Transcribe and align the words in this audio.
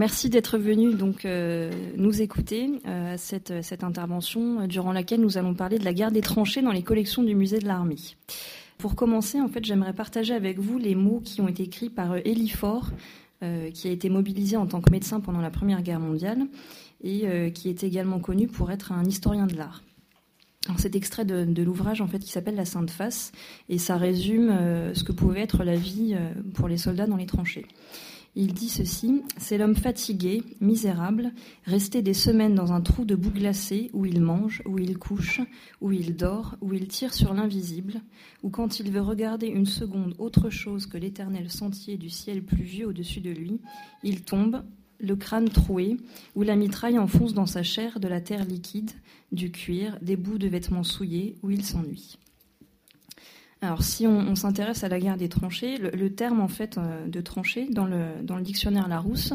Merci 0.00 0.30
d'être 0.30 0.56
venu 0.56 0.94
donc 0.94 1.26
euh, 1.26 1.70
nous 1.98 2.22
écouter 2.22 2.70
euh, 2.86 3.16
à 3.16 3.18
cette, 3.18 3.52
intervention 3.82 4.60
euh, 4.60 4.66
durant 4.66 4.92
laquelle 4.92 5.20
nous 5.20 5.36
allons 5.36 5.52
parler 5.52 5.78
de 5.78 5.84
la 5.84 5.92
guerre 5.92 6.10
des 6.10 6.22
tranchées 6.22 6.62
dans 6.62 6.72
les 6.72 6.82
collections 6.82 7.22
du 7.22 7.34
musée 7.34 7.58
de 7.58 7.66
l'armée. 7.66 7.98
Pour 8.78 8.94
commencer, 8.94 9.42
en 9.42 9.48
fait, 9.48 9.62
j'aimerais 9.62 9.92
partager 9.92 10.32
avec 10.32 10.58
vous 10.58 10.78
les 10.78 10.94
mots 10.94 11.20
qui 11.22 11.42
ont 11.42 11.48
été 11.48 11.64
écrits 11.64 11.90
par 11.90 12.16
Élie 12.16 12.48
Faure, 12.48 12.92
qui 13.74 13.88
a 13.88 13.90
été 13.90 14.08
mobilisé 14.08 14.56
en 14.56 14.66
tant 14.66 14.80
que 14.80 14.90
médecin 14.90 15.20
pendant 15.20 15.42
la 15.42 15.50
Première 15.50 15.82
Guerre 15.82 16.00
mondiale 16.00 16.46
et 17.04 17.52
qui 17.52 17.68
est 17.68 17.84
également 17.84 18.20
connu 18.20 18.46
pour 18.46 18.70
être 18.70 18.92
un 18.92 19.04
historien 19.04 19.46
de 19.46 19.54
l'art. 19.54 19.82
Cet 20.78 20.96
extrait 20.96 21.26
de, 21.26 21.44
de 21.44 21.62
l'ouvrage 21.62 22.00
en 22.00 22.06
fait 22.06 22.20
qui 22.20 22.30
s'appelle 22.30 22.54
La 22.54 22.64
Sainte 22.64 22.90
Face 22.90 23.32
et 23.68 23.76
ça 23.76 23.98
résume 23.98 24.48
ce 24.94 25.04
que 25.04 25.12
pouvait 25.12 25.40
être 25.40 25.62
la 25.62 25.76
vie 25.76 26.16
pour 26.54 26.68
les 26.68 26.78
soldats 26.78 27.06
dans 27.06 27.16
les 27.16 27.26
tranchées. 27.26 27.66
Il 28.36 28.54
dit 28.54 28.68
ceci 28.68 29.22
C'est 29.38 29.58
l'homme 29.58 29.74
fatigué, 29.74 30.44
misérable, 30.60 31.32
resté 31.64 32.00
des 32.00 32.14
semaines 32.14 32.54
dans 32.54 32.72
un 32.72 32.80
trou 32.80 33.04
de 33.04 33.16
boue 33.16 33.30
glacée 33.30 33.90
où 33.92 34.06
il 34.06 34.20
mange, 34.20 34.62
où 34.66 34.78
il 34.78 34.98
couche, 34.98 35.40
où 35.80 35.90
il 35.90 36.14
dort, 36.14 36.56
où 36.60 36.72
il 36.72 36.86
tire 36.86 37.12
sur 37.12 37.34
l'invisible, 37.34 38.00
où 38.44 38.50
quand 38.50 38.78
il 38.78 38.92
veut 38.92 39.00
regarder 39.00 39.48
une 39.48 39.66
seconde 39.66 40.14
autre 40.18 40.48
chose 40.48 40.86
que 40.86 40.96
l'éternel 40.96 41.50
sentier 41.50 41.96
du 41.96 42.08
ciel 42.08 42.44
pluvieux 42.44 42.86
au-dessus 42.86 43.20
de 43.20 43.30
lui, 43.30 43.60
il 44.04 44.22
tombe, 44.22 44.62
le 45.00 45.16
crâne 45.16 45.48
troué, 45.48 45.96
où 46.36 46.42
la 46.42 46.54
mitraille 46.54 46.98
enfonce 46.98 47.34
dans 47.34 47.46
sa 47.46 47.64
chair 47.64 47.98
de 47.98 48.06
la 48.06 48.20
terre 48.20 48.44
liquide, 48.44 48.92
du 49.32 49.50
cuir, 49.50 49.98
des 50.02 50.16
bouts 50.16 50.38
de 50.38 50.46
vêtements 50.46 50.84
souillés, 50.84 51.36
où 51.42 51.50
il 51.50 51.64
s'ennuie. 51.64 52.16
Alors, 53.62 53.82
si 53.82 54.06
on, 54.06 54.34
s'intéresse 54.34 54.84
à 54.84 54.88
la 54.88 54.98
guerre 54.98 55.18
des 55.18 55.28
tranchées, 55.28 55.76
le, 55.76 56.14
terme 56.14 56.40
en 56.40 56.48
fait 56.48 56.78
euh, 56.78 57.06
de 57.06 57.20
tranchée 57.20 57.66
dans 57.68 57.84
le, 57.84 58.40
dictionnaire 58.40 58.88
Larousse, 58.88 59.34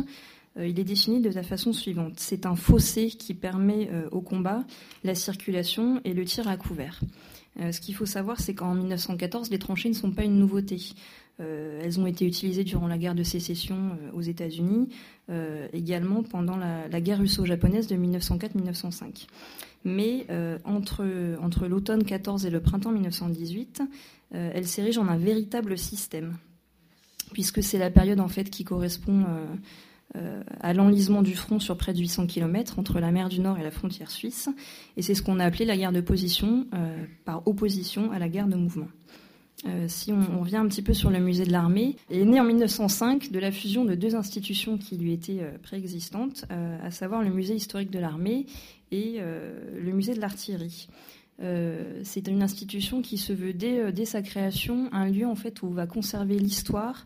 euh, 0.58 0.68
il 0.68 0.80
est 0.80 0.84
défini 0.84 1.22
de 1.22 1.30
la 1.30 1.44
façon 1.44 1.74
suivante 1.74 2.14
c'est 2.18 2.48
un 2.48 2.56
fossé 2.56 3.08
qui 3.10 3.36
permet 3.36 3.90
euh, 3.92 4.08
au 4.12 4.22
combat 4.22 4.64
la 5.04 5.14
circulation 5.14 6.02
et 6.06 6.14
le 6.14 6.26
tir 6.26 6.48
à 6.48 6.58
couvert. 6.58 7.02
ce 7.72 7.80
qu'il 7.80 7.94
faut 7.94 8.08
savoir, 8.08 8.40
c'est 8.40 8.56
qu'en 8.56 8.74
1914, 8.74 9.52
les 9.52 9.60
tranchées 9.60 9.90
ne 9.90 9.94
sont 9.94 10.12
pas 10.12 10.24
une 10.24 10.40
nouveauté. 10.40 10.78
elles 11.38 12.00
ont 12.00 12.08
été 12.08 12.26
utilisées 12.26 12.64
durant 12.64 12.88
la 12.88 12.98
guerre 12.98 13.16
de 13.16 13.24
sécession 13.24 13.98
aux 14.14 14.22
États-Unis, 14.22 14.90
également 15.72 16.24
pendant 16.24 16.58
la, 16.58 17.02
guerre 17.02 17.20
russo-japonaise 17.20 17.88
de 17.88 17.96
1904-1905 17.96 19.28
mais 19.88 20.26
entre, 20.66 21.06
entre 21.42 21.68
l'automne 21.68 22.04
14 22.04 22.48
et 22.48 22.50
le 22.50 22.60
printemps 22.60 22.92
1918, 22.92 23.84
euh, 23.84 23.86
elle 24.54 24.68
s'érige 24.68 24.98
en 24.98 25.08
un 25.08 25.18
véritable 25.18 25.78
système, 25.78 26.38
puisque 27.34 27.64
c'est 27.64 27.78
la 27.78 27.90
période 27.90 28.20
en 28.20 28.28
fait 28.28 28.50
qui 28.50 28.64
correspond 28.64 29.24
euh, 29.24 29.46
euh, 30.16 30.44
à 30.62 30.74
l'enlisement 30.74 31.22
du 31.22 31.36
front 31.36 31.60
sur 31.60 31.78
près 31.78 31.94
de 31.94 32.00
800 32.00 32.28
km 32.28 32.80
entre 32.80 33.00
la 33.00 33.12
mer 33.12 33.30
du 33.30 33.40
Nord 33.40 33.58
et 33.58 33.64
la 33.64 33.72
frontière 33.72 34.12
suisse, 34.12 34.50
et 34.98 35.02
c'est 35.02 35.16
ce 35.16 35.22
qu'on 35.22 35.40
a 35.40 35.46
appelé 35.46 35.66
la 35.66 35.78
guerre 35.78 35.92
de 35.92 36.02
position 36.02 36.68
par 37.26 37.48
opposition 37.48 38.12
à 38.12 38.20
la 38.20 38.30
guerre 38.30 38.48
de 38.48 38.56
mouvement. 38.56 38.88
si 39.88 40.12
on, 40.12 40.40
revient 40.42 40.58
un 40.58 40.68
petit 40.68 40.82
peu 40.82 40.94
sur 40.94 41.10
le 41.10 41.20
musée 41.20 41.46
de 41.46 41.52
l'armée, 41.52 41.96
il 42.10 42.20
est 42.20 42.26
né 42.26 42.40
en 42.40 42.46
1905 42.46 43.32
de 43.32 43.40
la 43.40 43.52
fusion 43.52 43.84
de 43.84 43.96
deux 43.96 44.16
institutions 44.16 44.78
qui 44.78 44.98
lui 44.98 45.12
étaient 45.12 45.42
préexistantes, 45.64 46.46
à 46.50 46.92
savoir 46.92 47.24
le 47.24 47.32
musée 47.32 47.56
historique 47.56 47.92
de 47.92 48.00
l'armée 48.00 48.46
et 48.92 49.20
le 49.20 49.92
musée 49.92 50.14
de 50.14 50.22
l'artillerie. 50.22 50.88
Euh, 51.42 52.00
c'est 52.04 52.28
une 52.28 52.42
institution 52.42 53.02
qui 53.02 53.18
se 53.18 53.34
veut 53.34 53.54
euh, 53.64 53.92
dès, 53.92 54.06
sa 54.06 54.22
création 54.22 54.90
un 54.94 55.10
lieu 55.10 55.28
en 55.28 55.36
fait 55.36 55.62
où 55.62 55.68
on 55.68 55.72
va 55.72 55.86
conserver 55.86 56.40
l'histoire 56.40 57.06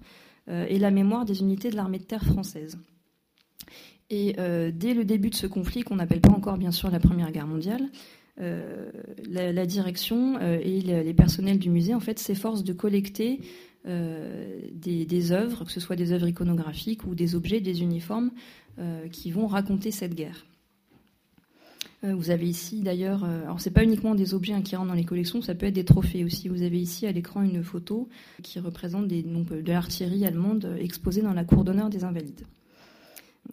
euh, 0.50 0.66
et 0.70 0.78
la 0.78 0.92
mémoire 0.92 1.26
des 1.26 1.42
unités 1.42 1.70
de 1.70 1.76
l'armée 1.76 1.98
de 1.98 2.04
terre 2.04 2.24
française. 2.24 2.78
Et 4.12 4.34
dès 4.74 4.96
le 4.96 5.06
début 5.06 5.30
de 5.30 5.36
ce 5.36 5.46
conflit, 5.46 5.84
qu'on 5.84 5.98
n'appelle 5.98 6.20
pas 6.20 6.32
encore 6.32 6.58
bien 6.58 6.72
sûr 6.72 6.90
la 6.90 7.00
Première 7.00 7.32
Guerre 7.32 7.46
mondiale, 7.46 7.90
la, 8.38 9.66
direction 9.68 10.40
et 10.40 10.82
les, 10.82 11.14
personnels 11.14 11.60
du 11.60 11.70
musée 11.70 11.94
s'efforcent 12.16 12.64
de 12.64 12.74
collecter 12.74 13.40
des, 13.86 15.32
œuvres, 15.32 15.64
que 15.64 15.72
ce 15.72 15.80
soit 15.80 15.96
des 15.96 16.12
œuvres 16.12 16.28
iconographiques 16.28 17.06
ou 17.06 17.14
des 17.14 17.36
objets, 17.36 17.60
des 17.60 17.84
uniformes, 17.84 18.32
qui 19.12 19.30
vont 19.30 19.46
raconter 19.46 19.92
cette 19.92 20.16
guerre. 20.16 20.44
Euh, 22.04 22.16
vous 22.16 22.30
avez 22.30 22.48
ici 22.48 22.82
d'ailleurs, 22.82 23.24
euh, 23.26 23.44
alors 23.44 23.60
c'est 23.60 23.72
pas 23.72 23.84
uniquement 23.84 24.16
des 24.16 24.34
objets 24.34 24.60
qui 24.62 24.76
rentrent 24.76 24.90
dans 24.90 24.94
les 24.94 25.04
collections, 25.04 25.42
ça 25.42 25.54
peut 25.54 25.66
être 25.66 25.74
des 25.74 25.84
trophées 25.84 26.24
aussi. 26.24 26.48
Vous 26.48 26.62
avez 26.62 26.80
ici 26.80 27.06
à 27.06 27.12
l'écran 27.12 27.42
une 27.42 27.62
photo 27.64 28.08
qui 28.42 28.60
représente 28.60 29.08
des, 29.08 29.22
de 29.22 29.72
l'artillerie 29.72 30.26
allemande 30.26 30.66
euh, 30.66 30.78
exposée 30.78 31.22
dans 31.22 31.34
la 31.34 31.44
cour 31.44 31.64
d'honneur 31.66 31.90
des 31.90 32.04
Invalides. 32.06 32.46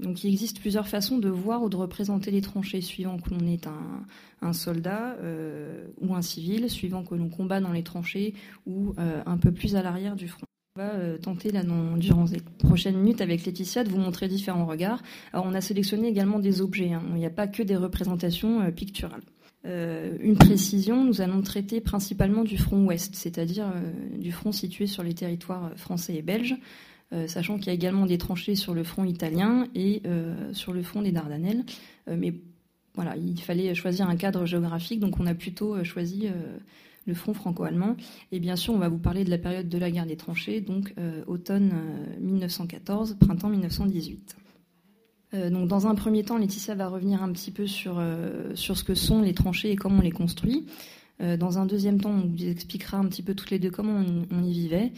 Donc 0.00 0.22
il 0.22 0.30
existe 0.30 0.60
plusieurs 0.60 0.86
façons 0.86 1.18
de 1.18 1.28
voir 1.28 1.62
ou 1.62 1.68
de 1.68 1.76
représenter 1.76 2.30
les 2.30 2.42
tranchées, 2.42 2.82
suivant 2.82 3.18
que 3.18 3.30
l'on 3.30 3.46
est 3.46 3.66
un, 4.42 4.52
soldat 4.52 5.16
ou 6.02 6.14
un 6.14 6.20
civil, 6.20 6.68
suivant 6.68 7.02
que 7.02 7.14
l'on 7.14 7.30
combat 7.30 7.60
dans 7.60 7.72
les 7.72 7.82
tranchées 7.82 8.34
ou 8.66 8.94
un 8.98 9.38
peu 9.38 9.52
plus 9.52 9.74
à 9.74 9.82
l'arrière 9.82 10.14
du 10.14 10.28
front. 10.28 10.46
On 10.76 10.82
va 10.82 10.90
euh, 10.90 11.16
tenter 11.16 11.52
là, 11.52 11.62
durant 11.96 12.26
les 12.30 12.40
prochaines 12.58 12.98
minutes 12.98 13.22
avec 13.22 13.46
Laetitia 13.46 13.82
de 13.82 13.88
vous 13.88 13.96
montrer 13.96 14.28
différents 14.28 14.66
regards. 14.66 15.02
Alors 15.32 15.46
on 15.46 15.54
a 15.54 15.62
sélectionné 15.62 16.06
également 16.06 16.38
des 16.38 16.60
objets, 16.60 16.92
hein. 16.92 17.02
il 17.10 17.14
n'y 17.14 17.24
a 17.24 17.30
pas 17.30 17.46
que 17.46 17.62
des 17.62 17.76
représentations 17.76 18.60
euh, 18.60 18.70
picturales. 18.70 19.22
Euh, 19.64 20.18
une 20.20 20.36
précision, 20.36 21.02
nous 21.02 21.22
allons 21.22 21.40
traiter 21.40 21.80
principalement 21.80 22.44
du 22.44 22.58
front 22.58 22.84
ouest, 22.84 23.14
c'est-à-dire 23.14 23.72
du 24.18 24.32
front 24.32 24.52
situé 24.52 24.86
sur 24.86 25.02
les 25.02 25.14
territoires 25.14 25.72
français 25.76 26.16
et 26.16 26.22
belges, 26.22 26.56
sachant 27.26 27.56
qu'il 27.56 27.68
y 27.68 27.70
a 27.70 27.72
également 27.72 28.04
des 28.04 28.18
tranchées 28.18 28.54
sur 28.54 28.74
le 28.74 28.84
front 28.84 29.04
italien 29.04 29.66
et 29.74 30.02
sur 30.52 30.72
le 30.72 30.82
front 30.82 31.02
des 31.02 31.10
Dardanelles. 31.10 31.64
mais 32.06 32.34
voilà, 32.94 33.16
il 33.16 33.40
fallait 33.40 33.74
choisir 33.74 34.08
un 34.08 34.16
cadre 34.16 34.46
géographique, 34.46 35.00
donc 35.00 35.18
on 35.18 35.26
a 35.26 35.34
plutôt 35.34 35.82
choisi 35.82 36.28
le 37.06 37.14
front 37.14 37.34
franco-allemand. 37.34 37.96
Et 38.32 38.40
bien 38.40 38.56
sûr, 38.56 38.74
on 38.74 38.78
va 38.78 38.88
vous 38.88 38.98
parler 38.98 39.24
de 39.24 39.30
la 39.30 39.38
période 39.38 39.68
de 39.68 39.78
la 39.78 39.90
guerre 39.90 40.06
des 40.06 40.16
tranchées, 40.16 40.60
donc 40.60 40.92
euh, 40.98 41.22
automne 41.26 41.72
1914, 42.20 43.12
euh, 43.12 43.14
printemps 43.24 43.48
1918. 43.48 44.36
Euh, 45.34 45.50
donc, 45.50 45.68
dans 45.68 45.86
un 45.86 45.94
premier 45.94 46.24
temps, 46.24 46.38
Laetitia 46.38 46.74
va 46.74 46.88
revenir 46.88 47.22
un 47.22 47.32
petit 47.32 47.50
peu 47.50 47.66
sur, 47.66 48.02
sur 48.54 48.76
ce 48.76 48.84
que 48.84 48.94
sont 48.94 49.22
les 49.22 49.34
tranchées 49.34 49.70
et 49.70 49.76
comment 49.76 49.98
on 49.98 50.02
les 50.02 50.12
construit. 50.12 50.66
dans 51.20 51.58
un 51.58 51.66
deuxième 51.66 52.00
temps, 52.00 52.10
on 52.10 52.26
vous 52.26 52.44
expliquera 52.44 52.98
un 52.98 53.06
petit 53.06 53.22
peu 53.22 53.34
toutes 53.34 53.50
les 53.50 53.58
deux 53.58 53.70
comment 53.70 54.04
on, 54.30 54.42
y 54.42 54.52
vivait. 54.52 54.92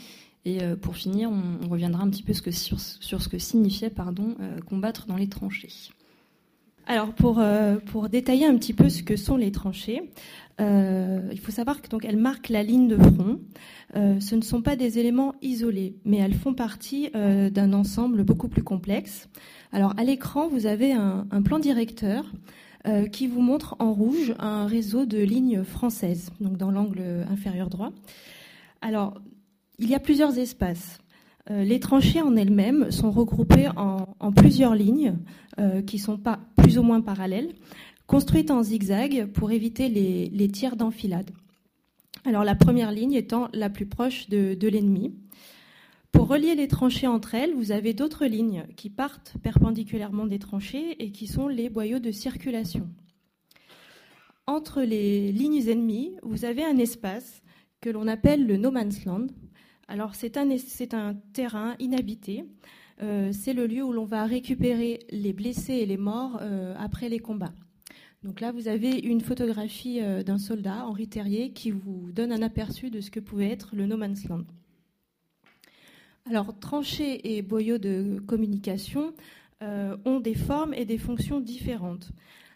Et 0.44 0.58
pour 0.80 0.96
finir, 0.96 1.30
on, 1.30 1.68
reviendra 1.68 2.02
un 2.02 2.10
petit 2.10 2.22
peu 2.22 2.32
sur, 2.32 2.80
sur 2.80 3.22
ce 3.22 3.28
que 3.28 3.38
signifiait 3.38 3.90
pardon, 3.90 4.36
combattre 4.66 5.06
dans 5.06 5.16
les 5.16 5.28
tranchées. 5.28 5.92
Alors 6.88 7.12
pour, 7.12 7.40
pour 7.86 8.08
détailler 8.08 8.46
un 8.46 8.56
petit 8.56 8.72
peu 8.72 8.88
ce 8.88 9.02
que 9.02 9.14
sont 9.14 9.36
les 9.36 9.52
tranchées, 9.52 10.10
euh, 10.60 11.20
il 11.30 11.38
faut 11.38 11.52
savoir 11.52 11.80
qu'elles 11.80 12.16
marquent 12.16 12.48
la 12.48 12.62
ligne 12.62 12.88
de 12.88 12.96
front. 12.96 13.40
Euh, 13.96 14.18
ce 14.20 14.34
ne 14.34 14.40
sont 14.40 14.60
pas 14.60 14.76
des 14.76 14.98
éléments 14.98 15.34
isolés, 15.40 15.96
mais 16.04 16.18
elles 16.18 16.34
font 16.34 16.54
partie 16.54 17.10
euh, 17.14 17.48
d'un 17.48 17.72
ensemble 17.72 18.24
beaucoup 18.24 18.48
plus 18.48 18.64
complexe. 18.64 19.28
Alors 19.72 19.94
à 19.98 20.04
l'écran, 20.04 20.48
vous 20.48 20.66
avez 20.66 20.92
un, 20.92 21.26
plan 21.44 21.58
directeur 21.58 22.24
qui 23.12 23.26
vous 23.26 23.42
montre 23.42 23.76
en 23.80 23.92
rouge 23.92 24.34
un 24.38 24.66
réseau 24.66 25.04
de 25.04 25.18
lignes 25.18 25.62
françaises, 25.62 26.30
donc 26.40 26.56
dans 26.56 26.70
l'angle 26.70 27.02
inférieur 27.30 27.68
droit. 27.68 27.92
Alors, 28.80 29.20
il 29.78 29.90
y 29.90 29.94
a 29.94 30.00
plusieurs 30.00 30.38
espaces. 30.38 30.98
Les 31.50 31.80
tranchées 31.80 32.20
en 32.20 32.36
elles-mêmes 32.36 32.90
sont 32.90 33.10
regroupées 33.10 33.68
en, 33.76 34.32
plusieurs 34.32 34.74
lignes 34.74 35.16
qui 35.86 35.98
sont 35.98 36.20
plus 36.56 36.78
ou 36.78 36.82
moins 36.82 37.00
parallèles 37.00 37.54
construite 38.08 38.50
en 38.50 38.62
zigzag 38.62 39.26
pour 39.26 39.52
éviter 39.52 39.88
les, 39.88 40.48
tirs 40.48 40.76
d'enfilade. 40.76 41.30
Alors 42.24 42.42
la 42.42 42.56
première 42.56 42.90
ligne 42.90 43.12
étant 43.12 43.48
la 43.52 43.70
plus 43.70 43.86
proche 43.86 44.28
de, 44.30 44.66
l'ennemi. 44.66 45.14
Pour 46.10 46.26
relier 46.26 46.54
les 46.54 46.68
tranchées 46.68 47.06
entre 47.06 47.34
elles, 47.34 47.54
vous 47.54 47.70
avez 47.70 47.92
d'autres 47.92 48.24
lignes 48.24 48.64
qui 48.76 48.88
partent 48.88 49.34
perpendiculairement 49.42 50.26
des 50.26 50.38
tranchées 50.38 50.96
et 51.04 51.12
qui 51.12 51.26
sont 51.26 51.48
les 51.48 51.68
boyaux 51.68 51.98
de 51.98 52.10
circulation. 52.10 52.88
Entre 54.46 54.82
les 54.82 55.30
lignes 55.30 55.68
ennemies, 55.68 56.16
vous 56.22 56.46
avez 56.46 56.64
un 56.64 56.78
espace 56.78 57.42
que 57.82 57.90
l'on 57.90 58.08
appelle 58.08 58.46
le 58.46 58.56
no 58.56 58.70
man's 58.70 59.04
land. 59.04 59.26
Alors 59.88 60.14
c'est 60.14 60.36
un, 60.36 61.14
terrain 61.32 61.74
inhabité. 61.78 62.44
Euh, 63.00 63.30
c'est 63.32 63.54
le 63.54 63.66
lieu 63.66 63.82
où 63.82 63.92
l'on 63.92 64.04
va 64.04 64.26
récupérer 64.26 65.00
les 65.10 65.32
blessés 65.32 65.74
et 65.74 65.86
les 65.86 65.96
morts 65.96 66.38
euh, 66.42 66.74
après 66.78 67.08
les 67.08 67.20
combats. 67.20 67.54
Donc 68.22 68.40
là, 68.40 68.52
vous 68.52 68.68
avez 68.68 68.98
une 68.98 69.20
photographie 69.20 70.00
euh, 70.02 70.22
d'un 70.22 70.38
soldat, 70.38 70.84
Henri 70.84 71.08
Terrier, 71.08 71.52
qui 71.52 71.70
vous 71.70 72.10
donne 72.12 72.32
un 72.32 72.42
aperçu 72.42 72.90
de 72.90 73.00
ce 73.00 73.10
que 73.10 73.20
pouvait 73.20 73.48
être 73.48 73.74
le 73.74 73.86
No 73.86 73.96
Man's 73.96 74.28
Land. 74.28 74.44
Alors, 76.28 76.58
tranchées 76.58 77.36
et 77.36 77.40
boyaux 77.40 77.78
de 77.78 78.20
communication 78.26 79.14
ont 79.60 80.20
des 80.20 80.34
formes 80.34 80.72
et 80.74 80.84
des 80.84 80.98
fonctions 80.98 81.40
différentes. 81.40 82.12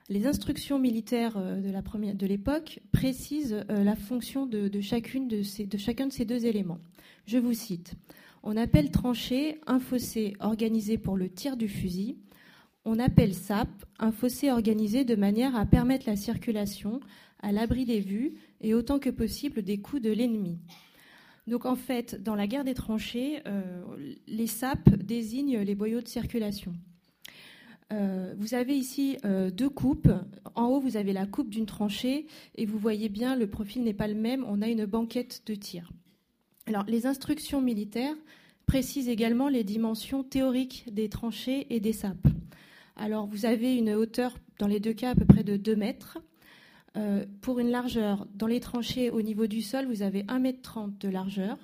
Les 0.09 0.27
instructions 0.27 0.79
militaires 0.79 1.37
de, 1.37 2.27
l'époque 2.27 2.81
précisent 2.93 3.65
la 3.69 3.97
fonction 3.97 4.47
de 4.47 4.81
chacun 4.81 5.27
de 5.27 6.13
ces 6.13 6.25
deux 6.25 6.47
éléments. 6.47 6.79
Je 7.27 7.39
vous 7.39 7.55
cite. 7.55 7.95
On 8.43 8.57
appelle 8.57 8.91
tranchée 8.91 9.61
un 9.67 9.79
fossé 9.79 10.35
organisé 10.41 10.99
pour 10.99 11.17
le 11.17 11.29
tir 11.29 11.57
du 11.57 11.69
fusil, 11.69 12.17
On 12.85 12.99
appelle 12.99 13.35
SAP 13.35 13.69
un 14.01 14.11
fossé 14.11 14.51
organisé 14.51 15.05
de 15.05 15.15
manière 15.15 15.55
à 15.55 15.65
permettre 15.65 16.09
la 16.09 16.17
circulation 16.17 16.99
à 17.39 17.53
l'abri 17.53 17.85
des 17.85 18.01
vues 18.01 18.35
et 18.61 18.75
autant 18.75 18.99
que 18.99 19.11
possible 19.11 19.63
des 19.63 19.79
coups 19.79 20.03
de 20.03 20.11
l'ennemi. 20.11 20.59
Donc 21.47 21.65
en 21.65 21.77
fait, 21.77 22.21
dans 22.21 22.35
la 22.35 22.49
guerre 22.49 22.65
des 22.65 22.75
tranchées, 22.75 23.41
euh, 23.47 23.83
les 24.27 24.49
SAP 24.49 24.91
désignent 24.97 25.61
les 25.61 25.75
boyaux 25.77 26.01
de 26.01 26.09
circulation. 26.09 26.75
Euh, 27.93 28.35
vous 28.39 28.55
avez 28.55 28.77
ici 28.77 29.19
euh, 29.25 29.51
deux 29.51 29.69
coupes. 29.69 30.11
En 30.55 30.67
haut, 30.67 30.81
vous 30.81 30.97
avez 30.97 31.13
la 31.13 31.27
coupe 31.27 31.51
d'une 31.51 31.67
tranchée 31.67 32.27
et 32.57 32.65
vous 32.65 32.79
voyez 32.79 33.09
bien, 33.09 33.37
le 33.37 33.47
profil 33.47 33.83
n'est 33.85 33.95
pas 33.95 34.09
le 34.09 34.15
même. 34.15 34.45
On 34.49 34.63
a 34.63 34.69
une 34.69 34.87
banquette 34.87 35.43
de 35.47 35.55
tir. 35.55 35.93
Les 36.67 37.07
instructions 37.07 37.61
militaires 37.61 38.17
précisent 38.67 39.09
également 39.09 39.49
les 39.49 39.65
dimensions 39.65 40.23
théoriques 40.23 40.85
des 40.91 41.09
tranchées 41.09 41.67
et 41.71 41.81
des 41.81 41.93
sapes. 41.93 42.29
Alors, 42.97 43.27
vous 43.27 43.47
avez 43.47 43.77
une 43.77 43.91
hauteur, 43.95 44.37
dans 44.59 44.67
les 44.67 44.81
deux 44.81 44.93
cas, 44.93 45.11
à 45.11 45.15
peu 45.15 45.25
près 45.25 45.45
de 45.45 45.57
2 45.57 45.77
mètres. 45.77 46.19
Euh, 46.97 47.25
pour 47.41 47.59
une 47.59 47.71
largeur, 47.71 48.27
dans 48.35 48.47
les 48.47 48.61
tranchées 48.61 49.11
au 49.11 49.23
niveau 49.23 49.47
du 49.47 49.63
sol, 49.63 49.87
vous 49.87 50.03
avez 50.03 50.23
1,30 50.25 50.85
m 50.85 50.95
de 51.01 51.09
largeur. 51.09 51.59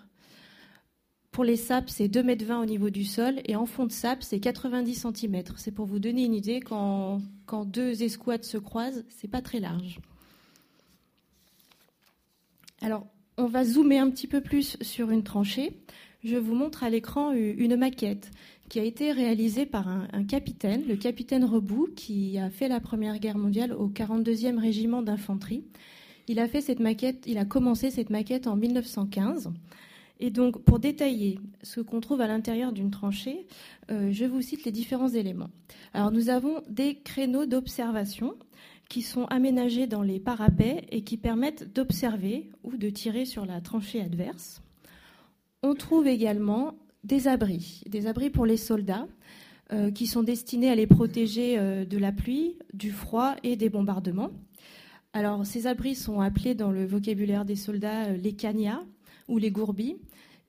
Pour 1.30 1.44
les 1.44 1.56
sapes, 1.56 1.90
c'est 1.90 2.08
2,20 2.08 2.50
m 2.50 2.58
au 2.60 2.64
niveau 2.64 2.90
du 2.90 3.04
sol. 3.04 3.40
Et 3.44 3.54
en 3.54 3.66
fond 3.66 3.86
de 3.86 3.92
sape, 3.92 4.22
c'est 4.22 4.40
90 4.40 5.06
cm. 5.14 5.42
C'est 5.56 5.70
pour 5.70 5.86
vous 5.86 5.98
donner 5.98 6.24
une 6.24 6.34
idée, 6.34 6.60
quand, 6.60 7.20
quand 7.46 7.64
deux 7.64 8.02
escouades 8.02 8.44
se 8.44 8.58
croisent, 8.58 9.04
c'est 9.08 9.28
pas 9.28 9.42
très 9.42 9.60
large. 9.60 10.00
Alors, 12.80 13.06
on 13.38 13.46
va 13.46 13.64
zoomer 13.64 13.98
un 13.98 14.10
petit 14.10 14.26
peu 14.26 14.40
plus 14.40 14.76
sur 14.82 15.10
une 15.10 15.22
tranchée. 15.22 15.72
Je 16.24 16.36
vous 16.36 16.54
montre 16.54 16.82
à 16.82 16.90
l'écran 16.90 17.32
une 17.32 17.76
maquette 17.76 18.32
qui 18.68 18.80
a 18.80 18.82
été 18.82 19.12
réalisée 19.12 19.64
par 19.64 19.88
un, 19.88 20.24
capitaine, 20.24 20.82
le 20.86 20.96
capitaine 20.96 21.44
Rebout, 21.44 21.88
qui 21.94 22.36
a 22.38 22.50
fait 22.50 22.68
la 22.68 22.80
Première 22.80 23.18
Guerre 23.18 23.38
mondiale 23.38 23.72
au 23.72 23.88
42e 23.88 24.58
régiment 24.58 25.00
d'infanterie. 25.00 25.64
Il 26.26 26.40
a 26.40 26.48
fait 26.48 26.60
cette 26.60 26.80
maquette, 26.80 27.24
il 27.26 27.38
a 27.38 27.44
commencé 27.44 27.90
cette 27.90 28.10
maquette 28.10 28.46
en 28.46 28.56
1915. 28.56 29.52
Et 30.20 30.30
donc, 30.30 30.60
pour 30.64 30.80
détailler 30.80 31.38
ce 31.62 31.80
qu'on 31.80 32.00
trouve 32.00 32.20
à 32.20 32.26
l'intérieur 32.26 32.72
d'une 32.72 32.90
tranchée, 32.90 33.46
euh, 33.90 34.10
je 34.10 34.24
vous 34.24 34.42
cite 34.42 34.64
les 34.64 34.72
différents 34.72 35.08
éléments. 35.08 35.50
Alors, 35.94 36.10
nous 36.10 36.28
avons 36.28 36.60
des 36.68 36.96
créneaux 36.96 37.46
d'observation 37.46 38.34
qui 38.88 39.02
sont 39.02 39.26
aménagés 39.26 39.86
dans 39.86 40.02
les 40.02 40.20
parapets 40.20 40.86
et 40.90 41.02
qui 41.02 41.16
permettent 41.16 41.72
d'observer 41.74 42.50
ou 42.62 42.76
de 42.76 42.88
tirer 42.90 43.24
sur 43.24 43.44
la 43.44 43.60
tranchée 43.60 44.00
adverse. 44.00 44.62
On 45.62 45.74
trouve 45.74 46.06
également 46.06 46.74
des 47.04 47.28
abris, 47.28 47.82
des 47.86 48.06
abris 48.06 48.30
pour 48.30 48.46
les 48.46 48.56
soldats 48.56 49.06
euh, 49.72 49.90
qui 49.90 50.06
sont 50.06 50.22
destinés 50.22 50.70
à 50.70 50.74
les 50.74 50.86
protéger 50.86 51.58
euh, 51.58 51.84
de 51.84 51.98
la 51.98 52.12
pluie, 52.12 52.56
du 52.72 52.90
froid 52.90 53.34
et 53.42 53.56
des 53.56 53.68
bombardements. 53.68 54.30
Alors 55.12 55.44
ces 55.44 55.66
abris 55.66 55.94
sont 55.94 56.20
appelés 56.20 56.54
dans 56.54 56.70
le 56.70 56.86
vocabulaire 56.86 57.44
des 57.44 57.56
soldats 57.56 58.06
euh, 58.06 58.16
les 58.16 58.32
cagnats 58.32 58.82
ou 59.26 59.36
les 59.36 59.50
gourbis. 59.50 59.96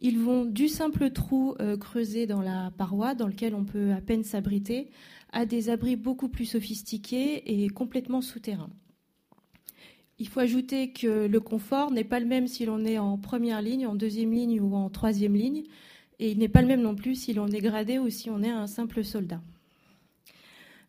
Ils 0.01 0.19
vont 0.19 0.45
du 0.45 0.67
simple 0.67 1.11
trou 1.11 1.55
creusé 1.79 2.25
dans 2.25 2.41
la 2.41 2.71
paroi 2.77 3.15
dans 3.15 3.27
lequel 3.27 3.53
on 3.53 3.65
peut 3.65 3.91
à 3.91 3.99
peine 3.99 4.23
s'abriter 4.23 4.89
à 5.31 5.45
des 5.45 5.69
abris 5.69 5.95
beaucoup 5.95 6.29
plus 6.29 6.45
sophistiqués 6.45 7.63
et 7.63 7.69
complètement 7.69 8.21
souterrains. 8.21 8.71
Il 10.17 10.27
faut 10.27 10.41
ajouter 10.41 10.91
que 10.91 11.27
le 11.27 11.39
confort 11.39 11.91
n'est 11.91 12.03
pas 12.03 12.19
le 12.19 12.25
même 12.25 12.47
si 12.47 12.65
l'on 12.65 12.83
est 12.83 12.97
en 12.97 13.17
première 13.17 13.61
ligne, 13.61 13.87
en 13.87 13.95
deuxième 13.95 14.33
ligne 14.33 14.59
ou 14.59 14.75
en 14.75 14.89
troisième 14.89 15.35
ligne, 15.35 15.63
et 16.19 16.31
il 16.31 16.37
n'est 16.37 16.49
pas 16.49 16.61
le 16.61 16.67
même 16.67 16.81
non 16.81 16.95
plus 16.95 17.15
si 17.15 17.33
l'on 17.33 17.47
est 17.47 17.61
gradé 17.61 17.99
ou 17.99 18.09
si 18.09 18.29
on 18.29 18.43
est 18.43 18.49
un 18.49 18.67
simple 18.67 19.03
soldat. 19.03 19.41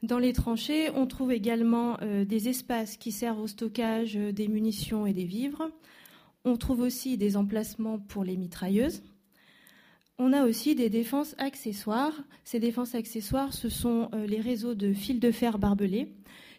Dans 0.02 0.18
les 0.18 0.32
tranchées, 0.32 0.90
on 0.96 1.06
trouve 1.06 1.30
également 1.30 1.98
euh, 2.02 2.24
des 2.24 2.48
espaces 2.48 2.96
qui 2.96 3.12
servent 3.12 3.40
au 3.40 3.46
stockage 3.46 4.14
des 4.14 4.48
munitions 4.48 5.06
et 5.06 5.12
des 5.12 5.26
vivres. 5.26 5.70
On 6.44 6.56
trouve 6.56 6.80
aussi 6.80 7.18
des 7.18 7.36
emplacements 7.36 7.98
pour 7.98 8.24
les 8.24 8.36
mitrailleuses. 8.36 9.02
On 10.18 10.34
a 10.34 10.44
aussi 10.44 10.74
des 10.74 10.90
défenses 10.90 11.34
accessoires. 11.38 12.12
Ces 12.44 12.60
défenses 12.60 12.94
accessoires, 12.94 13.54
ce 13.54 13.70
sont 13.70 14.10
euh, 14.12 14.26
les 14.26 14.40
réseaux 14.40 14.74
de 14.74 14.92
fils 14.92 15.18
de 15.18 15.30
fer 15.30 15.58
barbelés 15.58 16.12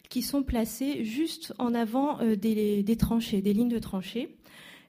qui 0.08 0.20
sont 0.20 0.42
placés 0.42 1.04
juste 1.04 1.54
en 1.60 1.72
avant 1.72 2.20
euh, 2.20 2.34
des, 2.34 2.96
tranchées, 2.98 3.40
des 3.40 3.52
lignes 3.52 3.68
de 3.68 3.78
tranchées. 3.78 4.36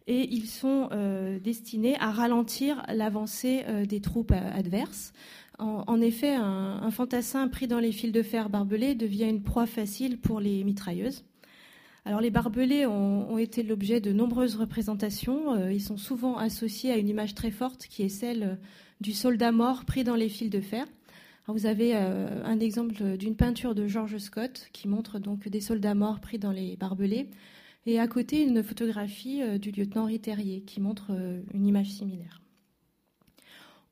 Et 0.08 0.28
ils 0.34 0.48
sont 0.48 0.90
euh, 0.92 1.40
destinés 1.40 1.96
à 2.00 2.12
ralentir 2.12 2.84
l'avancée 2.90 3.64
des 3.88 4.02
troupes 4.02 4.34
adverses. 4.34 5.14
En, 5.60 6.02
effet, 6.02 6.34
un, 6.34 6.90
fantassin 6.90 7.48
pris 7.48 7.68
dans 7.68 7.80
les 7.80 7.92
fils 7.92 8.12
de 8.12 8.24
fer 8.24 8.50
barbelés 8.50 8.96
devient 8.96 9.30
une 9.30 9.44
proie 9.44 9.68
facile 9.68 10.18
pour 10.18 10.40
les 10.40 10.64
mitrailleuses. 10.64 11.24
Les 12.06 12.32
barbelés 12.32 12.86
ont, 12.86 13.38
été 13.38 13.64
l'objet 13.64 14.02
de 14.02 14.12
nombreuses 14.12 14.56
représentations. 14.56 15.54
Euh, 15.54 15.72
ils 15.72 15.82
sont 15.82 15.98
souvent 15.98 16.38
associés 16.38 16.92
à 16.92 16.98
une 16.98 17.08
image 17.08 17.34
très 17.34 17.52
forte 17.52 17.88
qui 17.88 18.04
est 18.04 18.10
celle 18.10 18.44
euh, 18.44 18.56
du 19.00 19.14
soldat 19.14 19.52
mort 19.52 19.86
pris 19.86 20.04
dans 20.04 20.16
les 20.16 20.30
fils 20.30 20.50
de 20.50 20.60
fer. 20.60 20.86
vous 21.48 21.66
avez 21.66 21.96
euh, 21.96 22.44
un 22.44 22.60
exemple 22.60 23.18
d'une 23.18 23.36
peinture 23.36 23.74
de 23.74 23.88
George 23.88 24.18
Scott 24.18 24.70
qui 24.74 24.88
montre 24.88 25.18
donc 25.18 25.48
des 25.48 25.62
soldats 25.62 25.96
morts 25.96 26.20
pris 26.20 26.40
dans 26.40 26.52
les 26.52 26.76
barbelés, 26.76 27.30
et 27.86 28.00
à 28.00 28.08
côté 28.08 28.44
une 28.44 28.64
photographie 28.64 29.42
du 29.60 29.72
lieutenant 29.72 30.04
Henri 30.04 30.20
Terrier 30.20 30.62
qui 30.62 30.80
montre 30.80 31.12
une 31.54 31.66
image 31.66 31.90
similaire. 31.90 32.42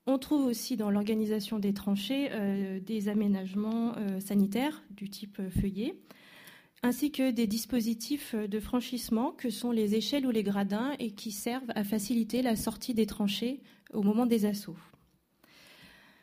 On 0.06 0.18
trouve 0.18 0.46
aussi 0.46 0.78
dans 0.78 0.90
l'organisation 0.90 1.58
des 1.58 1.74
tranchées 1.74 2.30
des 2.86 3.08
aménagements 3.10 3.94
sanitaires 4.18 4.82
du 4.90 5.10
type 5.10 5.42
feuillet 5.60 5.94
ainsi 6.82 7.12
que 7.12 7.30
des 7.30 7.46
dispositifs 7.46 8.34
de 8.34 8.60
franchissement 8.60 9.32
que 9.32 9.50
sont 9.50 9.70
les 9.70 9.94
échelles 9.94 10.26
ou 10.26 10.30
les 10.30 10.42
gradins 10.42 10.92
et 10.98 11.12
qui 11.12 11.30
servent 11.30 11.70
à 11.74 11.84
faciliter 11.84 12.42
la 12.42 12.56
sortie 12.56 12.94
des 12.94 13.06
tranchées 13.06 13.60
au 13.92 14.02
moment 14.02 14.26
des 14.26 14.46
assauts. 14.46 14.76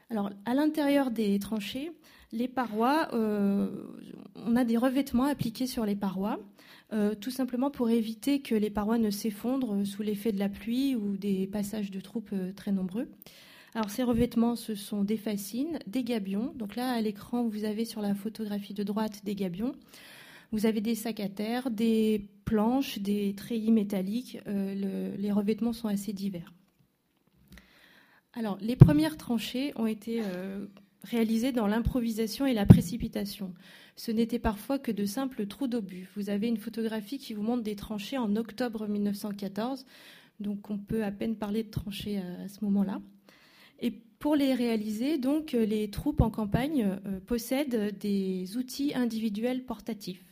Alors, 0.10 0.32
à 0.46 0.54
l'intérieur 0.56 1.12
des 1.12 1.38
tranchées, 1.38 1.92
les 2.32 2.48
parois, 2.48 3.10
euh, 3.14 3.70
on 4.36 4.56
a 4.56 4.64
des 4.64 4.78
revêtements 4.78 5.26
appliqués 5.26 5.68
sur 5.68 5.86
les 5.86 5.96
parois, 5.96 6.40
euh, 6.94 7.14
tout 7.14 7.32
simplement 7.32 7.70
pour 7.70 7.90
éviter 7.90 8.42
que 8.42 8.56
les 8.56 8.72
parois 8.72 8.98
ne 8.98 9.12
s'effondrent 9.12 9.86
sous 9.86 10.02
l'effet 10.02 10.32
de 10.32 10.40
la 10.40 10.50
pluie 10.50 10.96
ou 10.96 11.16
des 11.16 11.48
passages 11.48 11.92
de 11.92 12.00
troupes 12.00 12.32
euh, 12.34 12.52
très 12.54 12.72
nombreux. 12.72 13.08
Alors 13.76 13.92
ces 13.92 14.02
revêtements, 14.02 14.56
ce 14.56 14.74
sont 14.74 15.04
des 15.04 15.18
fascines, 15.18 15.78
des 15.86 16.04
gabions. 16.04 16.54
Donc 16.56 16.76
là, 16.76 16.92
à 16.92 17.02
l'écran, 17.02 17.48
vous 17.48 17.66
avez 17.66 17.86
sur 17.86 18.02
la 18.02 18.16
photographie 18.16 18.74
de 18.74 18.84
droite 18.84 19.22
des 19.24 19.36
gabions. 19.36 19.74
Vous 20.52 20.66
avez 20.66 20.82
des 20.82 20.96
sacs 20.96 21.20
à 21.20 21.30
terre, 21.30 21.70
des 21.70 22.28
planches, 22.46 23.00
des 23.00 23.36
treillis 23.36 23.72
métalliques. 23.72 24.40
Euh, 24.48 25.16
les 25.18 25.32
revêtements 25.32 25.74
sont 25.74 25.88
assez 25.88 26.14
divers. 26.14 26.54
Alors, 28.34 28.58
les 28.62 28.76
premières 28.76 29.18
tranchées 29.18 29.74
ont 29.76 29.86
été 29.86 30.22
euh, 30.24 30.66
réalisées 31.04 31.52
dans 31.52 31.68
l'improvisation 31.68 32.46
et 32.46 32.54
la 32.54 32.66
précipitation. 32.66 33.54
Ce 33.96 34.12
n'était 34.12 34.40
parfois 34.40 34.80
que 34.80 34.92
de 34.92 35.06
simples 35.06 35.46
trous 35.46 35.68
d'obus. 35.68 36.10
Vous 36.16 36.30
avez 36.30 36.48
une 36.48 36.58
photographie 36.58 37.18
qui 37.18 37.34
vous 37.34 37.42
montre 37.42 37.64
des 37.64 37.76
tranchées 37.76 38.18
en 38.18 38.36
octobre 38.36 38.88
1914, 38.88 39.86
donc 40.40 40.70
on 40.70 40.78
peut 40.78 41.04
à 41.04 41.12
peine 41.12 41.36
parler 41.36 41.64
de 41.64 41.70
tranchées 41.70 42.20
à, 42.20 42.48
ce 42.48 42.64
moment-là. 42.64 43.02
Et 43.82 43.92
pour 43.92 44.36
les 44.36 44.54
réaliser, 44.54 45.18
donc, 45.18 45.52
les 45.52 45.90
troupes 45.90 46.22
en 46.22 46.30
campagne 46.30 46.98
euh, 47.06 47.20
possèdent 47.20 47.98
des 48.00 48.58
outils 48.58 48.94
individuels 48.94 49.66
portatifs. 49.66 50.29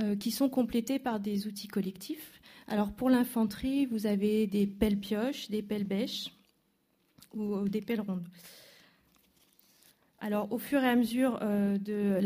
Euh, 0.00 0.14
qui 0.14 0.30
sont 0.30 0.48
complétés 0.48 1.00
par 1.00 1.18
des 1.18 1.48
outils 1.48 1.66
collectifs. 1.66 2.40
Alors 2.68 2.92
pour 2.92 3.10
l'infanterie, 3.10 3.84
vous 3.86 4.06
avez 4.06 4.46
des 4.46 4.64
pelles 4.64 4.98
pioches, 4.98 5.50
des 5.50 5.60
pelles 5.60 5.82
bêches 5.82 6.30
ou 7.34 7.68
des 7.68 7.80
pelles 7.80 8.02
rondes. 8.02 8.28
Alors, 10.20 10.52
au 10.52 10.58
fur 10.58 10.82
et 10.82 10.88
à 10.88 10.94
mesure 10.94 11.40
euh, 11.42 11.78
de 11.78 12.20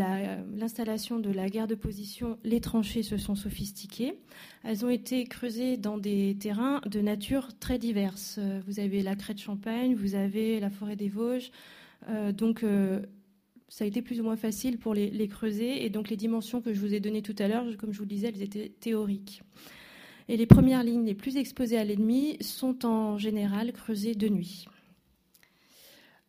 l'installation 0.58 1.18
de 1.18 1.30
la 1.30 1.48
guerre 1.48 1.66
de 1.66 1.74
position, 1.74 2.38
les 2.44 2.60
tranchées 2.60 3.02
se 3.02 3.16
sont 3.16 3.36
sophistiquées. 3.36 4.18
Elles 4.64 4.84
ont 4.84 4.90
été 4.90 5.24
creusées 5.24 5.78
dans 5.78 5.96
des 5.96 6.36
terrains 6.38 6.82
de 6.84 7.00
nature 7.00 7.58
très 7.58 7.78
diverses. 7.78 8.36
Euh, 8.38 8.60
vous 8.66 8.80
avez 8.80 9.02
la 9.02 9.14
crête 9.14 9.38
Champagne, 9.38 9.94
vous 9.94 10.14
avez 10.14 10.60
la 10.60 10.68
forêt 10.68 10.96
des 10.96 11.08
Vosges. 11.08 11.50
donc, 12.32 12.64
ça 13.72 13.84
a 13.84 13.86
été 13.86 14.02
plus 14.02 14.20
ou 14.20 14.24
moins 14.24 14.36
facile 14.36 14.76
pour 14.76 14.92
les, 14.92 15.28
creuser. 15.28 15.82
Et 15.82 15.88
donc 15.88 16.10
les 16.10 16.16
dimensions 16.18 16.60
que 16.60 16.74
je 16.74 16.78
vous 16.78 16.92
ai 16.92 17.00
données 17.00 17.22
tout 17.22 17.34
à 17.38 17.48
l'heure, 17.48 17.64
comme 17.78 17.90
je 17.90 17.96
vous 17.96 18.04
le 18.04 18.10
disais, 18.10 18.28
elles 18.28 18.42
étaient 18.42 18.68
théoriques. 18.68 19.42
Et 20.28 20.36
les 20.36 20.44
premières 20.44 20.84
lignes 20.84 21.06
les 21.06 21.14
plus 21.14 21.38
exposées 21.38 21.78
à 21.78 21.84
l'ennemi 21.84 22.36
sont 22.42 22.84
en 22.84 23.16
général 23.16 23.72
creusées 23.72 24.14
de 24.14 24.28
nuit. 24.28 24.66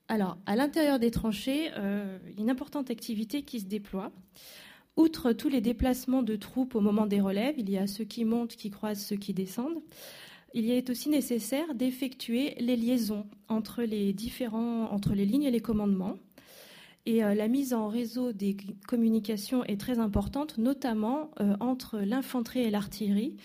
Alors, 0.08 0.38
à 0.46 0.56
l'intérieur 0.56 1.00
des 1.00 1.12
tranchées, 1.12 1.70
euh, 1.76 2.18
une 2.38 2.50
importante 2.50 2.90
activité 2.90 3.42
qui 3.42 3.60
se 3.60 3.66
déploie. 3.66 4.14
Outre 4.96 5.34
tous 5.34 5.50
les 5.50 5.60
déplacements 5.60 6.24
de 6.24 6.38
troupes 6.38 6.76
au 6.76 6.80
moment 6.80 7.08
des 7.08 7.20
relèves, 7.20 7.56
il 7.58 7.70
y 7.70 7.78
a 7.78 7.88
ceux 7.88 8.06
qui 8.06 8.24
montent, 8.24 8.56
qui 8.56 8.70
croisent, 8.70 9.04
ceux 9.06 9.18
qui 9.18 9.34
descendent. 9.34 9.82
Il 10.54 10.72
est 10.72 10.90
aussi 10.90 11.10
nécessaire 11.10 11.76
d'effectuer 11.76 12.56
les 12.62 12.78
liaisons 12.78 13.26
entre 13.50 13.84
les 13.84 14.14
différents, 14.14 14.90
entre 14.94 15.14
les 15.14 15.26
lignes 15.26 15.44
et 15.44 15.52
les 15.52 15.60
commandements. 15.60 16.20
Et 17.06 17.20
la 17.20 17.48
mise 17.50 17.74
en 17.74 17.90
réseau 17.90 18.32
des 18.32 18.56
communications 18.88 19.66
est 19.66 19.80
très 19.80 20.00
importante, 20.00 20.58
notamment 20.58 21.32
entre 21.60 22.00
l'infanterie 22.00 22.62
et 22.62 22.70
l'artillerie, 22.70 23.36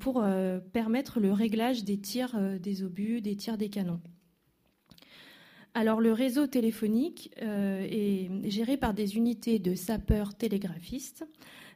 pour 0.00 0.24
permettre 0.72 1.20
le 1.20 1.30
réglage 1.30 1.84
des 1.84 1.98
tirs 1.98 2.34
des 2.58 2.82
obus, 2.82 3.20
des 3.20 3.36
tirs 3.36 3.58
des 3.58 3.68
canons. 3.68 4.00
Alors 5.76 6.00
le 6.00 6.12
réseau 6.12 6.46
téléphonique 6.46 7.32
euh, 7.42 7.84
est 7.90 8.48
géré 8.48 8.76
par 8.76 8.94
des 8.94 9.16
unités 9.16 9.58
de 9.58 9.74
sapeurs 9.74 10.36
télégraphistes. 10.36 11.26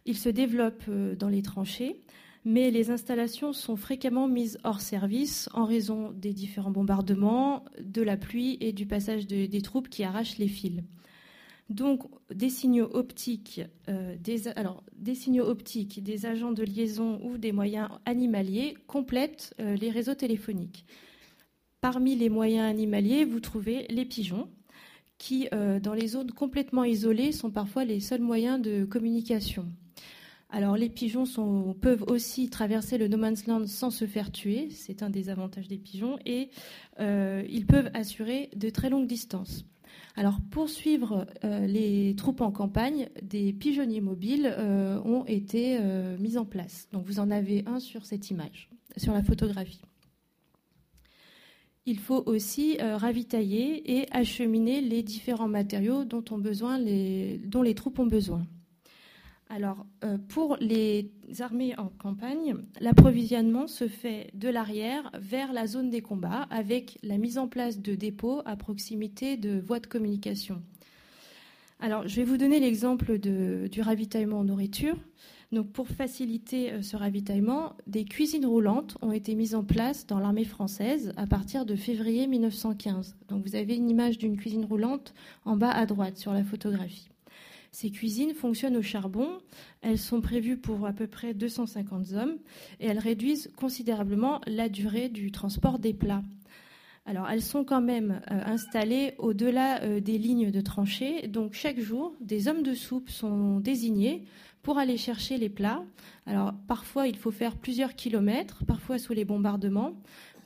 Il 0.07 0.17
se 0.17 0.29
développe 0.29 0.85
euh, 0.89 1.17
dans 1.17 1.29
les 1.29 1.43
tranchées, 1.43 2.01
mais 2.45 2.71
les 2.71 2.93
installations 2.93 3.53
sont 3.53 3.75
fréquemment 3.75 4.29
mises 4.29 4.59
hors 4.63 4.81
service 4.81 5.51
en 5.53 5.65
raison 5.65 6.13
des 6.13 6.33
différents 6.33 6.71
bombardements, 6.71 7.65
de 7.81 8.03
la 8.03 8.17
pluie 8.17 8.57
et 8.61 8.73
du 8.73 8.87
passage 8.87 9.27
des 9.27 9.63
troupes 9.63 9.89
qui 9.89 10.05
arrachent 10.05 10.39
les 10.39 10.49
fils. 10.49 10.81
Donc 11.69 12.05
des 12.35 12.49
signaux 12.49 12.89
optiques, 12.95 13.61
euh, 13.89 14.17
des 14.23 15.15
signaux 15.15 15.45
optiques, 15.45 16.03
des 16.03 16.25
agents 16.25 16.53
de 16.53 16.63
liaison 16.63 17.21
ou 17.23 17.37
des 17.37 17.53
moyens 17.53 17.91
animaliers 18.07 18.75
complètent 18.87 19.55
les 19.59 19.91
réseaux 19.91 20.15
téléphoniques. 20.15 20.87
Parmi 21.81 22.17
les 22.17 22.29
moyens 22.29 22.69
animaliers, 22.69 23.25
vous 23.25 23.39
trouvez 23.39 23.87
les 23.89 24.05
pigeons, 24.05 24.49
qui, 25.19 25.49
euh, 25.53 25.79
dans 25.79 25.95
les 25.95 26.09
zones 26.09 26.31
complètement 26.31 26.85
isolées, 26.85 27.33
sont 27.33 27.51
parfois 27.51 27.85
les 27.85 28.01
seuls 28.01 28.21
moyens 28.21 28.61
de 28.61 28.85
communication. 28.85 29.67
Alors, 30.51 30.77
les 30.77 30.89
pigeons 30.89 31.25
peuvent 31.75 32.05
aussi 32.07 32.49
traverser 32.49 32.97
le 32.97 33.09
no 33.09 33.19
man's 33.19 33.47
land 33.47 33.67
sans 33.67 33.91
se 33.91 34.07
faire 34.07 34.33
tuer, 34.33 34.69
c'est 34.71 35.03
un 35.03 35.11
des 35.11 35.29
avantages 35.29 35.69
des 35.69 35.77
pigeons, 35.77 36.19
et 36.25 36.49
euh, 37.01 37.45
ils 37.49 37.67
peuvent 37.67 37.91
assurer 37.93 38.49
de 38.57 38.71
très 38.71 38.89
longues 38.89 39.07
distances. 39.07 39.67
Alors, 40.17 40.39
pour 40.51 40.69
suivre 40.69 41.27
euh, 41.45 41.67
les 41.67 42.15
troupes 42.17 42.41
en 42.41 42.51
campagne, 42.51 43.09
des 43.23 43.53
pigeonniers 43.53 44.01
mobiles 44.01 44.55
ont 45.05 45.25
été 45.27 45.79
mis 46.19 46.39
en 46.39 46.45
place. 46.45 46.89
Donc, 46.93 47.05
vous 47.05 47.21
en 47.21 47.31
avez 47.31 47.63
un 47.67 47.79
sur 47.79 48.07
cette 48.07 48.31
image, 48.31 48.71
sur 48.97 49.13
la 49.13 49.23
photographie 49.23 49.83
il 51.89 51.99
faut 51.99 52.23
aussi 52.27 52.77
euh, 52.83 52.99
ravitailler 52.99 53.99
et 53.99 54.07
acheminer 54.13 54.83
les 54.83 55.03
différents 55.03 55.49
matériaux 55.49 56.05
dont, 56.05 56.23
les, 56.77 57.75
troupes 57.75 57.99
ont 57.99 58.07
besoin. 58.07 58.47
Alors, 59.51 59.87
euh, 60.05 60.19
pour 60.29 60.59
les 60.61 61.11
armées 61.41 61.75
en 61.79 61.89
campagne, 61.89 62.57
l'approvisionnement 62.81 63.67
se 63.67 63.89
fait 63.89 64.31
de 64.35 64.49
l'arrière 64.49 65.11
vers 65.19 65.55
la 65.55 65.67
zone 65.67 65.89
des 65.89 66.03
combats 66.03 66.47
avec 66.51 66.99
la 67.03 67.17
mise 67.17 67.39
en 67.39 67.49
place 67.49 67.81
de 67.81 67.95
dépôts 67.95 68.43
à 68.45 68.57
proximité 68.57 69.39
de 69.39 69.59
voies 69.59 69.81
de 69.81 69.87
communication. 69.87 70.63
Alors, 71.81 72.07
je 72.07 72.17
vais 72.17 72.25
vous 72.25 72.37
donner 72.37 72.61
l'exemple 72.61 73.19
du 73.19 73.81
ravitaillement 73.81 74.41
en 74.41 74.45
nourriture. 74.45 74.97
Donc, 75.51 75.71
pour 75.73 75.89
faciliter 75.89 76.73
euh, 76.73 76.83
ce 76.83 76.97
ravitaillement, 76.97 77.73
des 77.87 78.05
cuisines 78.05 78.45
roulantes 78.45 78.99
ont 79.01 79.13
été 79.13 79.35
mises 79.35 79.55
en 79.55 79.65
place 79.65 80.07
dans 80.07 80.19
l'armée 80.19 80.45
française 80.45 81.15
à 81.17 81.27
partir 81.27 81.65
de 81.65 81.75
février 81.75 82.27
1915. 82.27 83.17
Donc, 83.29 83.47
vous 83.47 83.57
avez 83.57 83.77
une 83.77 83.89
image 83.89 84.19
d'une 84.19 84.37
cuisine 84.37 84.67
roulante 84.67 85.15
en 85.47 85.57
bas 85.57 85.71
à 85.71 85.87
droite 85.87 86.19
sur 86.19 86.35
la 86.35 86.45
photographie. 86.45 87.09
Ces 87.81 87.93
cuisines 87.93 88.35
fonctionnent 88.35 88.77
au 88.77 88.83
charbon. 88.83 89.39
Elles 89.83 90.01
sont 90.01 90.21
prévues 90.21 90.57
pour 90.57 90.85
à 90.85 90.93
peu 90.93 91.07
près 91.07 91.33
250 91.33 92.11
hommes 92.15 92.37
et 92.81 92.87
elles 92.87 92.99
réduisent 92.99 93.53
considérablement 93.57 94.41
la 94.49 94.69
durée 94.69 95.09
du 95.09 95.31
transport 95.31 95.79
des 95.79 95.95
plats. 95.95 96.25
Alors, 97.07 97.29
elles 97.31 97.41
sont 97.41 97.63
quand 97.63 97.81
même 97.81 98.21
euh, 98.33 98.41
installées 98.47 99.15
au-delà 99.19 99.81
euh, 99.85 100.01
des 100.01 100.19
lignes 100.19 100.51
de 100.51 100.61
tranchées. 100.61 101.29
Donc, 101.29 101.53
chaque 101.53 101.79
jour, 101.79 102.17
des 102.21 102.49
hommes 102.49 102.65
de 102.65 102.75
soupe 102.75 103.11
sont 103.11 103.61
désignés 103.61 104.25
pour 104.65 104.79
aller 104.79 104.97
chercher 104.97 105.39
les 105.39 105.49
plats. 105.49 105.85
Alors 106.27 106.55
parfois 106.67 107.07
il 107.07 107.17
faut 107.17 107.31
faire 107.31 107.57
plusieurs 107.57 107.95
kilomètres, 107.95 108.65
parfois 108.67 108.99
sous 108.99 109.13
les 109.13 109.25
bombardements. 109.25 109.93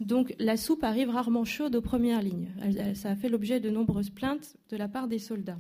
Donc 0.01 0.35
la 0.39 0.59
soupe 0.59 0.85
arrive 0.85 1.09
rarement 1.09 1.47
chaude 1.47 1.75
aux 1.77 1.81
premières 1.81 2.21
lignes. 2.21 2.51
Ça 2.95 3.11
a 3.11 3.17
fait 3.17 3.31
l'objet 3.31 3.59
de 3.59 3.71
nombreuses 3.71 4.11
plaintes 4.11 4.55
de 4.69 4.77
la 4.77 4.87
part 4.87 5.09
des 5.09 5.19
soldats. 5.19 5.59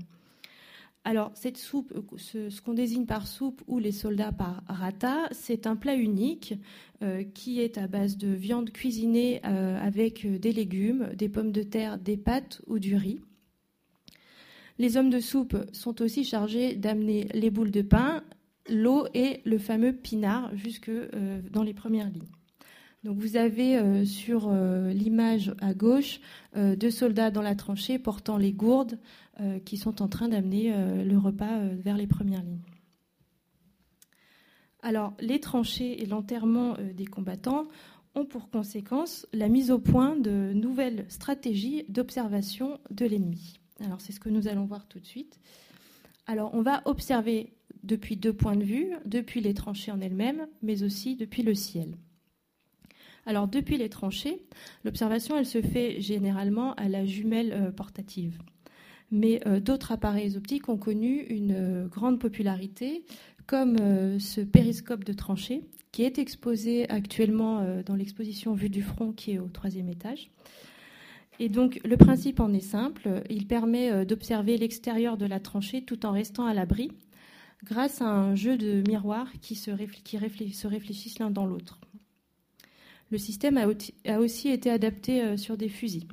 Alors 1.04 1.32
cette 1.34 1.56
soupe, 1.56 1.92
ce, 2.16 2.60
qu'on 2.60 2.74
désigne 2.74 3.06
par 3.06 3.26
soupe 3.26 3.62
ou 3.66 3.78
les 3.78 3.90
soldats 3.90 4.30
par 4.30 4.62
rata, 4.68 5.28
c'est 5.32 5.66
un 5.66 5.74
plat 5.74 5.96
unique 5.96 6.54
euh, 7.02 7.24
qui 7.24 7.60
est 7.60 7.76
à 7.76 7.88
base 7.88 8.16
de 8.16 8.28
viande 8.28 8.70
cuisinée 8.70 9.40
euh, 9.44 9.80
avec 9.80 10.26
des 10.26 10.52
légumes, 10.52 11.10
des 11.16 11.28
pommes 11.28 11.50
de 11.50 11.62
terre, 11.62 11.98
des 11.98 12.16
pâtes 12.16 12.62
ou 12.68 12.78
du 12.78 12.94
riz. 12.94 13.20
Les 14.78 14.96
hommes 14.96 15.10
de 15.10 15.20
soupe 15.20 15.56
sont 15.72 16.00
aussi 16.02 16.24
chargés 16.24 16.74
d'amener 16.76 17.28
les 17.34 17.50
boules 17.50 17.70
de 17.70 17.82
pain, 17.82 18.22
l'eau 18.68 19.06
et 19.14 19.40
le 19.44 19.58
fameux 19.58 19.92
pinard 19.92 20.50
jusque 20.56 20.88
euh, 20.88 21.40
dans 21.50 21.62
les 21.62 21.74
premières 21.74 22.10
lignes. 22.10 22.30
Donc 23.04 23.18
vous 23.18 23.36
avez 23.36 23.76
euh, 23.76 24.04
sur 24.04 24.48
euh, 24.48 24.92
l'image 24.92 25.52
à 25.60 25.74
gauche 25.74 26.20
deux 26.54 26.90
soldats 26.90 27.30
dans 27.30 27.40
la 27.40 27.54
tranchée 27.54 27.98
portant 27.98 28.36
les 28.36 28.52
gourdes 28.52 28.98
qui 29.64 29.76
sont 29.76 30.02
en 30.02 30.08
train 30.08 30.28
d'amener 30.28 30.72
le 31.04 31.18
repas 31.18 31.66
vers 31.68 31.96
les 31.96 32.06
premières 32.06 32.42
lignes. 32.42 32.62
Alors 34.82 35.14
les 35.20 35.40
tranchées 35.40 36.02
et 36.02 36.06
l'enterrement 36.06 36.76
des 36.94 37.06
combattants 37.06 37.68
ont 38.14 38.24
pour 38.24 38.50
conséquence 38.50 39.26
la 39.32 39.48
mise 39.48 39.70
au 39.70 39.78
point 39.78 40.16
de 40.16 40.52
nouvelles 40.52 41.06
stratégies 41.08 41.84
d'observation 41.88 42.78
de 42.90 43.06
l'ennemi. 43.06 43.60
Alors 43.80 44.00
c'est 44.00 44.12
ce 44.12 44.20
que 44.20 44.28
nous 44.28 44.48
allons 44.48 44.64
voir 44.64 44.86
tout 44.86 45.00
de 45.00 45.06
suite. 45.06 45.40
Alors 46.26 46.54
on 46.54 46.62
va 46.62 46.82
observer 46.84 47.52
depuis 47.82 48.16
deux 48.16 48.32
points 48.32 48.56
de 48.56 48.64
vue, 48.64 48.92
depuis 49.06 49.40
les 49.40 49.54
tranchées 49.54 49.90
en 49.90 50.00
elles-mêmes, 50.00 50.46
mais 50.62 50.82
aussi 50.82 51.16
depuis 51.16 51.42
le 51.42 51.54
ciel. 51.54 51.96
Alors 53.24 53.48
depuis 53.48 53.76
les 53.76 53.88
tranchées, 53.88 54.42
l'observation 54.84 55.36
elle 55.36 55.46
se 55.46 55.62
fait 55.62 56.00
généralement 56.00 56.74
à 56.74 56.88
la 56.88 57.04
jumelle 57.04 57.52
euh, 57.52 57.70
portative. 57.70 58.38
Mais 59.12 59.40
euh, 59.46 59.60
d'autres 59.60 59.92
appareils 59.92 60.36
optiques 60.36 60.68
ont 60.68 60.76
connu 60.76 61.20
une 61.28 61.54
euh, 61.54 61.86
grande 61.86 62.18
popularité, 62.18 63.04
comme 63.46 63.76
ce 64.20 64.40
périscope 64.40 65.04
de 65.04 65.12
tranchée, 65.12 65.62
qui 65.90 66.04
est 66.04 66.18
exposé 66.18 66.88
actuellement 66.88 67.82
dans 67.84 67.96
l'exposition 67.96 68.54
Vue 68.54 68.70
du 68.70 68.82
front 68.82 69.12
qui 69.12 69.32
est 69.32 69.38
au 69.40 69.48
troisième 69.48 69.88
étage. 69.88 70.30
Et 71.40 71.48
donc 71.48 71.80
le 71.84 71.96
principe 71.96 72.38
en 72.38 72.52
est 72.54 72.60
simple, 72.60 73.22
il 73.28 73.48
permet 73.48 74.06
d'observer 74.06 74.56
l'extérieur 74.56 75.16
de 75.16 75.26
la 75.26 75.40
tranchée 75.40 75.82
tout 75.82 76.06
en 76.06 76.12
restant 76.12 76.46
à 76.46 76.54
l'abri 76.54 76.92
grâce 77.64 78.00
à 78.00 78.06
un 78.06 78.34
jeu 78.34 78.56
de 78.56 78.82
miroirs 78.86 79.30
qui 79.40 79.54
se, 79.54 79.70
réfléchissent 79.70 81.18
l'un 81.18 81.30
dans 81.30 81.46
l'autre. 81.46 81.78
Le 83.10 83.18
système 83.18 83.58
a 83.58 84.18
aussi 84.18 84.48
été 84.48 84.70
adapté 84.70 85.22
euh, 85.22 85.36
sur 85.36 85.56
des 85.56 85.68
fusils. 85.68 86.08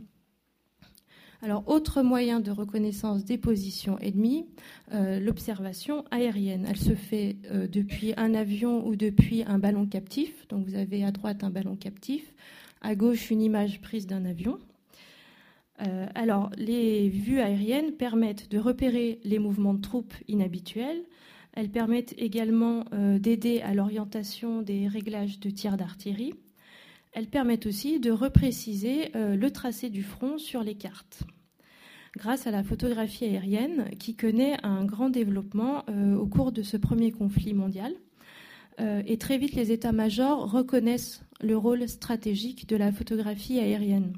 Alors, 1.42 1.64
autre 1.68 2.02
moyen 2.02 2.40
de 2.40 2.52
reconnaissance 2.52 3.24
des 3.24 3.38
positions 3.38 3.98
ennemies, 4.00 4.46
euh, 4.94 5.20
l'observation 5.20 6.04
aérienne. 6.12 6.66
Elle 6.68 6.78
se 6.78 6.96
fait 6.96 7.38
euh, 7.52 7.68
depuis 7.68 8.14
un 8.18 8.34
avion 8.34 8.86
ou 8.86 8.96
depuis 8.96 9.44
un 9.44 9.58
ballon 9.58 9.86
captif. 9.86 10.48
Donc, 10.50 10.66
vous 10.66 10.76
avez 10.76 11.04
à 11.04 11.12
droite 11.12 11.44
un 11.44 11.50
ballon 11.50 11.76
captif, 11.76 12.34
à 12.82 12.96
gauche 12.96 13.32
une 13.32 13.42
image 13.42 13.82
prise 13.82 14.08
d'un 14.08 14.26
avion. 14.26 14.60
alors, 16.14 16.50
les 16.58 17.08
vues 17.08 17.40
aériennes 17.40 17.94
permettent 17.94 18.52
de 18.52 18.60
repérer 18.60 19.22
les 19.24 19.40
mouvements 19.40 19.74
de 19.74 19.80
troupes 19.80 20.14
inhabituels, 20.28 21.04
elles 21.54 21.70
permettent 21.70 22.14
également 22.18 22.86
euh, 22.94 23.20
d'aider 23.20 23.62
à 23.62 23.74
l'orientation 23.74 24.62
des 24.62 24.88
réglages 24.88 25.40
de 25.40 25.50
tir 25.50 25.78
d'artillerie. 25.78 26.34
Elles 27.12 27.28
permettent 27.28 27.66
aussi 27.66 28.00
de 28.00 28.12
repréciser 28.12 29.16
euh, 29.16 29.36
le 29.36 29.52
tracé 29.52 29.90
du 29.90 30.04
front 30.04 30.38
sur 30.38 30.64
les 30.64 30.76
cartes. 30.76 31.24
Grâce 32.18 32.48
à 32.48 32.52
la 32.52 32.64
photographie 32.64 33.26
aérienne 33.26 33.90
qui 34.00 34.16
connaît 34.16 34.58
un 34.64 34.84
grand 34.84 35.10
développement 35.10 35.84
euh, 35.90 36.16
au 36.16 36.28
cours 36.28 36.52
de 36.52 36.64
ce 36.64 36.78
premier 36.78 37.12
conflit 37.12 37.54
mondial, 37.54 37.94
et 39.06 39.18
très 39.18 39.38
vite 39.38 39.56
les 39.56 39.74
états-majors 39.74 40.50
reconnaissent 40.50 41.22
le 41.42 41.58
rôle 41.58 41.86
stratégique 41.90 42.66
de 42.70 42.78
la 42.78 42.94
photographie 42.94 43.60
aérienne. 43.60 44.14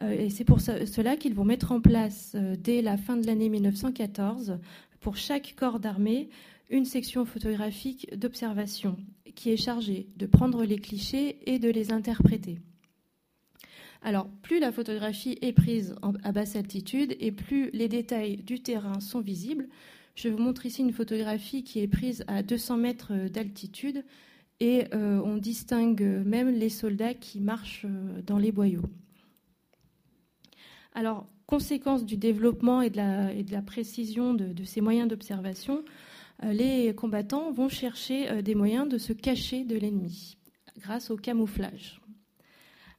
Et 0.00 0.30
c'est 0.30 0.44
pour 0.44 0.60
cela 0.60 1.16
qu'ils 1.16 1.34
vont 1.34 1.44
mettre 1.44 1.72
en 1.72 1.80
place, 1.80 2.36
dès 2.60 2.80
la 2.80 2.96
fin 2.96 3.16
de 3.16 3.26
l'année 3.26 3.48
1914, 3.48 4.60
pour 5.00 5.16
chaque 5.16 5.54
corps 5.56 5.80
d'armée 5.80 6.30
une 6.72 6.84
section 6.86 7.24
photographique 7.24 8.08
d'observation 8.18 8.96
qui 9.36 9.50
est 9.50 9.56
chargée 9.56 10.08
de 10.16 10.26
prendre 10.26 10.64
les 10.64 10.78
clichés 10.78 11.38
et 11.46 11.58
de 11.58 11.70
les 11.70 11.92
interpréter. 11.92 12.58
Alors, 14.02 14.26
plus 14.42 14.58
la 14.58 14.72
photographie 14.72 15.38
est 15.42 15.52
prise 15.52 15.94
à 16.24 16.32
basse 16.32 16.56
altitude 16.56 17.14
et 17.20 17.30
plus 17.30 17.70
les 17.72 17.88
détails 17.88 18.38
du 18.38 18.60
terrain 18.60 18.98
sont 18.98 19.20
visibles. 19.20 19.68
Je 20.16 20.28
vous 20.28 20.38
montre 20.38 20.66
ici 20.66 20.82
une 20.82 20.92
photographie 20.92 21.62
qui 21.62 21.80
est 21.80 21.88
prise 21.88 22.24
à 22.26 22.42
200 22.42 22.78
mètres 22.78 23.12
d'altitude 23.28 24.04
et 24.58 24.86
euh, 24.92 25.20
on 25.24 25.36
distingue 25.36 26.22
même 26.24 26.50
les 26.50 26.68
soldats 26.68 27.14
qui 27.14 27.40
marchent 27.40 27.84
euh, 27.84 28.22
dans 28.26 28.38
les 28.38 28.50
boyaux. 28.50 28.84
Alors, 30.94 31.26
conséquence 31.46 32.04
du 32.04 32.16
développement 32.16 32.82
et 32.82 32.90
de 32.90 32.96
la, 33.52 33.62
précision 33.62 34.34
de, 34.34 34.64
ces 34.64 34.80
moyens 34.80 35.08
d'observation, 35.08 35.84
les 36.50 36.94
combattants 36.94 37.52
vont 37.52 37.68
chercher 37.68 38.30
euh, 38.30 38.42
des 38.42 38.54
moyens 38.54 38.88
de 38.88 38.98
se 38.98 39.12
cacher 39.12 39.64
de 39.64 39.76
l'ennemi 39.76 40.36
grâce 40.78 41.10
au 41.10 41.16
camouflage. 41.16 42.00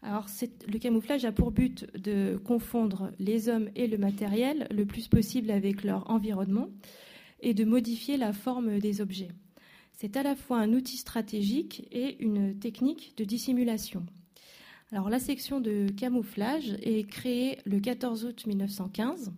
Alors, 0.01 0.27
le 0.67 0.79
camouflage 0.79 1.25
a 1.25 1.31
pour 1.31 1.51
but 1.51 1.85
de 1.97 2.39
confondre 2.43 3.11
les 3.19 3.47
hommes 3.47 3.69
et 3.75 3.87
le 3.87 3.97
matériel 3.97 4.67
le 4.69 4.85
plus 4.85 5.07
possible 5.07 5.49
avec 5.49 5.83
leur 5.83 6.09
environnement 6.09 6.69
et 7.39 7.53
de 7.53 7.63
modifier 7.63 8.17
la 8.17 8.33
forme 8.33 8.79
des 8.79 8.99
objets. 8.99 9.31
C'est 9.93 10.17
à 10.17 10.23
la 10.23 10.35
fois 10.35 10.59
un 10.59 10.73
outil 10.73 10.97
stratégique 10.97 11.87
et 11.91 12.21
une 12.21 12.59
technique 12.59 13.13
de 13.17 13.23
dissimulation. 13.23 14.05
Alors, 14.91 15.09
la 15.09 15.19
section 15.19 15.61
de 15.61 15.87
camouflage 15.95 16.77
est 16.83 17.09
créée 17.09 17.57
le 17.65 17.79
14 17.79 18.25
août 18.25 18.45
1915. 18.45 19.31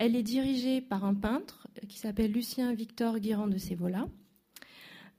Elle 0.00 0.16
est 0.16 0.22
dirigée 0.22 0.80
par 0.80 1.04
un 1.04 1.12
peintre 1.12 1.68
qui 1.86 1.98
s'appelle 1.98 2.32
Lucien 2.32 2.72
Victor 2.72 3.18
Guérand 3.18 3.48
de 3.48 3.58
Sévola. 3.58 4.08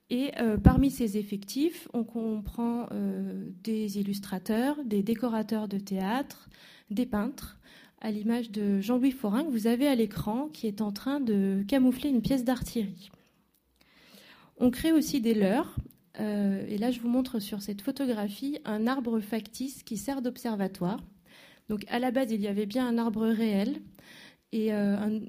Et 0.10 0.32
euh, 0.40 0.58
parmi 0.58 0.90
ces 0.90 1.20
effectifs, 1.20 1.88
on 1.94 2.04
comprend 2.04 2.88
euh, 2.92 3.48
des 3.64 4.00
illustrateurs, 4.00 4.84
des 4.84 5.04
décorateurs 5.04 5.68
de 5.68 5.78
théâtre, 5.78 6.50
des 6.90 7.06
peintres, 7.06 7.60
à 8.00 8.10
l'image 8.10 8.50
de 8.50 8.82
Jean-Louis 8.82 9.12
Forin 9.12 9.44
que 9.44 9.52
vous 9.52 9.68
avez 9.68 9.88
à 9.88 9.94
l'écran, 9.94 10.50
qui 10.52 10.66
est 10.66 10.82
en 10.82 10.92
train 10.92 11.20
de 11.20 11.64
camoufler 11.68 12.10
une 12.10 12.24
pièce 12.24 12.44
d'artillerie. 12.44 13.12
On 14.58 14.72
crée 14.72 14.94
aussi 14.94 15.22
des 15.22 15.36
leurres. 15.36 15.76
Euh, 16.20 16.66
et 16.68 16.80
là, 16.80 16.90
je 16.90 17.00
vous 17.02 17.08
montre 17.08 17.38
sur 17.38 17.62
cette 17.62 17.84
photographie 17.84 18.58
un 18.66 18.88
arbre 18.88 19.20
factice 19.20 19.84
qui 19.84 19.98
sert 19.98 20.24
d'observatoire. 20.24 21.04
Donc, 21.70 21.86
à 21.88 22.00
la 22.00 22.10
base, 22.10 22.32
il 22.32 22.42
y 22.42 22.48
avait 22.48 22.66
bien 22.66 22.88
un 22.88 22.98
arbre 22.98 23.28
réel 23.28 23.80
et 24.52 24.72
un, 24.72 25.22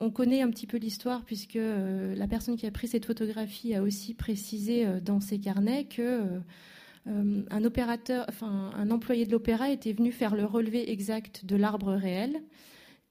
on 0.00 0.10
connaît 0.10 0.42
un 0.42 0.50
petit 0.50 0.66
peu 0.66 0.76
l'histoire 0.76 1.24
puisque 1.24 1.56
euh, 1.56 2.14
la 2.14 2.28
personne 2.28 2.56
qui 2.56 2.66
a 2.66 2.70
pris 2.70 2.88
cette 2.88 3.04
photographie 3.04 3.74
a 3.74 3.82
aussi 3.82 4.14
précisé 4.14 4.86
euh, 4.86 5.00
dans 5.00 5.20
ses 5.20 5.38
carnets 5.38 5.84
que 5.84 6.02
euh, 6.02 7.44
un 7.50 8.90
employé 8.90 9.24
de 9.24 9.32
l'opéra 9.32 9.70
était 9.70 9.92
venu 9.92 10.12
faire 10.12 10.34
le 10.34 10.44
relevé 10.44 10.90
exact 10.90 11.46
de 11.46 11.56
l'arbre 11.56 11.94
réel 11.94 12.42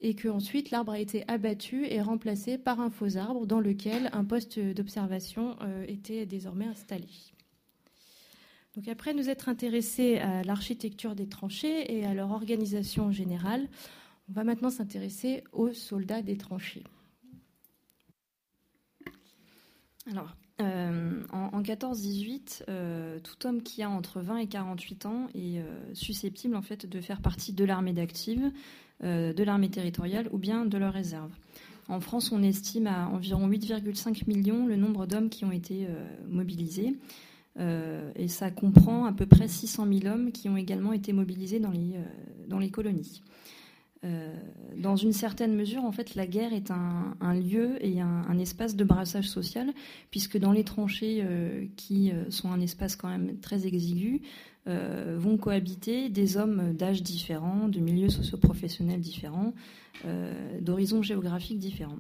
et 0.02 0.14
qu'ensuite 0.14 0.70
l'arbre 0.70 0.92
a 0.92 1.00
été 1.00 1.24
abattu 1.28 1.88
et 1.88 2.00
remplacé 2.02 2.60
par 2.60 2.80
un 2.80 2.92
faux 2.92 3.18
arbre 3.18 3.48
dans 3.48 3.60
lequel 3.60 4.12
un 4.14 4.24
poste 4.24 4.60
d'observation 4.60 5.58
était 5.88 6.28
désormais 6.28 6.68
installé. 6.68 7.08
Donc 8.76 8.88
après 8.88 9.16
nous 9.16 9.30
être 9.30 9.50
intéressés 9.50 10.20
à 10.20 10.44
l'architecture 10.44 11.16
des 11.16 11.28
tranchées 11.28 11.98
et 11.98 12.06
à 12.06 12.14
leur 12.14 12.30
organisation 12.30 13.12
générale, 13.12 13.68
on 14.30 14.34
va 14.34 14.44
maintenant 14.44 14.70
s'intéresser 14.70 15.44
aux 15.54 15.74
soldats 15.74 16.22
des 16.22 16.38
tranchées. 16.38 16.84
Alors, 20.10 20.36
euh, 20.60 21.22
en, 21.32 21.62
14-18, 21.62 22.64
euh, 22.68 23.20
tout 23.20 23.46
homme 23.46 23.62
qui 23.62 23.84
a 23.84 23.90
entre 23.90 24.22
20 24.22 24.38
et 24.38 24.48
48 24.48 25.06
ans 25.06 25.28
est 25.36 25.60
euh, 25.60 25.94
susceptible 25.94 26.56
en 26.56 26.64
fait 26.64 26.88
de 26.88 27.00
faire 27.00 27.22
partie 27.22 27.54
de 27.54 27.64
l'armée 27.64 27.94
d'active, 27.94 28.52
de 29.04 29.44
l'armée 29.44 29.70
territoriale 29.70 30.28
ou 30.32 30.40
bien 30.40 30.66
de 30.66 30.76
leur 30.76 30.92
réserve. 30.92 31.30
En 31.88 32.00
France, 32.00 32.32
on 32.32 32.42
estime 32.42 32.88
à 32.88 33.08
environ 33.10 33.48
8,5 33.48 34.28
millions 34.28 34.66
le 34.66 34.76
nombre 34.76 35.06
d'hommes 35.06 35.30
qui 35.30 35.46
ont 35.46 35.52
été 35.52 35.88
mobilisés. 36.28 36.96
et 37.60 38.28
ça 38.28 38.50
comprend 38.50 39.06
à 39.06 39.14
peu 39.14 39.28
près 39.28 39.48
600 39.48 39.86
000 40.02 40.08
hommes 40.12 40.32
qui 40.32 40.50
ont 40.50 40.58
également 40.58 40.94
été 40.94 41.14
mobilisés 41.14 41.60
dans 41.60 41.70
les, 41.70 41.94
dans 42.48 42.58
les 42.58 42.72
colonies. 42.72 43.22
Euh, 44.04 44.34
dans 44.76 44.96
une 44.96 45.12
certaine 45.12 45.56
mesure, 45.56 45.84
en 45.84 45.92
fait, 45.92 46.16
la 46.16 46.28
guerre 46.28 46.54
est 46.54 46.72
un, 46.72 47.34
lieu 47.34 47.84
et 47.84 48.00
un, 48.00 48.40
espace 48.40 48.76
de 48.76 48.84
brassage 48.84 49.28
social, 49.28 49.74
puisque 50.12 50.38
dans 50.38 50.52
les 50.52 50.64
tranchées, 50.64 51.22
euh, 51.24 51.66
qui 51.78 52.12
euh, 52.12 52.30
sont 52.30 52.52
un 52.52 52.62
espace 52.62 52.96
quand 52.96 53.10
même 53.10 53.40
très 53.40 53.66
exigu, 53.66 54.22
vont 54.70 55.38
cohabiter 55.38 56.10
des 56.10 56.36
hommes 56.36 56.74
d'âge 56.74 57.02
différents, 57.02 57.70
de 57.70 57.80
milieux 57.80 58.10
socioprofessionnels 58.10 59.00
différents, 59.00 59.54
d'horizons 60.60 61.02
géographiques 61.02 61.58
différents. 61.58 62.00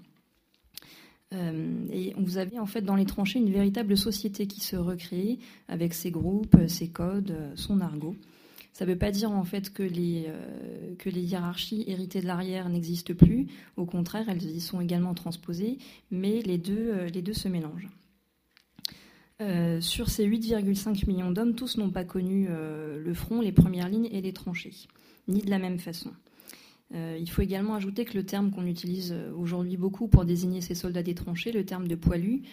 et 1.31 2.13
vous 2.17 2.37
avez 2.37 2.59
en 2.59 2.65
fait 2.65 2.81
dans 2.81 2.97
les 2.97 3.05
tranchées 3.05 3.39
une 3.39 3.53
véritable 3.53 3.95
société 3.95 4.47
qui 4.47 4.59
se 4.59 4.75
recrée 4.75 5.39
avec 5.69 5.93
ses 5.93 6.11
groupes, 6.11 6.57
ses 6.67 6.89
codes, 6.89 7.37
son 7.55 7.79
argot. 7.79 8.17
Ça 8.77 8.85
ne 8.85 8.91
veut 8.91 8.97
pas 8.97 9.09
dire 9.09 9.31
en 9.31 9.43
fait 9.43 9.73
que 9.73 9.81
les, 9.81 10.25
euh, 10.27 10.93
que 10.99 11.09
les 11.09 11.23
hiérarchies 11.23 11.83
héritées 11.87 12.21
de 12.21 12.27
l'arrière 12.27 12.69
n'existent 12.69 13.15
plus. 13.15 13.47
Au 13.75 13.85
contraire, 13.85 14.29
elles 14.29 14.43
y 14.43 14.61
sont 14.61 14.79
également 14.79 15.15
transposées, 15.15 15.79
mais 16.11 16.43
les 16.43 16.59
deux, 16.59 16.91
euh, 16.91 17.33
se 17.33 17.47
mélangent. 17.47 17.89
Euh, 19.41 19.81
sur 19.81 20.09
ces 20.09 20.27
8,5 20.27 21.07
millions 21.07 21.31
d'hommes, 21.31 21.55
tous 21.55 21.77
n'ont 21.77 21.89
pas 21.89 22.03
connu 22.03 22.49
le 22.49 23.13
front, 23.15 23.41
les 23.41 23.51
premières 23.51 23.89
lignes 23.89 24.09
et 24.11 24.21
les 24.21 24.31
tranchées, 24.31 24.75
ni 25.27 25.41
de 25.41 25.49
la 25.49 25.57
même 25.57 25.79
façon. 25.79 26.11
il 26.93 27.29
faut 27.31 27.41
également 27.41 27.73
ajouter 27.73 28.05
que 28.05 28.15
le 28.15 28.25
terme 28.25 28.51
qu'on 28.51 28.67
utilise 28.67 29.15
aujourd'hui 29.35 29.75
beaucoup 29.75 30.07
pour 30.07 30.23
désigner 30.23 30.61
ces 30.61 30.75
soldats 30.75 31.03
des 31.03 31.15
tranchées, 31.15 31.51
le 31.51 31.65
terme 31.65 31.87
de 31.87 31.95
poilu, 31.95 32.43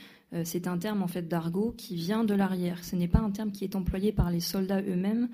c'est 0.44 0.66
un 0.66 0.78
terme 0.78 1.02
en 1.02 1.06
fait 1.06 1.28
d'argot 1.28 1.74
qui 1.76 1.96
vient 1.96 2.24
de 2.24 2.34
l'arrière. 2.34 2.82
Ce 2.82 2.96
n'est 2.96 3.08
pas 3.08 3.20
un 3.20 3.30
terme 3.30 3.52
qui 3.52 3.64
est 3.64 3.76
employé 3.76 4.10
par 4.10 4.30
les 4.30 4.40
soldats 4.40 4.82
eux-mêmes 4.82 5.28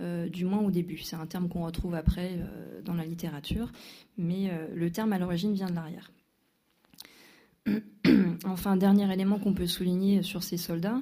euh, 0.00 0.28
du 0.28 0.44
moins 0.44 0.58
au 0.60 0.70
début. 0.70 0.98
C'est 0.98 1.16
un 1.16 1.26
terme 1.26 1.48
qu'on 1.48 1.64
retrouve 1.64 1.94
après 1.94 2.32
euh, 2.32 2.82
dans 2.82 2.94
la 2.94 3.04
littérature, 3.04 3.70
mais 4.18 4.50
euh, 4.50 4.66
le 4.74 4.90
terme 4.90 5.12
à 5.12 5.18
l'origine 5.18 5.54
vient 5.54 5.68
de 5.70 5.74
l'arrière. 5.74 6.10
enfin, 8.44 8.76
dernier 8.76 9.10
élément 9.12 9.38
qu'on 9.38 9.54
peut 9.54 9.68
souligner 9.68 10.22
sur 10.22 10.42
ces 10.42 10.56
soldats, 10.56 11.00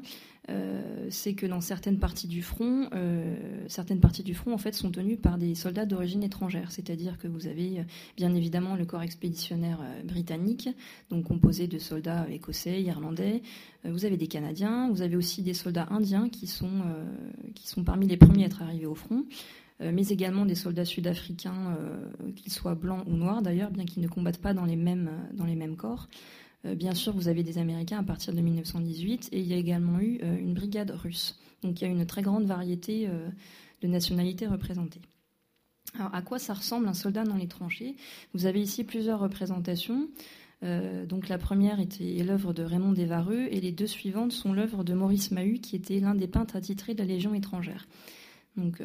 euh, 0.51 1.07
c'est 1.09 1.35
que 1.35 1.47
dans 1.47 1.61
certaines 1.61 1.99
parties 1.99 2.27
du 2.27 2.43
front, 2.43 2.89
euh, 2.95 3.37
certaines 3.69 4.01
parties 4.01 4.25
du 4.25 4.35
front 4.35 4.53
en 4.53 4.59
fait 4.59 4.75
sont 4.75 4.91
tenues 4.91 5.17
par 5.17 5.39
des 5.39 5.55
soldats 5.55 5.87
d'origine 5.87 6.25
étrangère. 6.25 6.73
C'est-à-dire 6.73 7.17
que 7.19 7.29
vous 7.29 7.47
avez 7.47 7.79
euh, 7.79 7.85
bien 8.17 8.35
évidemment 8.35 8.75
le 8.75 8.85
corps 8.85 9.03
expéditionnaire 9.03 9.79
britannique, 10.05 10.69
donc 11.11 11.25
composé 11.25 11.69
de 11.69 11.79
soldats 11.79 12.27
écossais, 12.29 12.83
irlandais. 12.83 13.43
vous 13.85 14.05
avez 14.05 14.17
des 14.17 14.27
Canadiens, 14.27 14.91
vous 14.91 15.03
avez 15.03 15.15
aussi 15.17 15.43
des 15.43 15.55
soldats 15.55 15.87
indiens 15.91 16.29
qui 16.29 16.47
sont 16.47 16.83
qui 17.55 17.69
sont 17.69 17.85
parmi 17.85 18.07
les 18.07 18.17
premiers 18.17 18.45
à 18.45 18.47
être 18.47 18.63
arrivés 18.63 18.87
au 18.87 18.95
front 18.95 19.25
mais 19.81 20.07
également 20.09 20.47
des 20.47 20.55
soldats 20.55 20.85
sud-africains, 20.85 21.77
qu'ils 22.37 22.53
soient 22.53 22.77
blancs 22.77 23.05
ou 23.09 23.17
noirs 23.17 23.43
d'ailleurs, 23.43 23.73
bien 23.73 23.85
qu'ils 23.85 24.03
ne 24.03 24.07
combattent 24.07 24.39
pas 24.39 24.55
dans 24.55 24.65
les 24.65 24.77
mêmes, 24.77 25.11
dans 25.33 25.45
les 25.45 25.57
mêmes 25.57 25.75
corps. 25.75 26.09
Euh, 26.65 26.75
bien 26.75 26.95
sûr, 26.95 27.13
vous 27.13 27.29
avez 27.29 27.43
des 27.43 27.59
Américains 27.59 27.99
à 27.99 28.03
partir 28.03 28.35
de 28.35 28.41
1918 28.41 29.29
et 29.33 29.41
il 29.41 29.47
y 29.47 29.53
a 29.53 29.57
également 29.57 30.01
eu 30.01 30.21
euh, 30.23 30.39
une 30.39 30.55
brigade 30.55 30.91
russe. 30.91 31.39
Donc 31.63 31.81
il 31.81 31.85
y 31.85 31.89
a 31.89 31.91
une 31.91 32.07
très 32.07 32.23
grande 32.23 32.45
variété 32.45 33.07
euh, 33.09 33.29
de 33.83 33.89
nationalités 33.89 34.47
représentées. 34.47 35.01
Alors 35.95 36.15
à 36.15 36.23
quoi 36.23 36.39
ça 36.39 36.55
ressemble 36.55 36.89
un 36.89 36.95
soldat 36.95 37.25
dans 37.25 37.37
les 37.37 37.49
tranchées? 37.49 37.97
Vous 38.33 38.47
avez 38.47 38.63
ici 38.63 38.85
plusieurs 38.85 39.19
représentations. 39.19 40.09
donc 40.63 41.29
la 41.29 41.39
première 41.39 41.81
était 41.81 42.23
l'œuvre 42.23 42.55
de 42.55 42.63
Raymond 42.63 42.93
Desvareux 42.93 43.49
et 43.51 43.61
les 43.61 43.73
deux 43.73 43.89
suivantes 43.89 44.33
sont 44.33 44.55
l'œuvre 44.55 44.85
de 44.85 44.95
Maurice 44.95 45.33
Mahut 45.33 45.61
qui 45.61 45.77
était 45.77 46.01
l'un 46.01 46.15
des 46.15 46.29
peintres 46.29 46.57
attitrés 46.57 46.95
de 46.95 47.01
la 47.01 47.05
Légion 47.05 47.35
étrangère. 47.35 47.89
Donc 48.57 48.81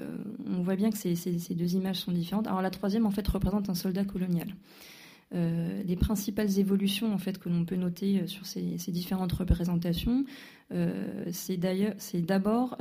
on 0.48 0.64
voit 0.64 0.76
bien 0.76 0.90
que 0.90 0.98
ces, 0.98 1.16
ces, 1.16 1.56
deux 1.56 1.76
images 1.76 2.00
sont 2.00 2.12
différentes. 2.12 2.48
Alors 2.48 2.62
la 2.62 2.72
troisième 2.72 3.06
en 3.06 3.12
fait 3.12 3.28
représente 3.28 3.70
un 3.70 3.76
soldat 3.76 4.04
colonial. 4.04 4.50
Euh, 5.36 5.84
les 5.84 5.98
principales 5.98 6.58
évolutions 6.58 7.14
en 7.14 7.18
fait 7.18 7.38
que 7.38 7.50
l'on 7.50 7.66
peut 7.66 7.76
noter 7.76 8.22
euh, 8.22 8.28
sur 8.28 8.46
ces, 8.46 8.62
différentes 8.62 9.34
représentations, 9.34 10.24
euh, 10.72 11.26
c'est 11.32 11.58
d'abord 11.58 12.78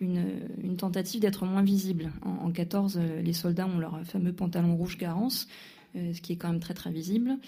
une, 0.00 0.76
tentative 0.76 1.20
d'être 1.20 1.46
moins 1.46 1.62
visible. 1.62 2.10
En, 2.22 2.50
14, 2.50 2.98
les 3.22 3.32
soldats 3.32 3.66
ont 3.66 3.78
leur 3.78 4.00
fameux 4.04 4.32
pantalon 4.32 4.74
rouge 4.74 4.98
Garance, 4.98 5.46
ce 5.94 6.20
qui 6.20 6.32
est 6.32 6.36
quand 6.36 6.50
même 6.50 6.60
très 6.60 6.90
visible. 6.90 7.38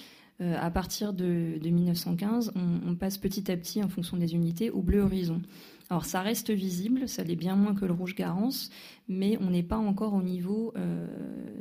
à 0.41 0.71
partir 0.71 1.13
de, 1.13 1.59
1915, 1.61 2.53
on, 2.55 2.91
on, 2.91 2.95
passe 2.95 3.19
petit 3.19 3.51
à 3.51 3.57
petit, 3.57 3.83
en 3.83 3.89
fonction 3.89 4.17
des 4.17 4.35
unités, 4.35 4.71
au 4.71 4.83
bleu 4.83 5.01
horizon. 5.01 5.43
Alors 5.90 6.05
ça 6.05 6.23
reste 6.23 6.51
visible, 6.51 7.09
ça 7.09 7.25
l'est 7.25 7.37
bien 7.37 7.57
moins 7.57 7.75
que 7.75 7.85
le 7.85 7.92
rouge 7.92 8.14
Garance, 8.14 8.70
mais 9.09 9.37
on 9.40 9.51
n'est 9.51 9.62
pas 9.62 9.77
encore 9.77 10.14
au 10.14 10.23
niveau 10.23 10.73
euh, 10.77 11.07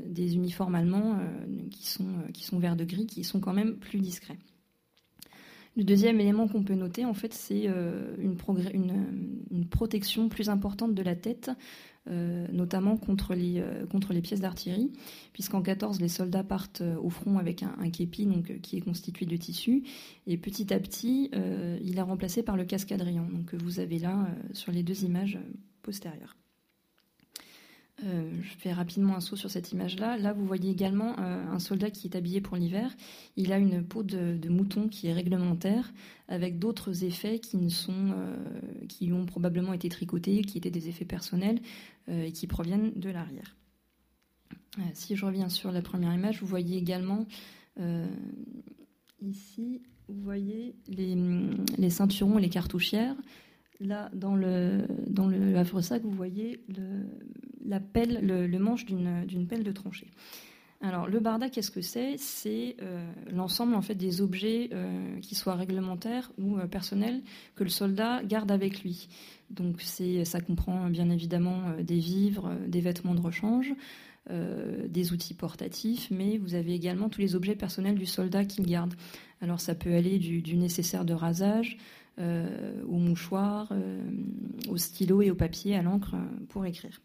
des 0.07 0.35
uniformes 0.35 0.75
allemands 0.75 1.19
euh, 1.19 1.69
qui, 1.69 1.87
sont, 1.87 2.07
euh, 2.07 2.31
qui 2.31 2.43
sont 2.43 2.57
vert 2.57 2.75
de 2.75 2.85
gris, 2.85 3.05
qui 3.05 3.23
sont 3.23 3.39
quand 3.39 3.53
même 3.53 3.75
plus 3.75 3.99
discrets. 3.99 4.37
Le 5.75 5.83
deuxième 5.83 6.19
élément 6.19 6.47
qu'on 6.47 6.63
peut 6.63 6.75
noter, 6.75 7.03
en 7.05 7.13
fait, 7.13 7.33
c'est 7.33 7.67
une, 8.19 8.35
une, 9.51 9.65
protection 9.65 10.29
plus 10.29 10.49
importante 10.49 10.93
de 10.93 11.01
la 11.01 11.15
tête 11.15 11.49
euh, 12.09 12.47
notamment 12.51 12.97
contre 12.97 13.33
les, 13.33 13.61
euh, 13.61 13.85
contre 13.85 14.11
les 14.11 14.19
pièces 14.19 14.41
d'artillerie, 14.41 14.91
puisqu'en 15.31 15.61
14, 15.61 16.01
les 16.01 16.09
soldats 16.09 16.43
partent 16.43 16.81
euh, 16.81 16.97
au 16.97 17.09
front 17.09 17.37
avec 17.37 17.63
un, 17.63 17.89
képi 17.91 18.25
donc, 18.25 18.59
qui 18.59 18.75
est 18.75 18.81
constitué 18.81 19.25
de 19.25 19.37
tissu, 19.37 19.83
et 20.27 20.37
petit 20.37 20.73
à 20.73 20.79
petit, 20.79 21.31
il 21.81 21.97
est 21.97 22.01
remplacé 22.01 22.43
par 22.43 22.57
le 22.57 22.65
cascadrion, 22.65 23.25
donc, 23.31 23.45
que 23.45 23.55
vous 23.55 23.79
avez 23.79 23.99
là 23.99 24.27
sur 24.51 24.71
les 24.73 24.83
deux 24.83 25.05
images 25.05 25.39
postérieures. 25.81 26.35
Je 28.03 28.49
fais 28.57 28.73
rapidement 28.73 29.15
un 29.15 29.19
saut 29.19 29.35
sur 29.35 29.49
cette 29.49 29.71
image-là. 29.71 30.17
Là, 30.17 30.33
vous 30.33 30.45
voyez 30.45 30.69
également 30.69 31.17
un 31.19 31.59
soldat 31.59 31.89
qui 31.89 32.07
est 32.07 32.15
habillé 32.15 32.41
pour 32.41 32.57
l'hiver. 32.57 32.95
Il 33.35 33.51
a 33.53 33.57
une 33.57 33.83
peau 33.83 34.03
de, 34.03 34.49
mouton 34.49 34.87
qui 34.87 35.07
est 35.07 35.13
réglementaire, 35.13 35.93
avec 36.27 36.59
d'autres 36.59 37.03
effets 37.03 37.39
sont, 37.69 38.13
qui 38.89 39.11
ont 39.11 39.25
probablement 39.25 39.73
été 39.73 39.89
tricotés, 39.89 40.41
qui 40.41 40.57
étaient 40.57 40.71
des 40.71 40.89
effets 40.89 41.05
personnels 41.05 41.59
et 42.07 42.31
qui 42.31 42.47
proviennent 42.47 42.91
de 42.95 43.09
l'arrière. 43.09 43.55
si 44.93 45.15
je 45.15 45.25
reviens 45.25 45.49
sur 45.49 45.71
la 45.71 45.81
première 45.81 46.13
image, 46.13 46.41
vous 46.41 46.47
voyez 46.47 46.77
également 46.77 47.25
ici, 49.21 49.81
vous 50.07 50.21
voyez 50.21 50.75
les, 50.87 51.15
les 51.77 51.89
ceinturons 51.89 52.37
et 52.37 52.41
les 52.41 52.49
cartouchières. 52.49 53.15
Là, 53.79 54.09
dans 54.13 54.35
le, 54.35 54.85
dans 55.07 55.27
le 55.27 55.57
havre-sac, 55.57 56.03
vous 56.03 56.11
voyez 56.11 56.59
le, 56.69 57.05
la 57.65 57.79
pelle, 57.79 58.19
le, 58.25 58.59
manche 58.59 58.85
d'une 58.85 59.47
pelle 59.47 59.63
de 59.63 59.71
tranchée. 59.71 60.07
Alors, 60.81 61.07
le 61.07 61.21
barda, 61.21 61.49
qu'est-ce 61.49 61.71
que 61.71 61.81
c'est? 61.81 62.17
C'est 62.17 62.75
euh, 62.81 63.09
l'ensemble 63.31 63.73
en 63.73 63.81
fait 63.81 63.95
des 63.95 64.19
objets 64.19 64.69
euh, 64.73 65.17
qui 65.21 65.33
soient 65.33 65.55
réglementaires 65.55 66.33
ou 66.37 66.57
euh, 66.57 66.67
personnels 66.67 67.21
que 67.55 67.63
le 67.63 67.69
soldat 67.69 68.21
garde 68.23 68.51
avec 68.51 68.83
lui. 68.83 69.07
Donc, 69.49 69.81
ça 69.81 70.41
comprend 70.41 70.89
bien 70.89 71.09
évidemment 71.09 71.61
des 71.79 71.99
vivres, 71.99 72.51
des 72.67 72.81
vêtements 72.81 73.13
de 73.13 73.21
rechange, 73.21 73.71
des 74.31 75.13
outils 75.13 75.35
portatifs, 75.35 76.07
mais 76.09 76.39
vous 76.39 76.55
avez 76.55 76.73
également 76.73 77.07
tous 77.07 77.21
les 77.21 77.35
objets 77.35 77.55
personnels 77.55 77.99
du 77.99 78.07
soldat 78.07 78.45
qu'il 78.45 78.65
garde. 78.65 78.95
Alors, 79.41 79.59
ça 79.59 79.75
peut 79.75 79.93
aller 79.93 80.17
du, 80.17 80.55
nécessaire 80.55 81.05
de 81.05 81.13
rasage, 81.13 81.77
euh, 81.77 82.02
au 82.19 82.97
mouchoir, 82.97 83.69
euh, 83.71 83.99
au 84.69 84.77
stylo 84.77 85.21
et 85.21 85.31
au 85.31 85.35
papier, 85.35 85.75
à 85.75 85.81
l'encre 85.81 86.13
euh, 86.13 86.45
pour 86.49 86.65
écrire. 86.65 87.01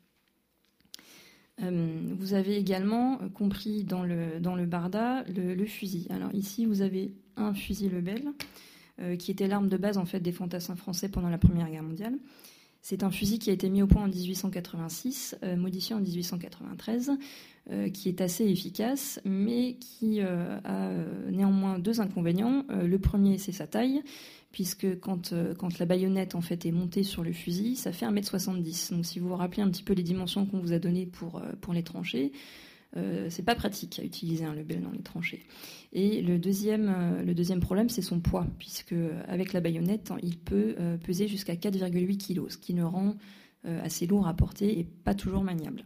vous 1.61 2.35
avez 2.35 2.57
également 2.57 3.19
compris 3.35 3.85
dans 3.85 4.05
le, 4.05 4.39
dans 4.39 4.55
le 4.55 4.67
barda 4.67 5.25
le, 5.25 5.65
fusil. 5.65 6.07
Alors 6.11 6.33
ici, 6.35 6.67
vous 6.67 6.83
avez 6.83 7.15
un 7.37 7.55
fusil 7.55 7.89
Lebel, 7.89 8.29
qui 9.19 9.31
était 9.31 9.49
l'arme 9.49 9.69
de 9.69 9.77
base 9.77 9.97
en 9.99 10.05
fait 10.05 10.21
des 10.21 10.33
fantassins 10.33 10.77
français 10.77 11.09
pendant 11.09 11.31
la 11.31 11.39
Première 11.39 11.69
Guerre 11.71 11.83
mondiale. 11.83 12.17
C'est 12.81 13.03
un 13.03 13.11
fusil 13.11 13.41
qui 13.41 13.51
a 13.51 13.53
été 13.53 13.69
mis 13.71 13.83
au 13.83 13.89
point 13.89 14.05
en 14.05 14.09
1886, 14.09 15.37
modifié 15.57 15.97
en 15.97 16.01
1893, 16.01 17.13
qui 17.93 18.09
est 18.09 18.21
assez 18.21 18.45
efficace, 18.45 19.21
mais 19.25 19.75
qui 19.81 20.21
a 20.21 20.93
néanmoins 21.29 21.81
deux 21.81 22.01
inconvénients. 22.01 22.65
le 22.71 22.99
premier, 22.99 23.39
c'est 23.39 23.53
sa 23.53 23.67
taille, 23.67 24.03
puisque 24.53 24.99
quand, 25.01 25.33
euh, 25.33 25.55
quand 25.55 25.79
la 25.79 25.87
baïonnette 25.87 26.35
en 26.35 26.41
fait 26.41 26.65
est 26.67 26.73
montée 26.73 27.03
sur 27.03 27.23
le 27.23 27.33
fusil, 27.33 27.77
ça 27.77 27.93
fait 27.93 28.07
1m70. 28.07 28.93
Donc 28.93 29.05
si 29.05 29.19
vous 29.19 29.29
vous 29.29 29.37
rappelez 29.37 29.63
un 29.63 29.71
petit 29.71 29.83
peu 29.83 29.93
les 29.93 30.03
dimensions 30.03 30.47
qu'on 30.47 30.61
vous 30.61 30.73
a 30.73 30.79
données 30.79 31.07
pour, 31.07 31.37
euh, 31.37 31.53
pour 31.61 31.75
les 31.75 31.83
tranchées, 31.83 32.33
euh, 32.97 33.27
c'est 33.29 33.45
pas 33.45 33.55
pratique 33.55 33.99
à 33.99 34.03
utiliser 34.03 34.45
un 34.45 34.55
lebel 34.55 34.81
dans 34.81 34.91
les 34.91 35.03
tranchées. 35.03 35.45
Et 35.93 36.23
le 36.23 36.39
deuxième, 36.39 37.23
le 37.25 37.35
deuxième 37.35 37.61
problème, 37.61 37.91
c'est 37.91 38.03
son 38.03 38.21
poids, 38.21 38.47
puisque 38.59 38.95
avec 39.27 39.53
la 39.53 39.61
baïonnette, 39.61 40.11
il 40.23 40.39
peut 40.39 40.75
peser 41.05 41.29
jusqu'à 41.29 41.55
4,8 41.55 42.17
kg, 42.17 42.49
ce 42.49 42.57
qui 42.57 42.73
le 42.73 42.87
rend 42.87 43.17
assez 43.65 44.07
lourd 44.07 44.27
à 44.27 44.35
porter 44.35 44.79
et 44.79 44.85
pas 44.85 45.15
toujours 45.15 45.45
maniable. 45.45 45.85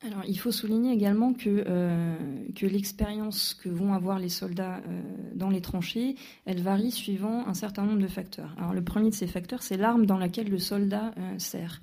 Alors, 0.00 0.22
il 0.28 0.38
faut 0.38 0.52
souligner 0.52 0.92
également 0.92 1.32
que, 1.32 1.64
euh, 1.66 2.16
que 2.54 2.66
l'expérience 2.66 3.54
que 3.54 3.68
vont 3.68 3.94
avoir 3.94 4.20
les 4.20 4.28
soldats 4.28 4.76
euh, 4.76 5.02
dans 5.34 5.50
les 5.50 5.60
tranchées, 5.60 6.14
elle 6.44 6.60
varie 6.60 6.92
suivant 6.92 7.48
un 7.48 7.54
certain 7.54 7.84
nombre 7.84 8.00
de 8.00 8.06
facteurs. 8.06 8.54
Alors, 8.58 8.74
le 8.74 8.82
premier 8.82 9.10
de 9.10 9.14
ces 9.14 9.26
facteurs, 9.26 9.62
c'est 9.62 9.76
l'arme 9.76 10.06
dans 10.06 10.16
laquelle 10.16 10.48
le 10.48 10.58
soldat 10.58 11.12
euh, 11.18 11.38
sert. 11.38 11.82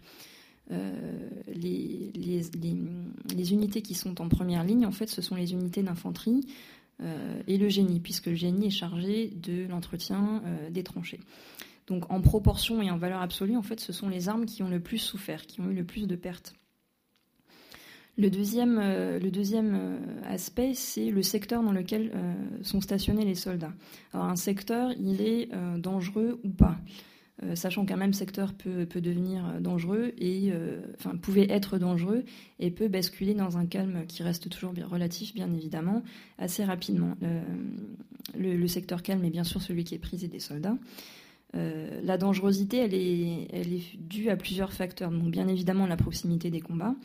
Les, 0.68 2.12
les, 2.16 2.42
les, 3.36 3.54
unités 3.54 3.84
qui 3.84 3.94
sont 3.94 4.20
en 4.20 4.30
première 4.30 4.64
ligne, 4.64 4.88
en 4.88 4.92
fait, 4.92 5.08
ce 5.08 5.22
sont 5.22 5.36
les 5.36 5.54
unités 5.54 5.84
d'infanterie 5.84 6.42
et 7.46 7.60
le 7.60 7.70
génie, 7.70 8.00
puisque 8.00 8.26
le 8.26 8.34
génie 8.34 8.66
est 8.66 8.72
chargé 8.72 9.28
de 9.28 9.68
l'entretien 9.68 10.42
des 10.72 10.82
tranchées. 10.82 11.20
Donc, 11.86 12.12
en 12.12 12.20
proportion 12.20 12.82
et 12.82 12.90
en 12.90 12.98
valeur 12.98 13.22
absolue, 13.22 13.56
en 13.56 13.62
fait, 13.62 13.80
ce 13.80 13.94
sont 13.94 14.10
les 14.10 14.28
armes 14.28 14.48
qui 14.48 14.64
ont 14.64 14.68
le 14.68 14.80
plus 14.80 14.98
souffert, 14.98 15.46
qui 15.46 15.62
ont 15.62 15.70
eu 15.70 15.76
le 15.76 15.84
plus 15.84 16.08
de 16.08 16.16
pertes. 16.16 16.56
Le 18.18 18.30
deuxième, 18.30 18.80
euh, 18.82 19.20
euh, 19.22 19.98
aspect, 20.26 20.74
c'est 20.74 21.12
le 21.12 21.22
secteur 21.22 21.62
dans 21.64 21.74
lequel 21.74 22.12
euh, 22.16 22.34
sont 22.62 22.80
stationnés 22.80 23.26
les 23.26 23.36
soldats. 23.36 23.74
Alors 24.14 24.28
un 24.28 24.38
secteur, 24.38 24.92
il 25.00 25.22
est 25.22 25.50
dangereux 25.78 26.40
ou 26.44 26.50
pas 26.50 26.78
sachant 27.54 27.86
qu'un 27.86 27.98
même 27.98 28.14
secteur 28.14 28.54
peut, 28.54 28.88
devenir 29.02 29.60
dangereux 29.60 30.14
et 30.18 30.54
enfin 30.98 31.18
pouvait 31.18 31.48
être 31.50 31.78
dangereux 31.78 32.24
et 32.60 32.72
peut 32.72 32.88
basculer 32.88 33.34
dans 33.34 33.58
un 33.58 33.66
calme 33.66 34.06
qui 34.08 34.24
reste 34.24 34.50
toujours 34.50 34.72
bien 34.72 34.88
relatif, 34.88 35.34
bien 35.34 35.52
évidemment, 35.54 36.02
assez 36.38 36.64
rapidement. 36.64 37.18
Le, 38.38 38.68
secteur 38.68 39.04
calme 39.04 39.26
est 39.26 39.30
bien 39.30 39.44
sûr 39.44 39.62
celui 39.62 39.84
qui 39.84 39.96
est 39.96 40.00
prisé 40.00 40.30
des 40.30 40.40
soldats. 40.40 40.78
la 41.54 42.18
dangerosité, 42.18 42.78
elle 42.78 42.94
est 42.94 43.98
due 44.00 44.30
à 44.30 44.38
plusieurs 44.38 44.72
facteurs. 44.72 45.12
Donc 45.12 45.30
bien 45.30 45.50
évidemment 45.50 45.88
la 45.88 45.98
proximité 45.98 46.50
des 46.50 46.62
combats. 46.62 46.96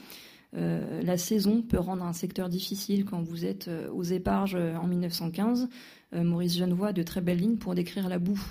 Euh, 0.56 1.02
la 1.02 1.16
saison 1.16 1.62
peut 1.62 1.78
rendre 1.78 2.04
un 2.04 2.12
secteur 2.12 2.48
difficile 2.48 3.04
quand 3.04 3.22
vous 3.22 3.44
êtes 3.44 3.68
euh, 3.68 3.88
aux 3.92 4.02
éparges 4.02 4.56
euh, 4.56 4.76
en 4.76 4.86
1915. 4.86 5.68
Maurice 6.12 6.58
Genevoix 6.58 6.88
a 6.88 6.92
de 6.92 7.04
très 7.04 7.20
belles 7.20 7.38
lignes 7.38 7.56
pour 7.56 7.76
décrire 7.76 8.08
la 8.08 8.18
boue. 8.18 8.42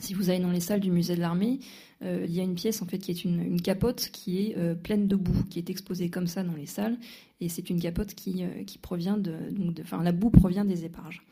Si 0.00 0.14
vous 0.14 0.30
allez 0.30 0.40
dans 0.40 0.50
les 0.50 0.58
salles 0.58 0.80
du 0.80 0.90
musée 0.90 1.14
de 1.14 1.20
l'armée, 1.20 1.60
il 2.02 2.30
y 2.32 2.40
a 2.40 2.42
une 2.42 2.56
pièce 2.56 2.82
en 2.82 2.86
fait 2.86 2.98
qui 2.98 3.12
est 3.12 3.24
une, 3.24 3.62
capote 3.62 4.10
qui 4.12 4.40
est 4.40 4.74
pleine 4.74 5.06
de 5.06 5.14
boue, 5.14 5.44
qui 5.48 5.60
est 5.60 5.70
exposée 5.70 6.10
comme 6.10 6.26
ça 6.26 6.42
dans 6.42 6.56
les 6.56 6.66
salles, 6.66 6.98
et 7.40 7.48
c'est 7.48 7.70
une 7.70 7.80
capote 7.80 8.14
qui, 8.14 8.44
provient 8.82 9.16
de, 9.16 9.36
enfin 9.80 10.02
la 10.02 10.10
boue 10.10 10.30
provient 10.30 10.64
des 10.64 10.84
éparges. 10.84 11.22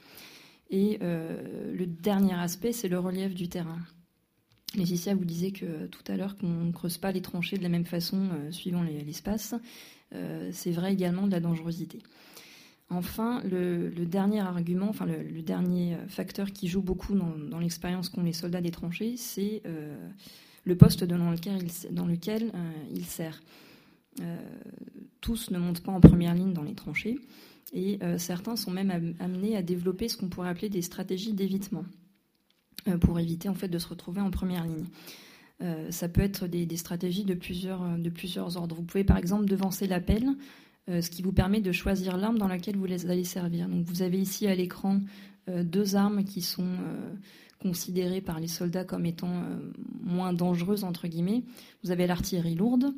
Et 0.70 1.00
le 1.00 1.84
dernier 1.84 2.34
aspect, 2.34 2.70
c'est 2.70 2.88
le 2.88 3.00
relief 3.00 3.34
du 3.34 3.48
terrain. 3.48 3.80
Laetitia 4.76 5.14
vous 5.14 5.24
disait 5.24 5.50
que 5.50 5.86
tout 5.86 6.02
à 6.08 6.16
l'heure 6.16 6.36
qu'on 6.36 6.48
ne 6.48 6.72
creuse 6.72 6.98
pas 6.98 7.12
les 7.12 7.22
tranchées 7.22 7.56
de 7.56 7.62
la 7.62 7.68
même 7.68 7.84
façon 7.84 8.28
euh, 8.32 8.50
suivant 8.50 8.82
l'espace. 8.82 9.54
Euh, 10.14 10.50
c'est 10.52 10.70
vrai 10.70 10.92
également 10.92 11.26
de 11.26 11.32
la 11.32 11.40
dangerosité. 11.40 12.00
Enfin, 12.90 13.42
le, 13.44 13.90
dernier 14.04 14.40
argument, 14.40 14.88
enfin 14.88 15.06
le, 15.06 15.42
dernier 15.42 15.96
facteur 16.08 16.52
qui 16.52 16.68
joue 16.68 16.82
beaucoup 16.82 17.14
dans, 17.14 17.58
l'expérience 17.58 18.10
qu'ont 18.10 18.22
les 18.22 18.34
soldats 18.34 18.60
des 18.60 18.70
tranchées, 18.70 19.16
c'est 19.16 19.62
euh, 19.64 19.96
le 20.64 20.76
poste 20.76 21.02
dans 21.02 21.30
lequel 21.30 21.62
il, 21.62 21.94
dans 21.94 22.06
lequel, 22.06 22.52
il 22.92 23.04
sert. 23.06 23.42
tous 25.22 25.50
ne 25.50 25.58
montent 25.58 25.82
pas 25.82 25.92
en 25.92 26.00
première 26.00 26.34
ligne 26.34 26.52
dans 26.52 26.62
les 26.62 26.74
tranchées 26.74 27.18
et 27.72 27.98
certains 28.18 28.54
sont 28.54 28.70
même 28.70 29.14
amenés 29.18 29.56
à 29.56 29.62
développer 29.62 30.08
ce 30.08 30.18
qu'on 30.18 30.28
pourrait 30.28 30.50
appeler 30.50 30.68
des 30.68 30.82
stratégies 30.82 31.32
d'évitement. 31.32 31.84
Euh, 32.88 32.98
pour 32.98 33.18
éviter 33.18 33.48
en 33.48 33.54
fait 33.54 33.68
de 33.68 33.78
se 33.78 33.88
retrouver 33.88 34.20
en 34.20 34.30
première 34.30 34.64
ligne. 34.64 34.84
Euh, 35.62 35.90
ça 35.90 36.08
peut 36.08 36.20
être 36.20 36.46
des, 36.46 36.76
stratégies 36.76 37.24
de 37.24 37.32
plusieurs, 37.32 37.82
euh, 37.82 37.96
de 37.96 38.10
plusieurs 38.10 38.58
ordres. 38.58 38.76
Vous 38.76 38.82
pouvez 38.82 39.04
par 39.04 39.16
exemple 39.16 39.46
devancer 39.46 39.86
l'appel, 39.86 40.26
ce 40.86 41.08
qui 41.08 41.22
vous 41.22 41.32
permet 41.32 41.62
de 41.62 41.72
choisir 41.72 42.18
l'arme 42.18 42.36
dans 42.36 42.46
laquelle 42.46 42.76
vous 42.76 42.84
allez 42.84 43.24
servir. 43.24 43.70
Donc 43.70 43.86
vous 43.86 44.02
avez 44.02 44.18
ici 44.18 44.46
à 44.46 44.54
l'écran 44.54 45.00
deux 45.48 45.96
armes 45.96 46.24
qui 46.24 46.42
sont 46.42 46.76
considérées 47.58 48.20
par 48.20 48.38
les 48.38 48.48
soldats 48.48 48.84
comme 48.84 49.06
étant 49.06 49.44
moins 50.02 50.34
dangereuses 50.34 50.84
entre 50.84 51.08
guillemets. 51.08 51.42
Vous 51.82 51.90
avez 51.90 52.06
l'artillerie 52.06 52.54
lourde 52.54 52.92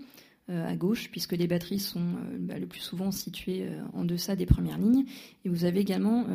à 0.49 0.75
gauche, 0.75 1.13
puisque 1.13 1.35
les 1.35 1.47
batteries 1.47 1.79
sont 1.79 2.03
bah, 2.41 2.59
le 2.59 2.67
plus 2.67 2.81
souvent 2.81 3.13
situées 3.13 3.69
en 3.93 4.05
deçà 4.05 4.35
des 4.35 4.47
premières 4.47 4.79
lignes, 4.79 5.05
et 5.45 5.49
vous 5.49 5.65
avez 5.65 5.79
également 5.79 6.27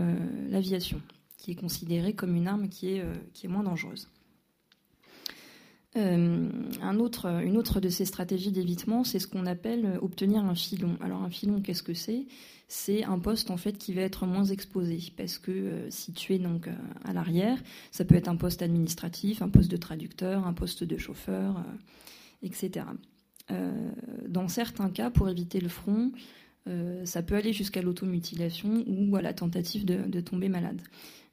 l'aviation 0.50 1.02
qui 1.42 1.52
est 1.52 1.56
considérée 1.56 2.14
comme 2.14 2.36
une 2.36 2.48
arme 2.48 2.70
qui 2.70 2.94
est, 2.94 3.02
euh, 3.02 3.16
qui 3.34 3.48
est 3.48 3.50
moins 3.50 3.64
dangereuse. 3.64 4.08
Euh, 5.98 6.50
un 6.82 7.00
autre, 7.00 7.26
une 7.44 7.58
autre 7.58 7.82
de 7.82 7.90
ces 7.90 8.06
stratégies 8.06 8.52
d'évitement, 8.52 9.04
c'est 9.04 9.20
ce 9.20 9.28
qu'on 9.28 9.48
appelle 9.48 9.86
euh, 9.86 10.00
obtenir 10.02 10.46
un 10.46 10.54
filon. 10.54 10.98
Alors 11.02 11.24
un 11.24 11.32
filon, 11.32 11.60
qu'est-ce 11.62 11.82
que 11.82 11.96
c'est? 11.96 12.28
C'est 12.68 13.04
un 13.04 13.18
poste 13.18 13.50
en 13.50 13.58
fait 13.58 13.78
qui 13.78 13.92
va 13.94 14.02
être 14.02 14.28
moins 14.28 14.46
exposé 14.46 15.00
parce 15.18 15.40
que 15.40 15.90
situé 15.90 16.38
donc 16.38 16.70
à 17.04 17.12
l'arrière, 17.12 17.58
ça 17.92 18.06
peut 18.06 18.16
être 18.16 18.30
un 18.30 18.38
poste 18.38 18.62
administratif, 18.62 19.42
un 19.42 19.50
poste 19.50 19.70
de 19.70 19.76
traducteur, 19.76 20.48
un 20.48 20.54
poste 20.54 20.86
de 20.86 20.96
chauffeur, 20.96 21.66
etc. 22.44 22.86
dans 24.30 24.48
certains 24.48 24.90
cas, 24.90 25.10
pour 25.10 25.28
éviter 25.28 25.60
le 25.60 25.68
front, 25.68 26.14
ça 27.04 27.22
peut 27.22 27.36
aller 27.36 27.52
jusqu'à 27.52 27.82
l'automutilation 27.82 28.86
ou 28.88 29.18
à 29.18 29.22
la 29.22 29.34
tentative 29.34 29.84
de 29.84 30.22
tomber 30.22 30.48
malade. 30.48 30.82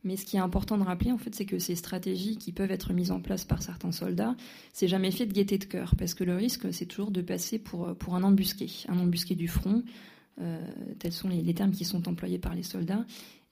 Mais 0.05 0.17
ce 0.17 0.25
qui 0.25 0.37
est 0.37 0.41
important 0.41 0.79
de 0.79 0.85
rappeler, 0.85 1.11
en 1.11 1.19
fait, 1.19 1.35
c'est 1.35 1.45
que 1.45 1.59
ces 1.59 1.75
stratégies 1.75 2.37
qui 2.37 2.53
peuvent 2.53 2.71
être 2.71 2.93
mises 2.93 3.11
en 3.11 3.21
place 3.21 3.45
par 3.45 3.63
certains 3.63 3.93
soldats, 3.93 4.37
c'est 4.73 4.89
jamais 4.89 5.11
fait 5.11 5.27
de 5.27 5.33
gaieté 5.33 5.59
de 5.59 5.65
cœur, 5.65 5.95
parce 5.99 6.15
que 6.15 6.25
le 6.25 6.37
risque, 6.37 6.73
c'est 6.73 6.87
toujours 6.87 7.11
de 7.11 7.21
passer 7.21 7.59
pour, 7.59 7.97
pour 7.97 8.15
un 8.15 8.23
embusqué, 8.23 8.71
un 8.89 8.99
embusqué 8.99 9.35
du 9.35 9.49
front. 9.49 9.83
Euh, 10.41 10.65
tels 10.99 11.13
sont 11.13 11.29
les, 11.29 11.55
termes 11.55 11.73
qui 11.73 11.85
sont 11.85 12.09
employés 12.09 12.39
par 12.39 12.55
les 12.55 12.63
soldats. 12.63 13.05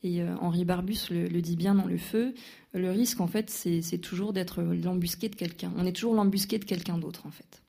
Et 0.02 0.22
euh, 0.22 0.36
Henri 0.40 0.64
Barbus 0.64 1.08
le, 1.10 1.40
dit 1.40 1.56
bien 1.56 1.74
dans 1.74 1.86
le 1.86 1.98
feu. 1.98 2.34
Le 2.74 2.90
risque, 2.90 3.20
en 3.20 3.26
fait, 3.26 3.50
c'est 3.50 3.98
toujours 3.98 4.32
d'être 4.32 4.62
l'embusqué 4.62 5.28
de 5.28 5.34
quelqu'un. 5.34 5.72
On 5.76 5.86
est 5.86 5.92
toujours 5.92 6.14
l'embusqué 6.14 6.58
de 6.58 6.64
quelqu'un 6.64 6.98
d'autre, 6.98 7.26
en 7.26 7.30
fait. 7.30 7.62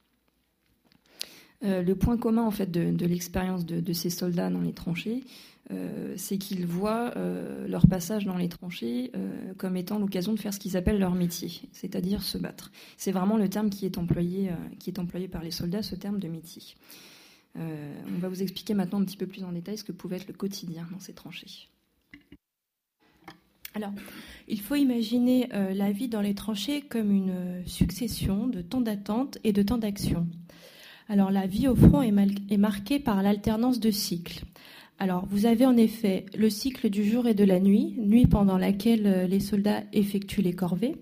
Le 1.62 1.94
point 1.94 2.18
commun 2.18 2.44
en 2.44 2.52
fait 2.52 2.70
de, 2.72 3.06
l'expérience 3.06 3.66
de, 3.66 3.94
ces 3.94 4.10
soldats 4.10 4.50
dans 4.50 4.62
les 4.62 4.74
tranchées, 4.74 5.24
c'est 6.16 6.38
qu'ils 6.38 6.66
voient 6.66 7.14
leur 7.68 7.88
passage 7.88 8.26
dans 8.26 8.38
les 8.38 8.48
tranchées 8.48 9.12
comme 9.58 9.76
étant 9.76 10.00
l'occasion 10.00 10.34
de 10.34 10.40
faire 10.40 10.54
ce 10.54 10.60
qu'ils 10.60 10.78
appellent 10.78 11.00
leur 11.00 11.16
métier, 11.16 11.62
c'est-à-dire 11.72 12.22
se 12.22 12.38
battre. 12.38 12.72
C'est 12.96 13.12
vraiment 13.12 13.38
le 13.38 13.50
terme 13.50 13.70
qui 13.70 13.86
est 13.86 13.98
employé, 13.98 14.52
qui 14.80 14.92
est 14.92 15.00
employé 15.00 15.28
par 15.28 15.44
les 15.44 15.52
soldats, 15.52 15.84
ce 15.84 15.96
terme 15.96 16.20
de 16.20 16.28
métier. 16.28 16.62
on 17.56 18.20
va 18.20 18.30
vous 18.30 18.44
expliquer 18.44 18.76
maintenant 18.76 19.02
un 19.02 19.06
petit 19.06 19.18
peu 19.18 19.28
plus 19.28 19.44
en 19.44 19.52
détail 19.52 19.78
ce 19.78 19.84
que 19.84 19.92
pouvait 19.92 20.18
être 20.18 20.28
le 20.28 20.34
quotidien 20.34 20.88
dans 20.92 21.00
ces 21.00 21.14
tranchées. 21.14 21.70
Alors, 23.78 23.94
il 24.48 24.60
faut 24.60 24.74
imaginer 24.74 25.50
euh, 25.54 25.72
la 25.72 25.92
vie 25.92 26.08
dans 26.08 26.22
les 26.22 26.34
tranchées 26.34 26.82
comme 26.82 27.12
une 27.12 27.30
euh, 27.30 27.64
succession 27.68 28.48
de 28.48 28.64
temps 28.64 28.82
d'attente 28.82 29.38
et 29.44 29.54
de 29.54 29.62
temps 29.62 29.78
d'action. 29.78 30.26
Alors, 31.10 31.32
la 31.32 31.48
vie 31.48 31.68
au 31.68 31.76
front 31.76 32.02
est, 32.02 32.58
marquée 32.58 33.00
par 33.00 33.24
l'alternance 33.24 33.80
de 33.80 33.92
cycles. 33.92 34.44
Alors, 35.00 35.26
vous 35.30 35.46
avez 35.46 35.66
en 35.66 35.78
effet 35.78 36.26
le 36.38 36.50
cycle 36.50 36.90
du 36.90 37.04
jour 37.04 37.28
et 37.28 37.34
de 37.34 37.44
la 37.44 37.60
nuit, 37.60 37.96
nuit 37.98 38.26
pendant 38.26 38.58
laquelle 38.58 39.06
euh, 39.06 39.28
les 39.28 39.40
soldats 39.40 39.84
effectuent 39.94 40.42
les 40.42 40.54
corvées. 40.54 40.96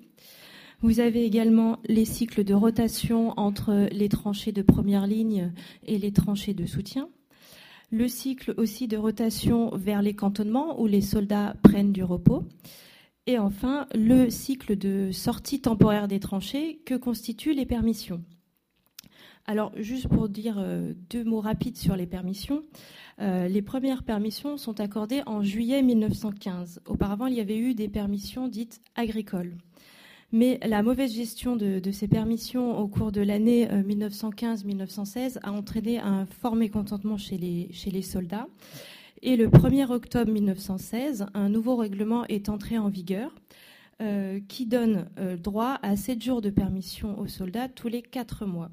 Vous 0.81 0.99
avez 0.99 1.25
également 1.25 1.79
les 1.87 2.05
cycles 2.05 2.43
de 2.43 2.53
rotation 2.53 3.33
entre 3.39 3.87
les 3.91 4.09
tranchées 4.09 4.51
de 4.51 4.61
première 4.61 5.07
ligne 5.07 5.53
et 5.85 5.97
les 5.97 6.11
tranchées 6.11 6.53
de 6.53 6.65
soutien 6.65 7.07
le 7.91 8.07
cycle 8.07 8.53
aussi 8.57 8.87
de 8.87 8.97
rotation 8.97 9.69
vers 9.75 10.01
les 10.01 10.13
cantonnements 10.13 10.81
où 10.81 10.87
les 10.87 11.01
soldats 11.01 11.55
prennent 11.63 11.93
du 11.93 12.03
repos, 12.03 12.43
et 13.27 13.39
enfin 13.39 13.87
le 13.95 14.29
cycle 14.29 14.77
de 14.77 15.11
sortie 15.11 15.61
temporaire 15.61 16.07
des 16.07 16.19
tranchées 16.19 16.81
que 16.85 16.95
constituent 16.95 17.53
les 17.53 17.65
permissions. 17.65 18.21
Alors, 19.47 19.71
juste 19.77 20.08
pour 20.08 20.27
dire 20.27 20.55
euh, 20.58 20.93
deux 21.12 21.23
mots 21.23 21.39
rapides 21.39 21.77
sur 21.77 21.95
les 21.95 22.08
permissions, 22.08 22.63
euh, 23.21 23.47
les 23.47 23.62
premières 23.62 24.03
permissions 24.03 24.58
sont 24.58 24.79
accordées 24.79 25.21
en 25.27 25.43
juillet 25.43 25.84
1915. 25.84 26.81
Auparavant, 26.88 27.27
il 27.27 27.36
y 27.36 27.39
avait 27.39 27.58
eu 27.58 27.75
des 27.75 27.88
permissions 27.88 28.47
dites 28.47 28.81
agricoles. 28.95 29.55
Mais 30.31 30.60
la 30.65 30.81
mauvaise 30.81 31.13
gestion 31.13 31.55
de, 31.55 31.79
ces 31.91 32.08
permissions 32.08 32.79
au 32.79 32.88
cours 32.88 33.12
de 33.12 33.21
l'année 33.21 33.67
1915-1916 33.67 35.38
euh, 35.38 35.39
a 35.43 35.51
entraîné 35.51 35.99
un 35.99 36.25
fort 36.25 36.55
mécontentement 36.55 37.17
chez 37.17 37.38
les, 37.38 38.01
soldats. 38.01 38.47
Et 39.21 39.38
le 39.38 39.47
1er 39.47 39.91
octobre 39.91 40.31
1916, 40.31 41.27
un 41.36 41.49
nouveau 41.49 41.75
règlement 41.75 42.25
est 42.25 42.49
entré 42.49 42.77
en 42.77 42.89
vigueur 42.89 43.31
qui 44.49 44.65
donne 44.65 45.08
droit 45.41 45.79
à 45.81 45.95
7 45.95 46.21
jours 46.21 46.41
de 46.41 46.49
permission 46.49 47.17
aux 47.17 47.27
soldats 47.27 47.69
tous 47.69 47.88
les 47.88 48.01
4 48.01 48.45
mois. 48.45 48.69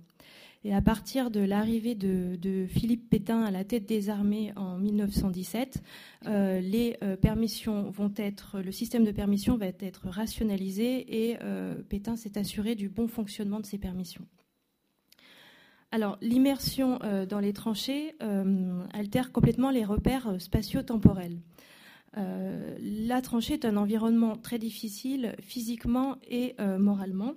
Et 0.64 0.72
à 0.72 0.80
partir 0.80 1.30
de 1.32 1.40
l'arrivée 1.40 1.96
de, 1.96 2.66
Philippe 2.68 3.10
Pétain 3.10 3.42
à 3.42 3.50
la 3.50 3.64
tête 3.64 3.84
des 3.86 4.10
armées 4.10 4.52
en 4.54 4.78
1917, 4.78 5.82
euh, 6.26 6.60
les 6.60 6.96
euh, 7.02 7.16
permissions 7.16 7.90
vont 7.90 8.12
être, 8.16 8.60
le 8.60 8.70
système 8.70 9.04
de 9.04 9.10
permission 9.10 9.56
va 9.56 9.66
être 9.66 10.06
rationalisé 10.06 11.30
et 11.30 11.38
euh, 11.42 11.74
Pétain 11.88 12.14
s'est 12.14 12.38
assuré 12.38 12.76
du 12.76 12.88
bon 12.88 13.08
fonctionnement 13.08 13.58
de 13.58 13.66
ces 13.66 13.78
permissions. 13.78 14.24
Alors, 15.90 16.16
l'immersion 16.22 17.00
dans 17.28 17.38
les 17.38 17.52
tranchées 17.52 18.14
altère 18.94 19.30
complètement 19.30 19.70
les 19.70 19.84
repères 19.84 20.40
spatio-temporels. 20.40 21.38
la 22.16 23.20
tranchée 23.20 23.54
est 23.54 23.66
un 23.66 23.76
environnement 23.76 24.36
très 24.36 24.58
difficile 24.58 25.34
physiquement 25.42 26.16
et 26.30 26.56
moralement. 26.78 27.34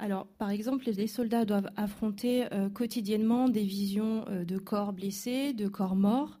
Alors, 0.00 0.28
par 0.38 0.50
exemple, 0.50 0.88
les 0.88 1.06
soldats 1.08 1.44
doivent 1.44 1.70
affronter 1.76 2.46
euh, 2.52 2.70
quotidiennement 2.70 3.48
des 3.48 3.64
visions 3.64 4.24
euh, 4.28 4.44
de 4.44 4.56
corps 4.56 4.92
blessés, 4.92 5.52
de 5.52 5.66
corps 5.66 5.96
morts. 5.96 6.38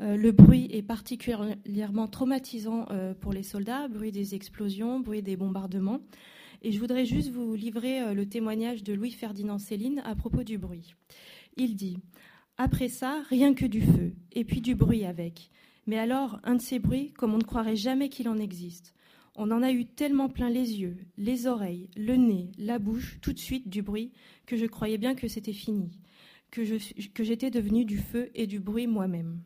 Euh, 0.00 0.16
le 0.16 0.30
bruit 0.30 0.68
est 0.70 0.82
particulièrement 0.82 2.06
traumatisant 2.06 2.86
pour 3.20 3.32
les 3.32 3.42
soldats, 3.42 3.88
bruit 3.88 4.12
des 4.12 4.34
explosions, 4.34 5.00
bruit 5.00 5.22
des 5.22 5.36
bombardements. 5.36 6.00
Et 6.62 6.70
je 6.70 6.78
voudrais 6.78 7.04
juste 7.04 7.30
vous 7.30 7.54
livrer 7.54 8.14
le 8.14 8.26
témoignage 8.26 8.84
de 8.84 8.92
Louis-Ferdinand 8.92 9.58
Céline 9.58 10.02
à 10.04 10.14
propos 10.14 10.42
du 10.42 10.58
bruit. 10.58 10.94
Il 11.56 11.74
dit 11.74 11.98
Après 12.58 12.88
ça, 12.88 13.22
rien 13.28 13.54
que 13.54 13.64
du 13.64 13.80
feu, 13.80 14.12
et 14.32 14.44
puis 14.44 14.60
du 14.60 14.74
bruit 14.74 15.04
avec. 15.04 15.50
Mais 15.86 15.98
alors, 15.98 16.38
un 16.44 16.56
de 16.56 16.60
ces 16.60 16.78
bruits, 16.78 17.12
comme 17.12 17.34
on 17.34 17.38
ne 17.38 17.42
croirait 17.42 17.76
jamais 17.76 18.10
qu'il 18.10 18.28
en 18.28 18.38
existe. 18.38 18.94
On 19.42 19.50
en 19.52 19.62
a 19.62 19.72
eu 19.72 19.86
tellement 19.86 20.28
plein 20.28 20.50
les 20.50 20.82
yeux, 20.82 20.98
les 21.16 21.46
oreilles, 21.46 21.88
le 21.96 22.16
nez, 22.16 22.50
la 22.58 22.78
bouche, 22.78 23.16
tout 23.22 23.32
de 23.32 23.38
suite 23.38 23.70
du 23.70 23.80
bruit, 23.80 24.12
que 24.44 24.54
je 24.54 24.66
croyais 24.66 24.98
bien 24.98 25.14
que 25.14 25.28
c'était 25.28 25.54
fini, 25.54 25.98
que, 26.50 26.62
j'étais 26.62 27.50
devenue 27.50 27.86
du 27.86 27.96
feu 27.96 28.28
et 28.34 28.46
du 28.46 28.60
bruit 28.60 28.86
moi-même. 28.86 29.40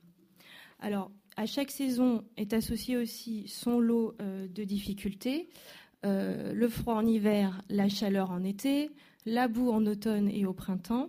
Alors, 0.81 1.13
à 1.37 1.47
chaque 1.47 1.71
saison 1.71 2.25
est 2.37 2.55
associé 2.55 2.97
aussi 2.97 3.47
son 3.47 3.79
lot 3.79 4.17
euh, 4.21 4.49
de 4.49 4.65
difficultés, 4.65 5.49
euh, 6.05 6.53
le 6.53 6.69
froid 6.69 6.95
en 6.95 7.07
hiver, 7.07 7.63
la 7.69 7.89
chaleur 7.89 8.33
en 8.33 8.43
été, 8.43 8.91
la 9.27 9.47
boue 9.47 9.71
en 9.71 9.87
automne 9.87 10.29
et 10.29 10.45
au 10.45 10.53
printemps. 10.53 11.09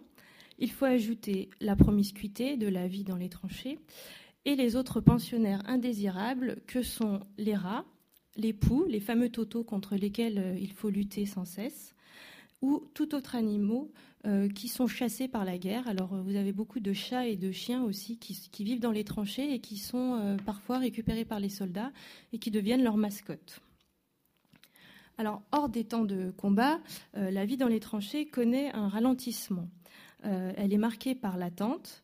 Il 0.59 0.69
faut 0.69 0.85
ajouter 0.85 1.49
la 1.59 1.75
promiscuité 1.75 2.55
de 2.55 2.67
la 2.67 2.87
vie 2.87 3.03
dans 3.03 3.17
les 3.17 3.29
tranchées 3.29 3.79
et 4.45 4.55
les 4.55 4.75
autres 4.75 5.01
pensionnaires 5.01 5.63
indésirables 5.65 6.57
que 6.67 6.83
sont 6.83 7.21
les 7.39 7.55
rats, 7.55 7.83
les 8.35 8.53
poux, 8.53 8.85
les 8.87 8.99
fameux 8.99 9.29
totaux 9.29 9.63
contre 9.63 9.95
lesquels 9.95 10.37
euh, 10.37 10.57
il 10.59 10.71
faut 10.71 10.89
lutter 10.89 11.25
sans 11.25 11.45
cesse, 11.45 11.93
ou 12.61 12.83
tout 12.93 13.15
autre 13.15 13.35
animaux 13.35 13.91
euh, 14.25 14.49
qui 14.49 14.67
sont 14.67 14.87
chassés 14.87 15.27
par 15.27 15.45
la 15.45 15.57
guerre. 15.57 15.87
Alors 15.87 16.13
euh, 16.13 16.21
vous 16.21 16.35
avez 16.35 16.51
beaucoup 16.51 16.79
de 16.79 16.93
chats 16.93 17.27
et 17.27 17.35
de 17.35 17.51
chiens 17.51 17.83
aussi 17.83 18.17
qui, 18.17 18.63
vivent 18.63 18.79
dans 18.79 18.91
les 18.91 19.03
tranchées 19.03 19.53
et 19.53 19.59
qui 19.59 19.77
sont 19.77 20.37
parfois 20.45 20.79
récupérés 20.79 21.25
par 21.25 21.39
les 21.39 21.49
soldats 21.49 21.91
et 22.33 22.39
qui 22.39 22.51
deviennent 22.51 22.83
leurs 22.83 22.97
mascottes. 22.97 23.61
Alors 25.17 25.41
hors 25.51 25.69
des 25.69 25.85
temps 25.85 26.03
de 26.03 26.31
combat, 26.31 26.79
la 27.13 27.45
vie 27.45 27.55
dans 27.55 27.69
les 27.69 27.79
tranchées 27.79 28.25
connaît 28.25 28.71
un 28.73 28.89
ralentissement. 28.89 29.69
elle 30.23 30.73
est 30.73 30.77
marquée 30.77 31.15
par 31.15 31.37
l'attente, 31.37 32.03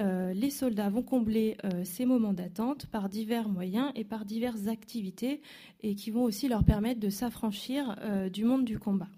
euh, 0.00 0.32
les 0.32 0.48
soldats 0.48 0.88
vont 0.88 1.02
combler 1.02 1.58
euh, 1.64 1.84
ces 1.84 2.06
moments 2.06 2.32
d'attente 2.32 2.86
par 2.86 3.10
divers 3.10 3.50
moyens 3.50 3.92
et 3.94 4.04
par 4.04 4.24
diverses 4.24 4.68
activités 4.68 5.42
et 5.82 5.94
qui 5.94 6.10
vont 6.10 6.22
aussi 6.22 6.48
leur 6.48 6.64
permettre 6.64 6.98
de 6.98 7.10
s'affranchir 7.10 7.94
euh, 8.00 8.30
du 8.30 8.44
monde 8.44 8.64
du 8.64 8.78
combat. 8.78 9.10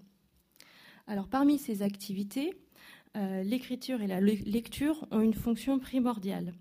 Alors 1.07 1.29
parmi 1.29 1.57
ces 1.57 1.81
activités, 1.81 2.53
l'écriture 3.15 4.01
et 4.03 4.07
la 4.07 4.21
lecture 4.21 5.07
ont 5.09 5.21
une 5.21 5.33
fonction 5.33 5.79
primordiale. 5.79 6.53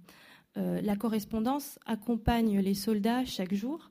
la 0.56 0.96
correspondance 0.96 1.78
accompagne 1.84 2.58
les 2.58 2.72
soldats 2.72 3.26
chaque 3.26 3.52
jour. 3.52 3.90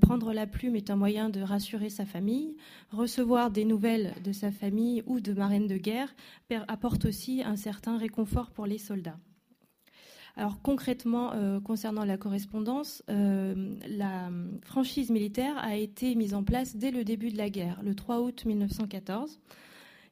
prendre 0.00 0.32
la 0.32 0.46
plume 0.46 0.76
est 0.76 0.90
un 0.90 0.94
moyen 0.94 1.28
de 1.28 1.40
rassurer 1.40 1.90
sa 1.90 2.06
famille. 2.06 2.56
Recevoir 2.92 3.50
des 3.50 3.64
nouvelles 3.64 4.14
de 4.22 4.30
sa 4.30 4.52
famille 4.52 5.02
ou 5.06 5.18
de 5.18 5.32
marraines 5.32 5.66
de 5.66 5.78
guerre 5.78 6.14
apporte 6.68 7.06
aussi 7.06 7.42
un 7.42 7.56
certain 7.56 7.98
réconfort 7.98 8.52
pour 8.52 8.66
les 8.66 8.78
soldats. 8.78 9.18
Alors 10.40 10.62
concrètement, 10.62 11.34
euh, 11.34 11.60
concernant 11.60 12.02
la 12.02 12.16
correspondance, 12.16 13.02
euh, 13.10 13.74
la 13.86 14.30
franchise 14.62 15.10
militaire 15.10 15.58
a 15.58 15.76
été 15.76 16.14
mise 16.14 16.32
en 16.32 16.42
place 16.42 16.76
dès 16.76 16.90
le 16.90 17.04
début 17.04 17.28
de 17.28 17.36
la 17.36 17.50
guerre, 17.50 17.78
le 17.84 17.94
3 17.94 18.22
août 18.22 18.46
1914. 18.46 19.38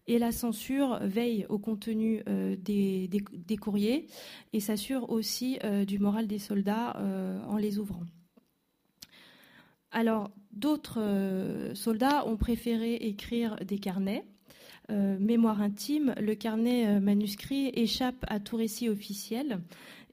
Et 0.06 0.18
la 0.18 0.30
censure 0.30 0.98
veille 1.00 1.46
au 1.48 1.58
contenu 1.58 2.22
euh, 2.28 2.56
des, 2.56 3.56
courriers 3.58 4.06
et 4.52 4.60
s'assure 4.60 5.08
aussi 5.08 5.58
du 5.86 5.98
moral 5.98 6.26
des 6.26 6.38
soldats 6.38 7.00
en 7.48 7.56
les 7.56 7.78
ouvrant. 7.78 8.04
Alors, 9.92 10.30
d'autres 10.52 11.70
soldats 11.72 12.26
ont 12.26 12.36
préféré 12.36 12.96
écrire 12.96 13.56
des 13.64 13.78
carnets. 13.78 14.26
mémoire 14.90 15.62
intime, 15.62 16.14
le 16.20 16.34
carnet 16.34 17.00
manuscrit 17.00 17.68
échappe 17.74 18.26
à 18.28 18.40
tout 18.40 18.56
récit 18.56 18.90
officiel 18.90 19.60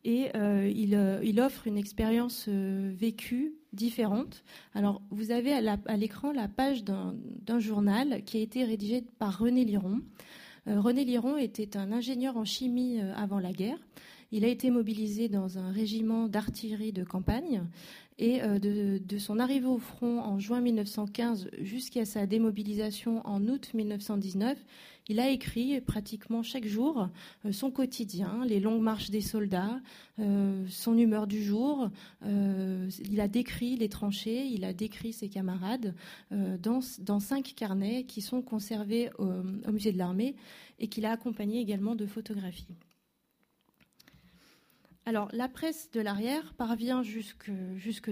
et 0.05 0.29
euh, 0.35 0.71
euh, 0.93 1.21
il, 1.23 1.41
offre 1.41 1.67
une 1.67 1.77
expérience 1.77 2.45
euh, 2.47 2.93
vécue 2.95 3.55
différente. 3.73 4.43
Alors, 4.75 5.01
vous 5.09 5.31
avez 5.31 5.51
à 5.51 5.97
l'écran 5.97 6.31
la, 6.31 6.47
page 6.47 6.83
d'un 6.83 7.59
journal 7.59 8.23
qui 8.23 8.37
a 8.37 8.41
été 8.41 8.63
rédigé 8.63 9.03
par 9.19 9.39
René 9.39 9.65
Liron. 9.65 9.99
René 10.67 11.03
Liron 11.03 11.37
était 11.37 11.75
un 11.75 11.91
ingénieur 11.91 12.37
en 12.37 12.45
chimie 12.45 12.99
avant 13.15 13.39
la 13.39 13.51
guerre. 13.51 13.77
Il 14.31 14.45
a 14.45 14.47
été 14.47 14.71
mobilisé 14.71 15.27
dans 15.27 15.57
un 15.57 15.71
régiment 15.71 16.27
d'artillerie 16.27 16.93
de 16.93 17.03
campagne 17.03 17.63
et 18.17 18.39
de, 18.39 19.17
son 19.17 19.39
arrivée 19.39 19.67
au 19.67 19.77
front 19.77 20.21
en 20.21 20.39
juin 20.39 20.61
1915 20.61 21.49
jusqu'à 21.59 22.05
sa 22.05 22.25
démobilisation 22.25 23.21
en 23.27 23.45
août 23.47 23.71
1919, 23.73 24.57
il 25.07 25.19
a 25.19 25.29
écrit 25.29 25.79
pratiquement 25.81 26.43
chaque 26.43 26.65
jour 26.65 27.09
euh, 27.45 27.51
son 27.51 27.71
quotidien, 27.71 28.43
les 28.45 28.59
longues 28.59 28.81
marches 28.81 29.09
des 29.09 29.21
soldats, 29.21 29.79
euh, 30.19 30.65
son 30.69 30.97
humeur 30.97 31.27
du 31.27 31.43
jour. 31.43 31.89
il 32.23 33.21
a 33.21 33.27
décrit 33.27 33.75
les 33.77 33.89
tranchées, 33.89 34.45
il 34.47 34.63
a 34.65 34.73
décrit 34.73 35.13
ses 35.13 35.29
camarades 35.29 35.93
dans, 36.31 36.81
cinq 37.19 37.53
carnets 37.55 38.03
qui 38.05 38.21
sont 38.21 38.41
conservés 38.41 39.09
au 39.19 39.71
musée 39.71 39.91
de 39.91 39.97
l'armée 39.97 40.35
et 40.79 40.87
qu'il 40.87 41.05
a 41.05 41.11
accompagnés 41.11 41.59
également 41.59 41.95
de 41.95 42.05
photographies. 42.05 42.75
Alors, 45.07 45.29
la 45.33 45.47
presse 45.47 45.91
de 45.91 46.01
l'arrière 46.01 46.55
parvient 46.55 47.03
jusque, 47.03 47.51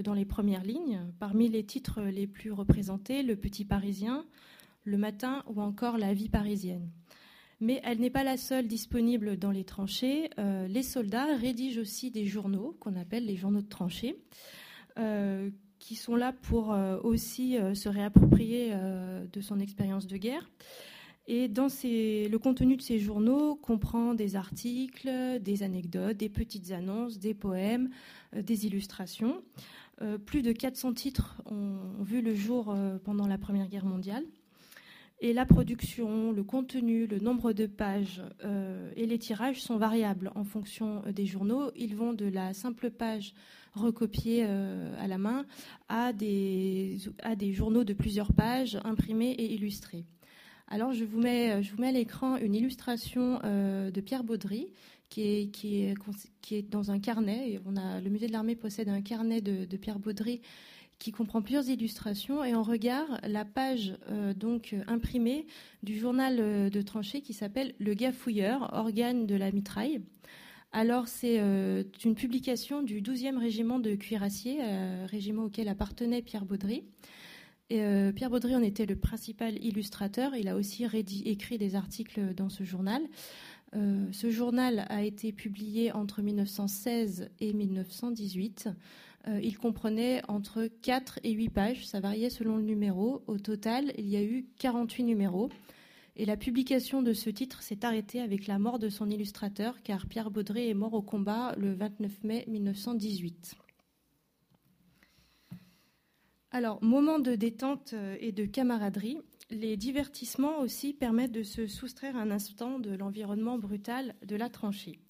dans 0.00 0.14
les 0.14 0.24
premières 0.24 0.62
lignes. 0.62 1.00
Parmi 1.18 1.48
les 1.48 1.64
titres 1.64 2.00
les 2.02 2.28
plus 2.28 2.52
représentés, 2.52 3.24
Le 3.24 3.34
Petit 3.34 3.64
Parisien, 3.64 4.24
Le 4.84 4.98
Matin 4.98 5.42
ou 5.46 5.60
encore 5.60 5.98
La 5.98 6.14
Vie 6.14 6.28
parisienne. 6.28 6.90
Mais 7.60 7.80
elle 7.84 7.98
n'est 7.98 8.10
pas 8.10 8.24
la 8.24 8.36
seule 8.36 8.66
disponible 8.66 9.38
dans 9.38 9.50
les 9.50 9.64
tranchées. 9.64 10.28
Euh, 10.38 10.66
les 10.68 10.82
soldats 10.82 11.34
rédigent 11.36 11.80
aussi 11.80 12.10
des 12.10 12.26
journaux 12.26 12.76
qu'on 12.80 12.94
appelle 12.96 13.24
les 13.24 13.36
journaux 13.36 13.62
de 13.62 13.68
tranchées, 13.68 14.18
euh, 14.98 15.50
qui 15.78 15.94
sont 15.94 16.16
là 16.16 16.32
pour 16.32 16.72
euh, 16.72 16.98
aussi 17.02 17.56
se 17.74 17.88
réapproprier 17.88 18.74
de 19.32 19.40
son 19.40 19.60
expérience 19.60 20.06
de 20.06 20.16
guerre. 20.16 20.50
Et 21.26 21.48
le 21.48 22.36
contenu 22.36 22.76
de 22.76 22.82
ces 22.82 22.98
journaux 22.98 23.54
comprend 23.54 24.12
des 24.12 24.36
articles, 24.36 25.40
des 25.40 25.62
anecdotes, 25.62 26.18
des 26.18 26.28
petites 26.28 26.70
annonces, 26.70 27.18
des 27.18 27.32
poèmes, 27.32 27.88
des 28.36 28.66
illustrations. 28.66 29.42
Plus 30.26 30.42
de 30.42 30.52
400 30.52 30.92
titres 30.92 31.40
ont, 31.46 31.78
vu 32.02 32.20
le 32.20 32.34
jour 32.34 32.76
pendant 33.04 33.26
la 33.26 33.38
Première 33.38 33.68
Guerre 33.68 33.86
mondiale. 33.86 34.24
Et 35.20 35.32
la 35.32 35.46
production, 35.46 36.32
le 36.32 36.44
contenu, 36.44 37.06
le 37.06 37.18
nombre 37.18 37.52
de 37.52 37.66
pages 37.66 38.22
et 38.96 39.06
les 39.06 39.18
tirages 39.18 39.62
sont 39.62 39.78
variables 39.78 40.30
en 40.34 40.44
fonction 40.44 41.02
des 41.10 41.24
journaux. 41.24 41.70
Ils 41.76 41.96
vont 41.96 42.12
de 42.12 42.26
la 42.26 42.52
simple 42.52 42.90
page 42.90 43.32
recopiée 43.74 44.42
à 44.42 45.06
la 45.06 45.16
main 45.16 45.46
à 45.88 46.12
des, 46.12 46.98
à 47.22 47.36
des 47.36 47.52
journaux 47.52 47.84
de 47.84 47.94
plusieurs 47.94 48.34
pages 48.34 48.78
imprimés 48.84 49.30
et 49.30 49.54
illustrés. 49.54 50.04
Alors, 50.68 50.92
je 50.92 51.04
vous 51.04 51.20
mets, 51.20 51.52
euh, 51.52 51.62
je 51.62 51.72
vous 51.72 51.80
mets 51.80 51.88
à 51.88 51.92
l'écran 51.92 52.36
une 52.36 52.54
illustration 52.54 53.38
euh, 53.44 53.90
de 53.90 54.00
Pierre 54.00 54.24
Baudry, 54.24 54.72
qui 55.10 55.22
est, 55.22 55.50
qui, 55.50 55.82
est, 55.82 55.94
qui 56.40 56.56
est, 56.56 56.62
dans 56.62 56.90
un 56.90 56.98
carnet. 56.98 57.60
on 57.66 57.76
a, 57.76 58.00
le 58.00 58.10
musée 58.10 58.26
de 58.26 58.32
l'armée 58.32 58.56
possède 58.56 58.88
un 58.88 59.02
carnet 59.02 59.40
de, 59.40 59.76
Pierre 59.76 59.98
Baudry 59.98 60.40
qui 60.98 61.12
comprend 61.12 61.42
plusieurs 61.42 61.68
illustrations. 61.68 62.44
Et 62.44 62.54
on 62.54 62.62
regarde 62.62 63.18
la 63.22 63.44
page 63.44 63.96
euh, 64.10 64.34
donc 64.34 64.74
imprimée 64.86 65.46
du 65.82 65.98
journal 65.98 66.70
de 66.70 66.82
tranchée 66.82 67.20
qui 67.20 67.32
s'appelle 67.32 67.74
Le 67.78 67.94
Gafouilleur, 67.94 68.70
organe 68.72 69.26
de 69.26 69.34
la 69.34 69.50
mitraille. 69.52 70.00
Alors, 70.72 71.06
c'est 71.06 71.36
une 71.36 72.14
publication 72.16 72.82
du 72.82 73.00
12e 73.00 73.38
régiment 73.38 73.78
de 73.78 73.94
cuirassiers, 73.94 74.58
régiment 75.06 75.44
auquel 75.44 75.68
appartenait 75.68 76.20
Pierre 76.20 76.44
Baudry. 76.44 76.82
Euh, 77.72 78.12
Pierre 78.12 78.30
Baudry 78.30 78.54
en 78.54 78.62
était 78.62 78.86
le 78.86 78.96
principal 78.96 79.62
illustrateur. 79.62 80.34
Il 80.36 80.48
a 80.48 80.56
aussi 80.56 80.86
écrit 81.24 81.58
des 81.58 81.74
articles 81.74 82.34
dans 82.34 82.48
ce 82.48 82.64
journal. 82.64 83.02
Euh, 83.74 84.06
ce 84.12 84.30
journal 84.30 84.86
a 84.88 85.02
été 85.02 85.32
publié 85.32 85.90
entre 85.92 86.22
1916 86.22 87.30
et 87.40 87.52
1918. 87.52 88.68
Euh, 89.28 89.40
il 89.42 89.56
comprenait 89.56 90.22
entre 90.28 90.68
4 90.82 91.20
et 91.22 91.32
8 91.32 91.48
pages, 91.48 91.86
ça 91.86 92.00
variait 92.00 92.30
selon 92.30 92.56
le 92.56 92.62
numéro. 92.62 93.22
Au 93.26 93.38
total, 93.38 93.92
il 93.96 94.08
y 94.08 94.16
a 94.16 94.22
eu 94.22 94.46
48 94.58 95.04
numéros. 95.04 95.50
Et 96.16 96.26
la 96.26 96.36
publication 96.36 97.02
de 97.02 97.12
ce 97.12 97.30
titre 97.30 97.62
s'est 97.62 97.84
arrêtée 97.84 98.20
avec 98.20 98.46
la 98.46 98.58
mort 98.58 98.78
de 98.78 98.88
son 98.88 99.10
illustrateur, 99.10 99.82
car 99.82 100.06
Pierre 100.06 100.30
Baudry 100.30 100.68
est 100.68 100.74
mort 100.74 100.94
au 100.94 101.02
combat 101.02 101.54
le 101.56 101.74
29 101.74 102.22
mai 102.22 102.44
1918. 102.46 103.56
Alors, 106.52 106.80
moment 106.84 107.18
de 107.18 107.34
détente 107.34 107.94
euh, 107.94 108.16
et 108.20 108.30
de 108.30 108.44
camaraderie, 108.44 109.18
les 109.50 109.76
divertissements 109.76 110.60
aussi 110.60 110.92
permettent 110.92 111.32
de 111.32 111.42
se 111.42 111.66
soustraire 111.66 112.16
un 112.16 112.30
instant 112.30 112.78
de 112.78 112.94
l'environnement 112.94 113.58
brutal 113.58 114.14
de 114.24 114.36
la 114.36 114.48
tranchée. 114.48 115.00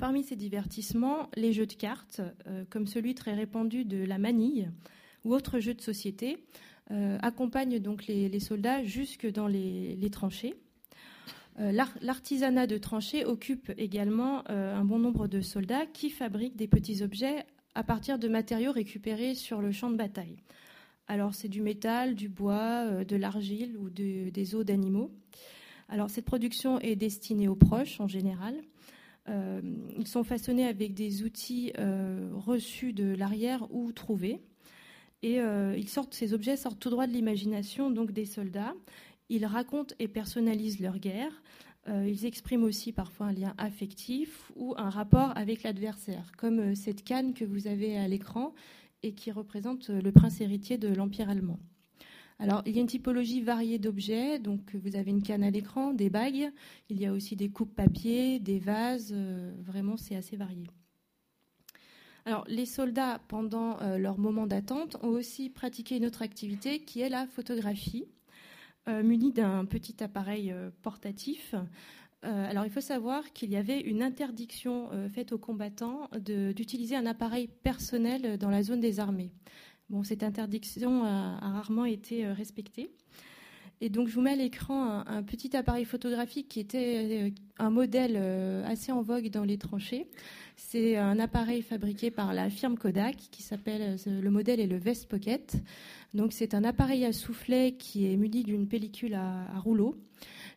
Parmi 0.00 0.22
ces 0.22 0.36
divertissements, 0.36 1.30
les 1.36 1.52
jeux 1.52 1.66
de 1.66 1.74
cartes, 1.74 2.20
euh, 2.46 2.64
comme 2.70 2.86
celui 2.86 3.14
très 3.14 3.34
répandu 3.34 3.84
de 3.84 4.04
la 4.04 4.18
manille 4.18 4.70
ou 5.24 5.34
autres 5.34 5.60
jeux 5.60 5.74
de 5.74 5.80
société, 5.80 6.44
euh, 6.90 7.18
accompagnent 7.22 7.80
donc 7.80 8.06
les, 8.06 8.40
soldats 8.40 8.84
jusque 8.84 9.26
dans 9.26 9.48
les, 9.48 10.08
tranchées. 10.10 10.54
L'artisanat 11.56 12.66
de 12.66 12.78
tranchées 12.78 13.24
occupe 13.24 13.72
également 13.78 14.42
un 14.50 14.84
bon 14.84 14.98
nombre 14.98 15.28
de 15.28 15.40
soldats 15.40 15.86
qui 15.86 16.10
fabriquent 16.10 16.56
des 16.56 16.66
petits 16.66 17.02
objets 17.02 17.46
à 17.74 17.84
partir 17.84 18.18
de 18.18 18.28
matériaux 18.28 18.72
récupérés 18.72 19.34
sur 19.34 19.60
le 19.60 19.72
champ 19.72 19.90
de 19.90 19.96
bataille. 19.96 20.36
Alors 21.06 21.34
c'est 21.34 21.48
du 21.48 21.60
métal, 21.60 22.14
du 22.14 22.28
bois, 22.28 22.86
euh, 22.86 23.04
de 23.04 23.16
l'argile 23.16 23.76
ou 23.76 23.90
des 23.90 24.54
os 24.54 24.64
d'animaux. 24.64 25.10
Alors 25.88 26.08
cette 26.08 26.24
production 26.24 26.78
est 26.80 26.96
destinée 26.96 27.48
aux 27.48 27.56
proches 27.56 28.00
en 28.00 28.08
général. 28.08 28.54
Euh, 29.28 29.60
ils 29.98 30.06
sont 30.06 30.24
façonnés 30.24 30.66
avec 30.66 30.94
des 30.94 31.22
outils 31.22 31.72
euh, 31.78 32.30
reçus 32.34 32.92
de 32.92 33.14
l'arrière 33.14 33.66
ou 33.70 33.92
trouvés. 33.92 34.40
Et 35.22 35.38
ils 35.38 35.88
sortent, 35.88 36.12
ces 36.12 36.34
objets 36.34 36.54
sortent 36.54 36.78
tout 36.78 36.90
droit 36.90 37.06
de 37.06 37.12
l'imagination 37.12 37.90
donc 37.90 38.12
des 38.12 38.26
soldats. 38.26 38.74
Ils 39.30 39.46
racontent 39.46 39.94
et 39.98 40.06
personnalisent 40.06 40.80
leur 40.80 40.98
guerre. 40.98 41.42
ils 41.88 42.26
expriment 42.26 42.64
aussi 42.64 42.92
parfois 42.92 43.28
un 43.28 43.32
lien 43.32 43.54
affectif 43.56 44.52
ou 44.54 44.74
un 44.76 44.90
rapport 44.90 45.34
avec 45.34 45.62
l'adversaire, 45.62 46.30
comme 46.36 46.74
cette 46.74 47.04
canne 47.04 47.32
que 47.32 47.46
vous 47.46 47.68
avez 47.68 47.96
à 47.96 48.06
l'écran 48.06 48.52
et 49.02 49.14
qui 49.14 49.32
représente 49.32 49.88
le 49.88 50.12
prince 50.12 50.42
héritier 50.42 50.76
de 50.76 50.88
l'Empire 50.88 51.30
allemand. 51.30 51.58
Alors, 52.40 52.62
il 52.66 52.74
y 52.74 52.78
a 52.78 52.80
une 52.80 52.88
typologie 52.88 53.40
variée 53.40 53.78
d'objets. 53.78 54.38
Donc, 54.38 54.74
vous 54.74 54.96
avez 54.96 55.10
une 55.10 55.22
canne 55.22 55.44
à 55.44 55.50
l'écran, 55.50 55.92
des 55.92 56.10
bagues. 56.10 56.50
Il 56.88 57.00
y 57.00 57.06
a 57.06 57.12
aussi 57.12 57.36
des 57.36 57.48
coupes 57.48 57.74
papier, 57.74 58.40
des 58.40 58.58
vases. 58.58 59.12
Euh, 59.14 59.52
vraiment, 59.62 59.96
c'est 59.96 60.16
assez 60.16 60.36
varié. 60.36 60.66
Alors, 62.26 62.44
les 62.48 62.66
soldats, 62.66 63.20
pendant 63.28 63.80
euh, 63.80 63.98
leur 63.98 64.18
moment 64.18 64.46
d'attente, 64.46 64.96
ont 65.02 65.08
aussi 65.08 65.48
pratiqué 65.48 65.96
une 65.96 66.06
autre 66.06 66.22
activité 66.22 66.80
qui 66.80 67.00
est 67.00 67.08
la 67.08 67.26
photographie, 67.26 68.06
euh, 68.88 69.02
munie 69.02 69.32
d'un 69.32 69.64
petit 69.64 70.02
appareil 70.02 70.54
portatif 70.82 71.54
alors, 72.26 72.64
il 72.64 72.70
faut 72.70 72.80
savoir 72.80 73.34
qu'il 73.34 73.50
y 73.50 73.56
avait 73.58 73.80
une 73.80 74.02
interdiction 74.02 74.88
faite 75.10 75.32
aux 75.32 75.38
combattants 75.38 76.08
d'utiliser 76.18 76.96
un 76.96 77.04
appareil 77.04 77.48
personnel 77.48 78.38
dans 78.38 78.48
la 78.48 78.62
zone 78.62 78.80
des 78.80 78.98
armées. 78.98 79.30
Cette 80.02 80.22
interdiction 80.22 81.04
a, 81.04 81.38
rarement 81.40 81.84
été 81.84 82.26
euh, 82.26 82.32
respectée. 82.32 82.90
Et 83.80 83.90
donc, 83.90 84.08
je 84.08 84.14
vous 84.14 84.20
mets 84.20 84.32
à 84.32 84.36
l'écran 84.36 85.04
un, 85.06 85.22
petit 85.22 85.56
appareil 85.56 85.84
photographique 85.84 86.48
qui 86.48 86.60
était 86.60 87.32
un 87.58 87.70
modèle 87.70 88.16
assez 88.64 88.92
en 88.92 89.02
vogue 89.02 89.28
dans 89.28 89.42
les 89.42 89.58
tranchées. 89.58 90.06
C'est 90.56 90.96
un 90.96 91.18
appareil 91.18 91.60
fabriqué 91.60 92.10
par 92.10 92.32
la 92.32 92.48
firme 92.50 92.78
Kodak 92.78 93.16
qui 93.16 93.42
s'appelle, 93.42 93.96
le 94.06 94.30
modèle 94.30 94.60
est 94.60 94.68
le 94.68 94.78
Vest 94.78 95.08
Pocket. 95.08 95.56
Donc, 96.14 96.32
c'est 96.32 96.54
un 96.54 96.62
appareil 96.62 97.04
à 97.04 97.12
soufflet 97.12 97.72
qui 97.72 98.10
est 98.10 98.16
muni 98.16 98.44
d'une 98.44 98.68
pellicule 98.68 99.14
à 99.14 99.58
rouleau 99.58 99.96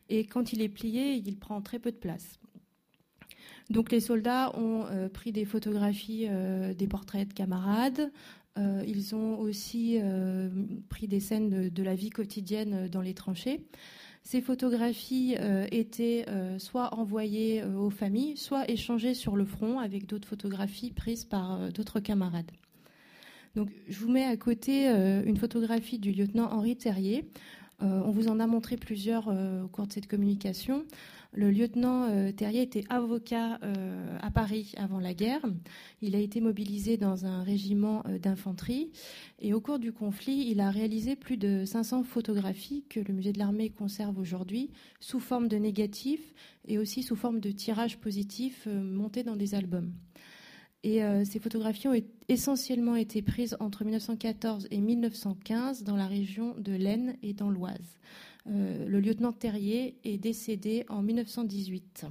et 0.10 0.26
quand 0.26 0.54
il 0.54 0.62
est 0.62 0.70
plié, 0.70 1.16
il 1.16 1.38
prend 1.38 1.62
très 1.62 1.80
peu 1.80 1.92
de 1.92 1.98
place. 1.98 2.40
Donc 3.70 3.92
les 3.92 4.00
soldats 4.00 4.58
ont 4.58 4.86
euh, 4.86 5.10
pris 5.10 5.32
des 5.34 5.44
photographies 5.44 6.28
euh, 6.30 6.74
des 6.74 6.88
portraits 6.88 7.28
de 7.28 7.34
camarades. 7.34 8.12
Euh, 8.58 8.84
ils 8.88 9.16
ont 9.16 9.40
aussi 9.40 10.00
pris 10.90 11.08
des 11.08 11.20
scènes 11.20 11.70
de, 11.70 11.84
la 11.84 11.96
vie 11.96 12.10
quotidienne 12.10 12.88
dans 12.90 13.02
les 13.02 13.14
tranchées. 13.14 13.62
Ces 14.24 14.42
photographies 14.42 15.36
étaient 15.72 16.26
soit 16.58 16.94
envoyées 16.96 17.64
aux 17.64 17.90
familles, 17.90 18.36
soit 18.36 18.70
échangées 18.70 19.14
sur 19.14 19.38
le 19.38 19.46
front 19.46 19.80
avec 19.80 20.06
d'autres 20.06 20.28
photographies 20.28 20.92
prises 20.92 21.24
par 21.24 21.72
d'autres 21.72 22.02
camarades. 22.02 22.52
Donc, 23.56 23.70
je 23.88 23.98
vous 24.00 24.12
mets 24.12 24.26
à 24.26 24.36
côté 24.36 24.88
une 24.88 25.38
photographie 25.38 25.98
du 25.98 26.12
lieutenant 26.12 26.52
Henri 26.52 26.76
Terrier, 26.76 27.24
euh, 27.84 28.02
on 28.06 28.12
vous 28.12 28.28
en 28.28 28.40
a 28.40 28.48
montré 28.48 28.76
plusieurs 28.76 29.28
euh, 29.30 29.64
au 29.64 29.68
cours 29.68 29.86
de 29.86 29.94
cette 29.94 30.08
communication. 30.08 30.84
Le 31.38 31.52
lieutenant 31.52 32.10
Terrier 32.32 32.64
était 32.64 32.84
avocat 32.90 33.60
à 34.22 34.32
Paris 34.32 34.74
avant 34.76 35.00
la 35.00 35.14
guerre. 35.14 35.46
Il 36.02 36.16
a 36.16 36.20
été 36.20 36.42
mobilisé 36.42 36.98
dans 36.98 37.28
un 37.28 37.44
régiment 37.44 38.04
d'infanterie 38.24 38.90
et 39.38 39.54
au 39.54 39.62
cours 39.62 39.78
du 39.78 39.92
conflit, 39.92 40.48
il 40.50 40.60
a 40.60 40.72
réalisé 40.72 41.16
plus 41.16 41.38
de 41.38 41.64
500 41.64 42.06
photographies 42.06 42.86
que 42.90 43.00
le 43.00 43.14
musée 43.14 43.34
de 43.34 43.38
l'armée 43.38 43.70
conserve 43.70 44.18
aujourd'hui 44.18 44.72
sous 45.00 45.20
forme 45.20 45.48
de 45.48 45.58
négatifs 45.58 46.34
et 46.68 46.80
aussi 46.80 47.04
sous 47.04 47.16
forme 47.16 47.40
de 47.40 47.52
tirages 47.52 48.00
positifs 48.00 48.66
montés 48.66 49.22
dans 49.22 49.36
des 49.36 49.54
albums. 49.54 49.94
Et 50.84 51.04
euh, 51.04 51.24
ces 51.24 51.40
photographies 51.40 51.88
ont 51.88 52.02
essentiellement 52.30 52.96
été 52.96 53.22
prises 53.22 53.58
entre 53.60 53.84
1914 53.84 54.68
et 54.72 54.80
1915 54.80 55.84
dans 55.84 55.96
la 55.96 56.08
région 56.08 56.56
de 56.58 56.72
l'Aisne 56.72 57.16
et 57.22 57.34
dans 57.34 57.50
l'Oise. 57.50 58.00
Euh, 58.50 58.86
le 58.88 59.00
lieutenant 59.00 59.34
Terrier 59.34 59.96
est 60.04 60.18
décédé 60.18 60.86
en 60.90 61.02
1918. 61.02 62.06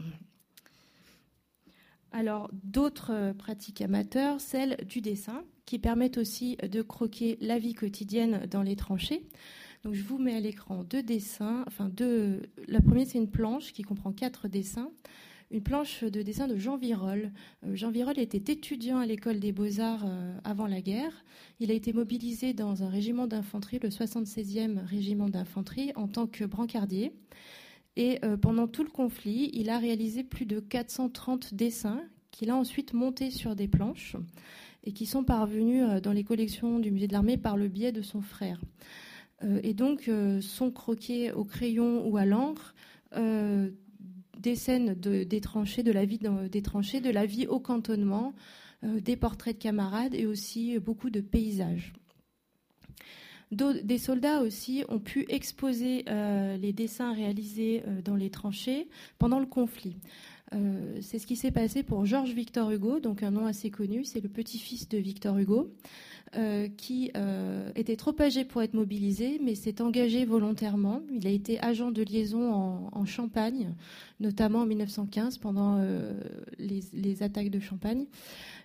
Alors, 2.13 2.51
d'autres 2.53 3.13
euh, 3.13 3.35
pratiques 3.35 3.81
amateurs, 3.81 4.41
celles 4.41 4.77
du 4.87 5.01
dessin, 5.01 5.45
qui 5.65 5.79
permettent 5.79 6.19
aussi 6.19 6.57
de 6.57 6.83
croquer 6.83 7.37
la 7.41 7.59
vie 7.59 7.75
quotidienne 7.75 8.47
dans 8.51 8.63
les 8.63 8.77
tranchées. 8.77 9.27
Donc, 9.85 9.95
je 9.95 10.03
vous 10.03 10.19
mets 10.19 10.35
à 10.35 10.41
l'écran 10.41 10.85
deux 10.85 11.03
dessins. 11.03 11.65
La 12.69 12.81
première, 12.81 13.07
c'est 13.07 13.19
une 13.19 13.31
planche 13.31 13.73
qui 13.73 13.83
comprend 13.83 14.13
quatre 14.13 14.49
dessins 14.49 14.91
une 15.51 15.63
planche 15.63 16.03
de 16.03 16.23
dessin 16.23 16.49
de 16.49 16.57
Jean 16.57 16.77
Virol. 16.77 17.33
Euh, 17.65 17.75
Jean 17.75 17.91
Virol 17.91 18.19
était 18.19 18.53
étudiant 18.53 18.99
à 18.99 19.07
l'école 19.07 19.39
des 19.39 19.53
beaux-arts 19.53 20.05
euh, 20.07 20.37
avant 20.45 20.67
la 20.67 20.81
guerre. 20.81 21.25
Il 21.61 21.71
a 21.71 21.75
été 21.75 21.93
mobilisé 21.93 22.53
dans 22.53 22.83
un 22.83 22.89
régiment 22.89 23.27
d'infanterie, 23.27 23.79
le 23.81 23.89
76e 23.89 24.85
régiment 24.85 25.29
d'infanterie, 25.29 25.93
en 25.95 26.09
tant 26.09 26.27
que 26.27 26.45
brancardier. 26.45 27.13
Et 27.97 28.19
euh, 28.25 28.37
pendant 28.37 28.67
tout 28.67 28.83
le 28.83 28.91
conflit, 28.91 29.51
il 29.53 29.71
a 29.71 29.79
réalisé 29.79 30.25
plus 30.25 30.47
de 30.47 30.61
430 30.61 31.55
dessins 31.55 32.03
qu'il 32.31 32.51
a 32.51 32.57
ensuite 32.57 32.93
montés 32.93 33.31
sur 33.31 33.57
des 33.57 33.69
planches 33.69 34.17
et 34.85 34.93
qui 34.93 35.07
sont 35.07 35.25
parvenus 35.25 35.85
dans 36.03 36.13
les 36.13 36.23
collections 36.23 36.79
du 36.79 36.91
musée 36.91 37.09
de 37.09 37.13
l'armée 37.13 37.39
par 37.39 37.57
le 37.57 37.69
biais 37.69 37.93
de 37.93 38.03
son 38.03 38.21
frère. 38.21 38.61
et 39.63 39.75
donc, 39.75 40.09
sont 40.43 40.71
croqués 40.71 41.33
au 41.33 41.45
crayon 41.45 42.07
ou 42.07 42.19
à 42.19 42.25
l'encre 42.25 42.75
des 44.47 44.55
scènes 44.55 44.95
des 44.95 45.41
tranchées, 45.41 45.83
de 45.83 45.91
la 45.91 46.05
vie 46.05 46.21
des 46.53 46.63
tranchées, 46.63 47.01
de 47.01 47.11
la 47.11 47.27
vie 47.27 47.49
au 47.49 47.59
cantonnement, 47.59 48.33
euh, 48.85 49.01
des 49.01 49.17
portraits 49.17 49.57
de 49.57 49.63
camarades 49.63 50.15
et 50.15 50.25
aussi 50.25 50.79
beaucoup 50.79 51.11
de 51.11 51.21
paysages. 51.21 51.93
Des 53.51 53.99
soldats 53.99 54.43
aussi 54.43 54.85
ont 54.89 55.01
pu 55.01 55.27
exposer 55.29 56.05
euh, 56.09 56.57
les 56.57 56.73
dessins 56.73 57.13
réalisés 57.13 57.83
euh, 57.87 58.03
dans 58.03 58.15
les 58.15 58.31
tranchées 58.31 58.89
pendant 59.19 59.41
le 59.41 59.47
conflit. 59.47 59.97
C'est 61.03 61.19
ce 61.19 61.27
qui 61.27 61.37
s'est 61.37 61.51
passé 61.51 61.83
pour 61.83 62.07
Georges 62.07 62.33
Victor 62.33 62.71
Hugo, 62.71 63.01
donc 63.01 63.23
un 63.23 63.31
nom 63.31 63.47
assez 63.47 63.71
connu, 63.71 64.05
c'est 64.05 64.21
le 64.21 64.29
petit-fils 64.29 64.89
de 64.89 64.99
Victor 64.99 65.37
Hugo. 65.39 65.71
Euh, 66.35 66.69
qui 66.69 67.13
euh, 67.17 67.71
était 67.77 67.95
trop 67.95 68.13
âgé 68.21 68.45
pour 68.45 68.61
être 68.61 68.75
mobilisé, 68.75 69.41
mais 69.43 69.55
s'est 69.55 69.81
engagé 69.81 70.25
volontairement. 70.25 71.01
Il 71.15 71.27
a 71.27 71.31
été 71.31 71.61
agent 71.61 71.93
de 71.93 72.03
liaison 72.03 72.53
en, 72.93 73.05
Champagne, 73.07 73.73
notamment 74.19 74.63
en 74.63 74.67
1915 74.67 75.39
pendant 75.39 75.79
euh, 75.79 76.13
les, 76.59 77.23
attaques 77.23 77.51
de 77.51 77.61
Champagne. 77.61 78.07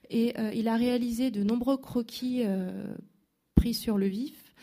Et 0.10 0.34
il 0.54 0.68
a 0.68 0.76
réalisé 0.76 1.32
de 1.32 1.44
nombreux 1.44 1.78
croquis 1.78 2.44
pris 3.56 3.74
sur 3.74 3.98
le 3.98 4.08
vif. 4.08 4.54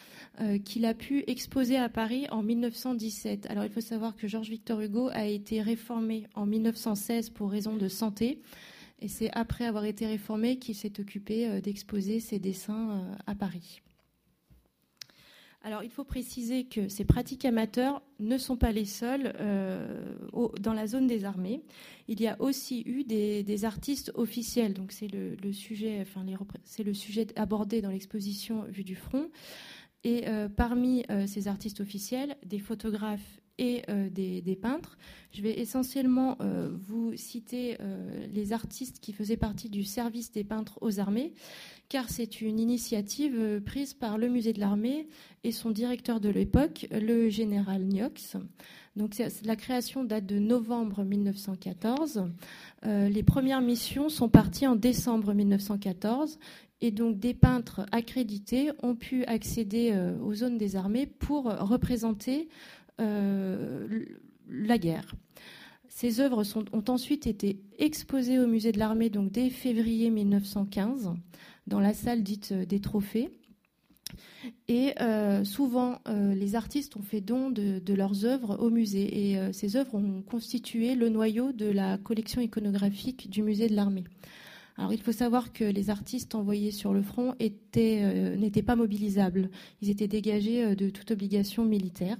Qu'il 0.64 0.84
a 0.84 0.94
pu 0.94 1.24
exposer 1.26 1.76
à 1.76 1.88
Paris 1.88 2.26
en 2.30 2.42
1917. 2.42 3.46
Alors 3.50 3.64
il 3.64 3.70
faut 3.70 3.80
savoir 3.80 4.16
que 4.16 4.28
Georges 4.28 4.50
Victor 4.50 4.80
Hugo 4.80 5.08
a 5.12 5.26
été 5.26 5.62
réformé 5.62 6.26
en 6.34 6.46
1916 6.46 7.30
pour 7.30 7.50
raison 7.50 7.76
de 7.76 7.88
santé. 7.88 8.40
Et 9.00 9.08
c'est 9.08 9.30
après 9.32 9.64
avoir 9.64 9.84
été 9.84 10.06
réformé 10.06 10.58
qu'il 10.58 10.74
s'est 10.74 11.00
occupé 11.00 11.48
euh, 11.48 11.60
d'exposer 11.60 12.20
ses 12.20 12.38
dessins 12.38 12.90
euh, 12.90 13.14
à 13.26 13.34
Paris. 13.34 13.80
Alors, 15.62 15.82
il 15.82 15.90
faut 15.90 16.04
préciser 16.04 16.64
que 16.64 16.88
ces 16.88 17.04
pratiques 17.04 17.44
amateurs 17.44 18.00
ne 18.20 18.38
sont 18.38 18.56
pas 18.56 18.70
les 18.70 18.84
seules 18.84 19.34
euh, 19.40 20.14
dans 20.60 20.72
la 20.72 20.86
zone 20.86 21.08
des 21.08 21.24
armées. 21.24 21.62
Il 22.06 22.20
y 22.20 22.28
a 22.28 22.40
aussi 22.40 22.82
eu 22.86 23.02
des, 23.02 23.64
artistes 23.64 24.12
officiels. 24.14 24.72
Donc, 24.72 24.92
c'est 24.92 25.08
le 25.08 25.52
sujet 25.52 26.06
abordé 27.36 27.82
dans 27.82 27.90
l'exposition 27.90 28.64
Vue 28.68 28.84
du 28.84 28.94
front. 28.94 29.28
Et 30.08 30.24
parmi 30.56 31.04
ces 31.26 31.48
artistes 31.48 31.80
officiels, 31.80 32.36
des 32.46 32.58
photographes 32.58 33.40
et 33.58 33.82
euh, 33.88 34.08
des, 34.08 34.56
peintres. 34.56 34.96
Je 35.32 35.42
vais 35.42 35.58
essentiellement 35.58 36.36
euh, 36.40 36.70
vous 36.88 37.12
citer 37.16 37.76
euh, 37.80 38.26
les 38.32 38.52
artistes 38.52 39.00
qui 39.00 39.12
faisaient 39.12 39.36
partie 39.36 39.68
du 39.68 39.84
service 39.84 40.32
des 40.32 40.44
peintres 40.44 40.78
aux 40.80 41.00
armées, 41.00 41.34
car 41.88 42.08
c'est 42.08 42.40
une 42.40 42.58
initiative 42.58 43.60
prise 43.64 43.94
par 43.94 44.16
le 44.16 44.28
musée 44.28 44.52
de 44.52 44.60
l'armée 44.60 45.08
et 45.44 45.52
son 45.52 45.70
directeur 45.70 46.20
de 46.20 46.28
l'époque, 46.28 46.86
le 46.90 47.28
général 47.28 47.84
Niox. 47.84 48.36
Donc 48.96 49.16
la 49.44 49.56
création 49.56 50.02
date 50.02 50.26
de 50.26 50.38
novembre 50.38 51.04
1914. 51.04 52.24
les 52.84 53.22
premières 53.22 53.60
missions 53.60 54.08
sont 54.08 54.28
parties 54.28 54.66
en 54.66 54.74
décembre 54.74 55.34
1914 55.34 56.38
et 56.80 56.90
donc 56.90 57.18
des 57.18 57.32
peintres 57.32 57.86
accrédités 57.92 58.72
ont 58.82 58.96
pu 58.96 59.24
accéder 59.26 59.96
aux 60.20 60.34
zones 60.34 60.58
des 60.58 60.74
armées 60.74 61.06
pour 61.06 61.44
représenter 61.44 62.48
la 62.98 64.78
guerre. 64.78 65.14
Ces 65.88 66.20
œuvres 66.20 66.44
ont 66.72 66.84
ensuite 66.88 67.26
été 67.26 67.58
exposées 67.78 68.38
au 68.38 68.46
musée 68.46 68.70
de 68.70 68.78
l'armée 68.78 69.10
donc 69.10 69.32
dès 69.32 69.50
février 69.50 70.10
1915 70.10 71.12
dans 71.66 71.80
la 71.80 71.92
salle 71.92 72.22
dite 72.22 72.52
euh, 72.52 72.64
des 72.64 72.80
trophées. 72.80 73.30
Et 74.68 74.94
euh, 75.00 75.44
souvent, 75.44 75.98
les 76.06 76.54
artistes 76.54 76.96
ont 76.96 77.02
fait 77.02 77.20
don 77.20 77.50
de, 77.50 77.92
leurs 77.92 78.24
œuvres 78.24 78.56
au 78.58 78.70
musée. 78.70 79.32
Et 79.32 79.52
ces 79.52 79.76
œuvres 79.76 79.96
ont 79.96 80.22
constitué 80.22 80.94
le 80.94 81.10
noyau 81.10 81.52
de 81.52 81.66
la 81.66 81.98
collection 81.98 82.40
iconographique 82.40 83.28
du 83.28 83.42
musée 83.42 83.68
de 83.68 83.74
l'armée. 83.74 84.04
Alors, 84.78 84.94
il 84.94 85.02
faut 85.02 85.12
savoir 85.12 85.52
que 85.52 85.64
les 85.64 85.90
artistes 85.90 86.34
envoyés 86.34 86.70
sur 86.70 86.94
le 86.94 87.02
front 87.02 87.34
n'étaient 87.38 88.62
pas 88.62 88.76
mobilisables. 88.76 89.50
Ils 89.82 89.90
étaient 89.90 90.08
dégagés 90.08 90.74
de 90.74 90.88
toute 90.88 91.10
obligation 91.10 91.66
militaire 91.66 92.16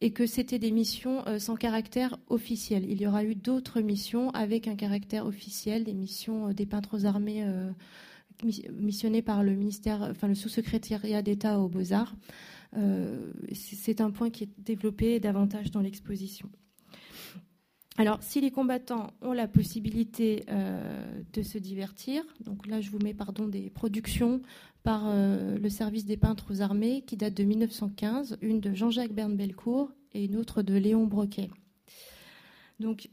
et 0.00 0.12
que 0.12 0.26
c'était 0.26 0.58
des 0.58 0.70
missions 0.70 1.26
euh, 1.26 1.38
sans 1.38 1.56
caractère 1.56 2.18
officiel. 2.28 2.88
Il 2.88 3.00
y 3.00 3.06
aura 3.06 3.24
eu 3.24 3.34
d'autres 3.34 3.80
missions 3.80 4.30
avec 4.30 4.68
un 4.68 4.76
caractère 4.76 5.26
officiel, 5.26 5.84
des 5.84 5.94
missions 5.94 6.48
euh, 6.48 6.52
des 6.52 6.66
peintres 6.66 6.96
aux 6.96 7.06
armées 7.06 7.44
euh, 7.44 7.70
missionnées 8.72 9.22
par 9.22 9.42
le 9.42 9.54
ministère, 9.54 10.02
enfin 10.02 10.28
le 10.28 10.36
sous-secrétariat 10.36 11.22
d'État 11.22 11.58
aux 11.58 11.68
Beaux-Arts. 11.68 12.14
c'est 13.52 14.00
un 14.00 14.12
point 14.12 14.30
qui 14.30 14.44
est 14.44 14.50
développé 14.58 15.18
davantage 15.18 15.72
dans 15.72 15.80
l'exposition. 15.80 16.48
Alors, 17.96 18.22
si 18.22 18.40
les 18.40 18.52
combattants 18.52 19.10
ont 19.22 19.32
la 19.32 19.48
possibilité 19.48 20.44
de 21.32 21.42
se 21.42 21.58
divertir, 21.58 22.22
donc 22.38 22.68
là 22.68 22.80
je 22.80 22.90
vous 22.90 23.00
mets 23.00 23.12
pardon 23.12 23.48
des 23.48 23.70
productions 23.70 24.40
par 24.88 25.02
euh, 25.04 25.58
le 25.58 25.68
service 25.68 26.06
des 26.06 26.16
peintres 26.16 26.46
aux 26.50 26.62
armées 26.62 27.02
qui 27.02 27.18
date 27.18 27.34
de 27.34 27.44
1915, 27.44 28.38
une 28.40 28.58
de 28.58 28.72
Jean-Jacques 28.72 29.12
Berne-Belcourt 29.12 29.92
et 30.14 30.24
une 30.24 30.34
autre 30.34 30.62
de 30.62 30.72
Léon 30.72 31.04
Broquet. 31.04 31.50
Donc, 32.80 33.10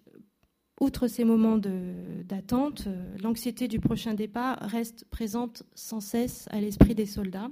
outre 0.79 1.09
ces 1.09 1.25
moments 1.25 1.57
d'attente, 1.57 2.85
euh, 2.87 3.17
l'anxiété 3.21 3.67
du 3.67 3.81
prochain 3.81 4.13
départ 4.13 4.57
reste 4.61 5.03
présente 5.11 5.63
sans 5.73 5.99
cesse 5.99 6.47
à 6.49 6.61
l'esprit 6.61 6.95
des 6.95 7.05
soldats, 7.05 7.51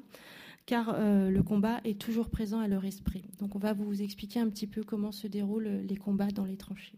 car 0.66 0.96
euh, 0.96 1.30
le 1.30 1.44
combat 1.44 1.82
est 1.84 2.00
toujours 2.00 2.30
présent 2.30 2.60
à 2.60 2.70
leur 2.70 2.86
esprit. 2.86 3.26
Donc, 3.40 3.58
on 3.58 3.60
va 3.60 3.74
vous 3.74 4.02
expliquer 4.02 4.40
un 4.40 4.48
petit 4.48 4.68
peu 4.68 4.84
comment 4.84 5.12
se 5.12 5.28
déroulent 5.28 5.82
les 5.86 5.98
combats 5.98 6.32
dans 6.32 6.46
les 6.46 6.56
tranchées. 6.56 6.98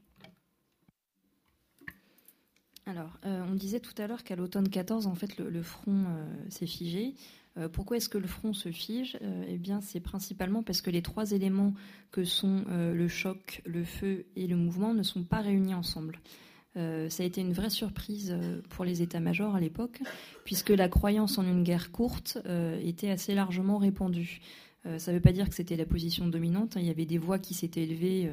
Alors, 2.87 3.17
euh, 3.25 3.43
on 3.49 3.55
disait 3.55 3.79
tout 3.79 3.99
à 3.99 4.05
l'heure 4.05 4.23
qu'à 4.23 4.35
l'automne 4.35 4.69
14, 4.69 5.07
en 5.07 5.15
fait, 5.15 5.39
le, 5.39 5.63
front 5.63 6.05
euh, 6.07 6.25
s'est 6.49 6.67
figé. 6.67 7.15
Euh, 7.57 7.67
pourquoi 7.67 7.97
est-ce 7.97 8.09
que 8.09 8.19
le 8.19 8.27
front 8.27 8.53
se 8.53 8.71
fige? 8.71 9.17
Eh 9.47 9.57
bien, 9.57 9.81
c'est 9.81 9.99
principalement 9.99 10.61
parce 10.61 10.81
que 10.81 10.91
les 10.91 11.01
trois 11.01 11.31
éléments 11.31 11.73
que 12.11 12.23
sont 12.23 12.63
le 12.69 13.07
choc, 13.07 13.61
le 13.65 13.83
feu 13.83 14.25
et 14.35 14.47
le 14.47 14.55
mouvement 14.55 14.93
ne 14.93 15.03
sont 15.03 15.23
pas 15.23 15.41
réunis 15.41 15.73
ensemble. 15.73 16.19
ça 16.75 17.23
a 17.23 17.25
été 17.25 17.41
une 17.41 17.53
vraie 17.53 17.69
surprise 17.69 18.37
pour 18.69 18.85
les 18.85 19.01
états-majors 19.01 19.55
à 19.55 19.59
l'époque, 19.59 20.01
puisque 20.43 20.69
la 20.69 20.89
croyance 20.89 21.37
en 21.37 21.43
une 21.43 21.63
guerre 21.63 21.91
courte 21.91 22.37
était 22.83 23.09
assez 23.09 23.33
largement 23.33 23.77
répandue. 23.77 24.41
ça 24.97 25.11
ne 25.11 25.17
veut 25.17 25.21
pas 25.21 25.31
dire 25.31 25.49
que 25.49 25.55
c'était 25.55 25.77
la 25.77 25.85
position 25.85 26.27
dominante. 26.27 26.77
Hein. 26.77 26.81
Il 26.81 26.87
y 26.87 26.91
avait 26.91 27.05
des 27.05 27.17
voix 27.17 27.39
qui 27.39 27.53
s'étaient 27.53 27.83
élevées 27.83 28.29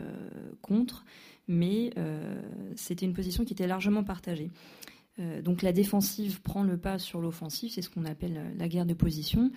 contre, 0.62 1.05
mais 1.49 1.93
euh, 1.99 2.40
c'était 2.76 3.07
une 3.07 3.14
position 3.14 3.45
qui 3.45 3.53
était 3.53 3.66
largement 3.66 4.05
partagée. 4.05 4.51
donc 5.43 5.61
la 5.62 5.72
défensive 5.72 6.40
prend 6.40 6.62
le 6.62 6.78
pas 6.78 6.99
sur 6.99 7.20
l'offensive, 7.20 7.70
c'est 7.70 7.82
ce 7.82 7.90
qu'on 7.90 8.07
appelle 8.07 8.40
la 8.57 8.68
guerre 8.68 8.86
de 8.86 8.95
position. 8.95 9.51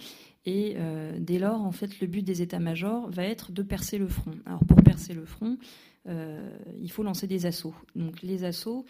Et 0.45 0.75
dès 1.17 1.39
lors, 1.39 1.61
en 1.61 1.71
fait, 1.71 2.01
le 2.01 2.07
but 2.07 2.21
des 2.23 2.41
états-majors 2.41 3.09
va 3.09 3.23
être 3.23 3.51
de 3.51 3.63
percer 3.63 3.97
le 3.97 4.07
front. 4.07 4.35
Alors 4.45 4.63
pour 4.65 4.83
percer 4.83 5.13
le 5.13 5.25
front, 5.25 5.57
il 6.05 6.91
faut 6.91 7.03
lancer 7.03 7.25
des 7.25 7.45
assauts. 7.45 7.73
Donc 7.95 8.21
les 8.21 8.43
assauts 8.43 8.85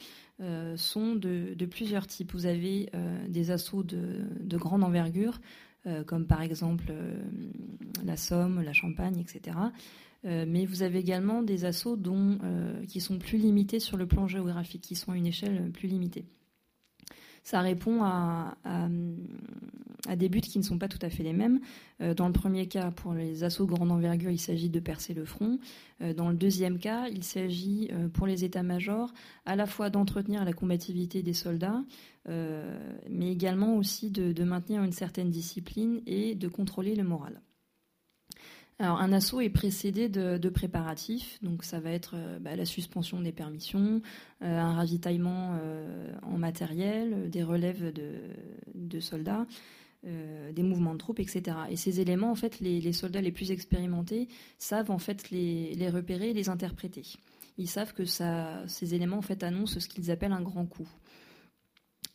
sont 0.75 1.15
de, 1.15 1.65
plusieurs 1.65 2.07
types. 2.07 2.33
Vous 2.33 2.47
avez 2.47 2.89
des 3.29 3.51
assauts 3.51 3.83
de, 3.83 4.57
grande 4.57 4.83
envergure, 4.83 5.39
comme 6.07 6.25
par 6.25 6.41
exemple 6.41 6.91
la 8.03 8.17
Somme, 8.17 8.61
la 8.61 8.73
Champagne, 8.73 9.19
etc. 9.19 9.55
Euh, 10.25 10.45
mais 10.47 10.65
vous 10.65 10.81
avez 10.83 10.99
également 10.99 11.43
des 11.43 11.65
assauts 11.65 11.95
dont, 11.95 12.37
euh, 12.43 12.83
qui 12.85 12.99
sont 12.99 13.19
plus 13.19 13.37
limités 13.37 13.79
sur 13.79 13.97
le 13.97 14.07
plan 14.07 14.27
géographique, 14.27 14.81
qui 14.81 14.95
sont 14.95 15.11
à 15.11 15.17
une 15.17 15.27
échelle 15.27 15.71
plus 15.71 15.87
limitée. 15.87 16.25
Ça 17.43 17.61
répond 17.61 18.01
à, 18.01 18.55
des 20.15 20.29
buts 20.29 20.41
qui 20.41 20.57
ne 20.57 20.63
sont 20.63 20.79
pas 20.79 20.87
tout 20.87 20.99
à 21.03 21.11
fait 21.11 21.21
les 21.21 21.33
mêmes. 21.33 21.59
Euh, 22.01 22.15
dans 22.15 22.25
le 22.25 22.33
premier 22.33 22.67
cas, 22.67 22.89
pour 22.89 23.13
les 23.13 23.43
assauts 23.43 23.67
grande 23.67 23.91
envergure, 23.91 24.31
il 24.31 24.39
s'agit 24.39 24.69
de 24.71 24.79
percer 24.79 25.13
le 25.13 25.25
front. 25.25 25.59
dans 26.17 26.29
le 26.29 26.35
deuxième 26.35 26.79
cas, 26.79 27.07
il 27.07 27.23
s'agit 27.23 27.91
pour 28.13 28.25
les 28.25 28.45
états-majors 28.45 29.13
à 29.45 29.55
la 29.55 29.67
fois 29.67 29.91
d'entretenir 29.91 30.43
la 30.43 30.53
combativité 30.53 31.21
des 31.21 31.33
soldats, 31.33 31.83
mais 32.27 33.31
également 33.31 33.75
aussi 33.75 34.09
de 34.09 34.43
maintenir 34.43 34.83
une 34.83 34.91
certaine 34.91 35.29
discipline 35.29 36.01
et 36.07 36.33
de 36.33 36.47
contrôler 36.47 36.95
le 36.95 37.03
moral. 37.03 37.41
Alors, 38.77 38.99
un 38.99 39.13
assaut 39.13 39.39
est 39.39 39.49
précédé 39.49 40.09
de, 40.09 40.49
préparatifs, 40.49 41.39
donc 41.41 41.63
ça 41.63 41.79
va 41.79 41.91
être 41.91 42.15
euh, 42.15 42.39
bah, 42.39 42.57
la 42.57 42.65
suspension 42.65 43.21
des 43.21 43.31
permissions, 43.31 44.01
euh, 44.41 44.59
un 44.59 44.73
ravitaillement 44.73 45.57
euh, 45.61 46.11
en 46.23 46.37
matériel, 46.37 47.29
des 47.29 47.41
relèves 47.41 47.93
de, 47.93 48.99
soldats, 48.99 49.45
des 50.03 50.61
mouvements 50.61 50.93
de 50.93 50.99
troupes, 50.99 51.19
etc. 51.19 51.57
Et 51.71 51.77
ces 51.77 51.99
éléments, 51.99 52.29
en 52.29 52.35
fait, 52.35 52.59
les, 52.59 52.93
soldats 52.93 53.21
les 53.21 53.31
plus 53.31 53.49
expérimentés 53.49 54.27
savent 54.59 54.91
en 54.91 54.99
fait 54.99 55.31
les, 55.31 55.89
repérer 55.89 56.29
et 56.29 56.33
les 56.33 56.49
interpréter. 56.49 57.03
Ils 57.57 57.69
savent 57.69 57.93
que 57.93 58.05
ces 58.05 58.93
éléments 58.93 59.21
annoncent 59.41 59.79
ce 59.79 59.87
qu'ils 59.87 60.11
appellent 60.11 60.31
un 60.31 60.43
grand 60.43 60.67
coup. 60.67 60.87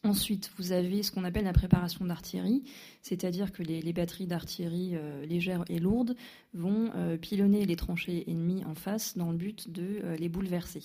Ensuite, 0.03 0.51
vous 0.57 0.73
avez 0.73 1.03
ce 1.03 1.13
qu'on 1.13 1.25
appelle 1.25 1.45
la 1.45 1.53
préparation 1.53 2.07
d'artillerie, 2.07 2.63
c'est-à-dire 3.03 3.53
que 3.53 3.63
les, 3.63 3.93
batteries 3.93 4.27
d'artillerie 4.27 4.93
euh, 4.95 5.27
légères 5.27 5.63
et 5.69 5.79
lourdes 5.79 6.17
vont 6.55 6.91
euh, 6.95 7.19
pilonner 7.19 7.67
les 7.67 7.77
tranchées 7.77 8.25
ennemies 8.27 8.65
en 8.65 8.75
face 8.75 9.19
dans 9.19 9.31
le 9.31 9.37
but 9.37 9.71
de 9.71 10.01
euh, 10.03 10.17
les 10.17 10.29
bouleverser. 10.29 10.83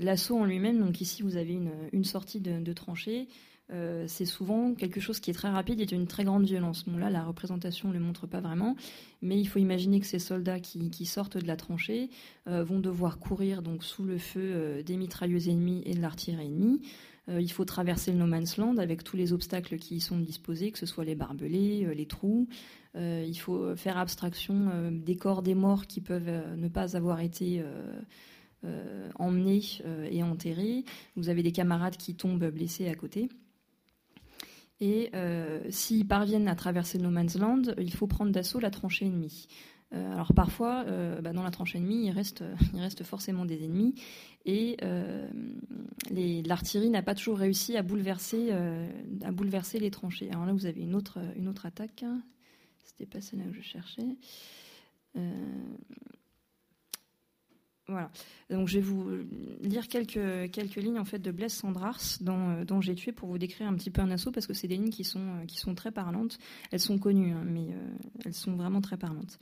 L'assaut 0.00 0.36
en 0.36 0.46
lui-même, 0.46 0.80
donc 0.80 1.00
ici 1.00 1.22
vous 1.22 1.36
avez 1.36 1.56
une, 1.92 2.02
sortie 2.02 2.40
de, 2.40 2.72
tranchée, 2.72 3.28
c'est 4.06 4.26
souvent 4.26 4.74
quelque 4.74 5.00
chose 5.00 5.20
qui 5.20 5.30
est 5.30 5.34
très 5.34 5.48
rapide 5.48 5.80
et 5.80 5.86
d'une 5.86 6.06
très 6.06 6.24
grande 6.24 6.44
violence. 6.44 6.84
Bon 6.86 6.98
là, 6.98 7.10
la 7.10 7.24
représentation 7.24 7.88
ne 7.88 7.94
le 7.94 8.00
montre 8.00 8.26
pas 8.26 8.40
vraiment, 8.40 8.76
mais 9.22 9.40
il 9.40 9.46
faut 9.46 9.58
imaginer 9.58 10.00
que 10.00 10.06
ces 10.06 10.18
soldats 10.18 10.60
qui, 10.60 11.06
sortent 11.06 11.38
de 11.38 11.46
la 11.46 11.56
tranchée 11.56 12.10
vont 12.46 12.78
devoir 12.78 13.18
courir 13.18 13.62
donc 13.62 13.82
sous 13.82 14.04
le 14.04 14.18
feu 14.18 14.82
des 14.84 14.96
mitrailleuses 14.96 15.48
ennemies 15.48 15.82
et 15.86 15.94
de 15.94 16.00
l'artillerie 16.00 16.46
ennemie. 16.46 16.80
Euh, 17.28 17.40
il 17.40 17.50
faut 17.50 17.64
traverser 17.64 18.12
le 18.12 18.18
no 18.18 18.26
man's 18.26 18.56
land 18.58 18.76
avec 18.76 19.02
tous 19.02 19.16
les 19.16 19.32
obstacles 19.32 19.78
qui 19.78 19.96
y 19.96 20.00
sont 20.00 20.18
disposés, 20.18 20.70
que 20.72 20.78
ce 20.78 20.86
soit 20.86 21.04
les 21.04 21.14
barbelés, 21.14 21.84
euh, 21.86 21.94
les 21.94 22.06
trous. 22.06 22.48
Euh, 22.96 23.24
il 23.26 23.36
faut 23.36 23.74
faire 23.76 23.98
abstraction 23.98 24.90
des 24.92 25.16
corps 25.16 25.42
des 25.42 25.54
morts 25.54 25.86
qui 25.86 26.00
peuvent 26.00 26.30
ne 26.56 26.68
pas 26.68 26.96
avoir 26.96 27.20
été 27.20 27.64
emmenés 29.18 29.62
et 30.10 30.22
enterrés. 30.22 30.84
Vous 31.16 31.28
avez 31.28 31.42
des 31.42 31.50
camarades 31.50 31.96
qui 31.96 32.14
tombent 32.14 32.50
blessés 32.50 32.88
à 32.88 32.94
côté. 32.94 33.28
Et 34.80 35.10
s'ils 35.70 36.06
parviennent 36.06 36.48
à 36.48 36.54
traverser 36.54 36.98
no 36.98 37.08
man's 37.08 37.38
land, 37.38 37.62
il 37.78 37.92
faut 37.94 38.06
prendre 38.06 38.32
d'assaut 38.32 38.60
la 38.60 38.70
tranchée 38.70 39.06
ennemie. 39.06 39.46
Euh, 39.94 40.12
alors 40.12 40.32
parfois, 40.34 40.84
euh, 40.86 41.20
bah, 41.20 41.32
dans 41.32 41.42
la 41.42 41.50
tranche 41.50 41.76
ennemie, 41.76 42.06
il 42.06 42.10
reste, 42.10 42.42
il 42.74 42.80
reste 42.80 43.04
forcément 43.04 43.44
des 43.44 43.64
ennemis. 43.64 43.94
Et 44.44 44.76
euh, 44.82 45.28
l'artillerie 46.10 46.90
n'a 46.90 47.02
pas 47.02 47.14
toujours 47.14 47.38
réussi 47.38 47.76
à 47.76 47.82
bouleverser, 47.82 48.50
à 48.52 49.32
bouleverser 49.32 49.78
les 49.78 49.90
tranchées. 49.90 50.30
Alors 50.30 50.46
là, 50.46 50.52
vous 50.52 50.66
avez 50.66 50.82
une 50.82 50.94
autre, 50.94 51.18
une 51.36 51.48
autre 51.48 51.66
attaque. 51.66 52.04
C'était 52.82 53.06
pas 53.06 53.20
celle-là 53.20 53.46
que 53.46 53.56
je 53.56 53.62
cherchais. 53.62 54.16
Voilà. 57.86 58.10
Donc 58.48 58.68
je 58.68 58.76
vais 58.76 58.80
vous 58.80 59.10
lire 59.60 59.88
quelques, 59.88 60.76
lignes 60.76 60.98
en 60.98 61.04
fait 61.04 61.18
de 61.18 61.30
Blaise 61.30 61.52
Sandrars 61.52 62.00
dont, 62.22 62.62
dont 62.64 62.80
j'ai 62.80 62.94
tué 62.94 63.12
pour 63.12 63.28
vous 63.28 63.36
décrire 63.36 63.68
un 63.68 63.74
petit 63.74 63.90
peu 63.90 64.00
un 64.00 64.10
assaut 64.10 64.32
parce 64.32 64.46
que 64.46 64.54
c'est 64.54 64.68
des 64.68 64.76
lignes 64.76 64.90
qui 64.90 65.04
sont, 65.04 65.44
qui 65.46 65.58
sont 65.58 65.74
très 65.74 65.90
parlantes. 65.90 66.38
Elles 66.70 66.80
sont 66.80 66.98
connues, 66.98 67.32
hein, 67.32 67.44
mais 67.44 67.66
elles 68.24 68.34
sont 68.34 68.56
vraiment 68.56 68.80
très 68.80 68.96
parlantes. 68.96 69.38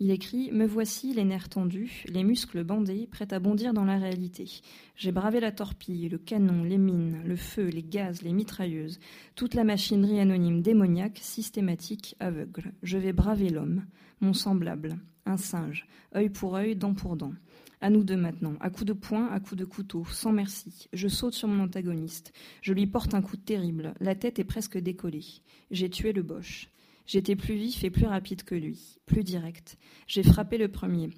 Il 0.00 0.12
écrit 0.12 0.52
Me 0.52 0.64
voici, 0.64 1.12
les 1.12 1.24
nerfs 1.24 1.48
tendus, 1.48 2.04
les 2.08 2.22
muscles 2.22 2.62
bandés, 2.62 3.08
prêts 3.10 3.32
à 3.32 3.40
bondir 3.40 3.74
dans 3.74 3.84
la 3.84 3.98
réalité. 3.98 4.48
J'ai 4.94 5.10
bravé 5.10 5.40
la 5.40 5.50
torpille, 5.50 6.08
le 6.08 6.18
canon, 6.18 6.62
les 6.62 6.78
mines, 6.78 7.20
le 7.24 7.34
feu, 7.34 7.66
les 7.66 7.82
gaz, 7.82 8.22
les 8.22 8.32
mitrailleuses, 8.32 9.00
toute 9.34 9.54
la 9.54 9.64
machinerie 9.64 10.20
anonyme 10.20 10.62
démoniaque, 10.62 11.18
systématique, 11.20 12.14
aveugle. 12.20 12.72
Je 12.84 12.96
vais 12.96 13.12
braver 13.12 13.50
l'homme, 13.50 13.86
mon 14.20 14.34
semblable, 14.34 14.98
un 15.26 15.36
singe, 15.36 15.88
œil 16.14 16.28
pour 16.28 16.54
œil, 16.54 16.76
dent 16.76 16.94
pour 16.94 17.16
dent. 17.16 17.32
À 17.80 17.90
nous 17.90 18.02
deux 18.02 18.16
maintenant, 18.16 18.54
à 18.60 18.70
coups 18.70 18.86
de 18.86 18.92
poing, 18.92 19.28
à 19.28 19.38
coups 19.38 19.56
de 19.56 19.64
couteau, 19.64 20.04
sans 20.10 20.32
merci. 20.32 20.88
Je 20.92 21.06
saute 21.06 21.34
sur 21.34 21.46
mon 21.46 21.62
antagoniste. 21.62 22.32
Je 22.60 22.72
lui 22.72 22.86
porte 22.86 23.14
un 23.14 23.22
coup 23.22 23.36
terrible. 23.36 23.94
La 24.00 24.16
tête 24.16 24.40
est 24.40 24.44
presque 24.44 24.78
décollée. 24.78 25.24
J'ai 25.70 25.88
tué 25.88 26.12
le 26.12 26.22
Boche. 26.22 26.70
J'étais 27.06 27.36
plus 27.36 27.54
vif 27.54 27.84
et 27.84 27.90
plus 27.90 28.06
rapide 28.06 28.42
que 28.42 28.54
lui, 28.54 28.98
plus 29.06 29.22
direct. 29.22 29.78
J'ai 30.06 30.22
frappé 30.22 30.58
le 30.58 30.68
premier. 30.68 31.10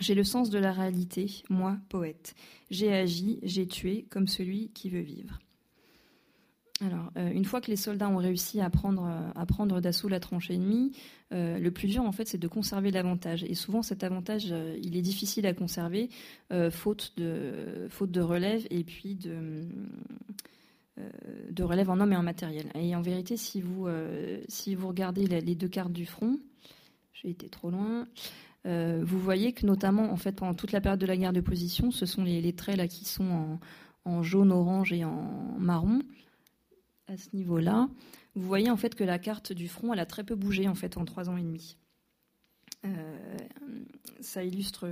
J'ai 0.00 0.14
le 0.14 0.24
sens 0.24 0.50
de 0.50 0.58
la 0.58 0.72
réalité, 0.72 1.42
moi, 1.48 1.78
poète. 1.88 2.34
J'ai 2.70 2.92
agi, 2.92 3.38
j'ai 3.42 3.66
tué 3.66 4.06
comme 4.10 4.28
celui 4.28 4.70
qui 4.70 4.90
veut 4.90 5.00
vivre. 5.00 5.38
Alors, 6.80 7.10
euh, 7.16 7.30
une 7.32 7.44
fois 7.44 7.60
que 7.60 7.70
les 7.70 7.76
soldats 7.76 8.08
ont 8.08 8.18
réussi 8.18 8.60
à 8.60 8.70
prendre, 8.70 9.10
à 9.34 9.46
prendre 9.46 9.80
d'assaut 9.80 10.08
la 10.08 10.20
tranchée 10.20 10.54
ennemie, 10.54 10.92
euh, 11.32 11.58
le 11.58 11.70
plus 11.72 11.88
dur, 11.88 12.02
en 12.02 12.12
fait, 12.12 12.28
c'est 12.28 12.38
de 12.38 12.46
conserver 12.46 12.92
l'avantage. 12.92 13.42
Et 13.42 13.54
souvent, 13.54 13.82
cet 13.82 14.04
avantage, 14.04 14.46
euh, 14.52 14.78
il 14.80 14.96
est 14.96 15.02
difficile 15.02 15.46
à 15.46 15.54
conserver, 15.54 16.08
faute, 16.70 17.14
de, 17.16 18.20
relève 18.20 18.64
et 18.70 18.84
puis 18.84 19.16
de, 19.16 19.66
euh, 20.98 21.64
relève 21.64 21.90
en 21.90 22.00
hommes 22.00 22.12
et 22.12 22.16
en 22.16 22.22
matériel. 22.22 22.66
Et 22.74 22.94
en 22.94 23.02
vérité, 23.02 23.36
si 23.36 23.60
vous, 23.60 23.86
euh, 23.86 24.40
si 24.48 24.74
vous 24.74 24.88
regardez 24.88 25.26
les 25.26 25.54
deux 25.54 25.68
cartes 25.68 25.92
du 25.92 26.06
front, 26.06 26.38
j'ai 27.12 27.30
été 27.30 27.48
trop 27.48 27.70
loin, 27.70 28.06
euh, 28.66 29.02
vous 29.04 29.18
voyez 29.18 29.52
que 29.52 29.66
notamment, 29.66 30.10
en 30.12 30.16
fait, 30.16 30.32
pendant 30.32 30.54
toute 30.54 30.72
la 30.72 30.80
période 30.80 31.00
de 31.00 31.06
la 31.06 31.16
guerre 31.16 31.32
de 31.32 31.40
position, 31.40 31.90
ce 31.90 32.06
sont 32.06 32.24
les, 32.24 32.52
traits 32.52 32.76
là 32.76 32.88
qui 32.88 33.04
sont 33.04 33.58
en, 34.04 34.22
jaune, 34.22 34.52
orange 34.52 34.92
et 34.92 35.04
en 35.04 35.56
marron. 35.58 36.00
À 37.08 37.16
ce 37.16 37.34
niveau-là, 37.34 37.88
vous 38.34 38.46
voyez 38.46 38.70
en 38.70 38.76
fait 38.76 38.94
que 38.94 39.04
la 39.04 39.18
carte 39.18 39.52
du 39.52 39.66
front, 39.66 39.92
elle 39.92 40.00
a 40.00 40.06
très 40.06 40.24
peu 40.24 40.34
bougé 40.34 40.68
en 40.68 40.74
fait 40.74 40.96
en 40.96 41.04
trois 41.04 41.28
ans 41.28 41.36
et 41.36 41.42
demi. 41.42 41.76
ça 44.20 44.44
illustre 44.44 44.86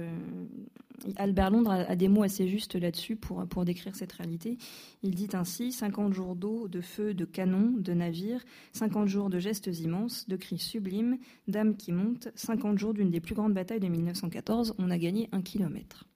Albert 1.17 1.51
Londres 1.51 1.71
a, 1.71 1.97
des 1.97 2.09
mots 2.09 2.23
assez 2.23 2.49
justes 2.49 2.75
là-dessus 2.75 3.17
pour, 3.17 3.47
pour 3.47 3.65
décrire 3.65 3.95
cette 3.95 4.13
réalité. 4.13 4.59
Il 5.03 5.15
dit 5.15 5.29
ainsi 5.35 5.73
50 5.73 6.13
jours 6.13 6.37
d'eau, 6.37 6.69
de 6.69 6.81
feu, 6.81 7.15
de 7.15 7.25
canon, 7.25 7.75
de 7.77 7.93
navires, 7.93 8.45
50 8.73 9.09
jours 9.09 9.31
de 9.31 9.39
gestes 9.39 9.67
immenses, 9.67 10.29
de 10.29 10.37
cris 10.37 10.59
sublimes, 10.59 11.19
d'âmes 11.49 11.77
qui 11.77 11.93
montent, 11.93 12.29
50 12.35 12.79
jours 12.79 12.95
d'une 12.95 13.11
des 13.11 13.21
plus 13.21 13.35
grandes 13.35 13.55
batailles 13.55 13.81
de 13.81 13.89
1914, 13.89 14.75
on 14.79 14.91
a 14.91 14.99
gagné 14.99 15.29
un 15.33 15.43
kilomètre. 15.43 16.07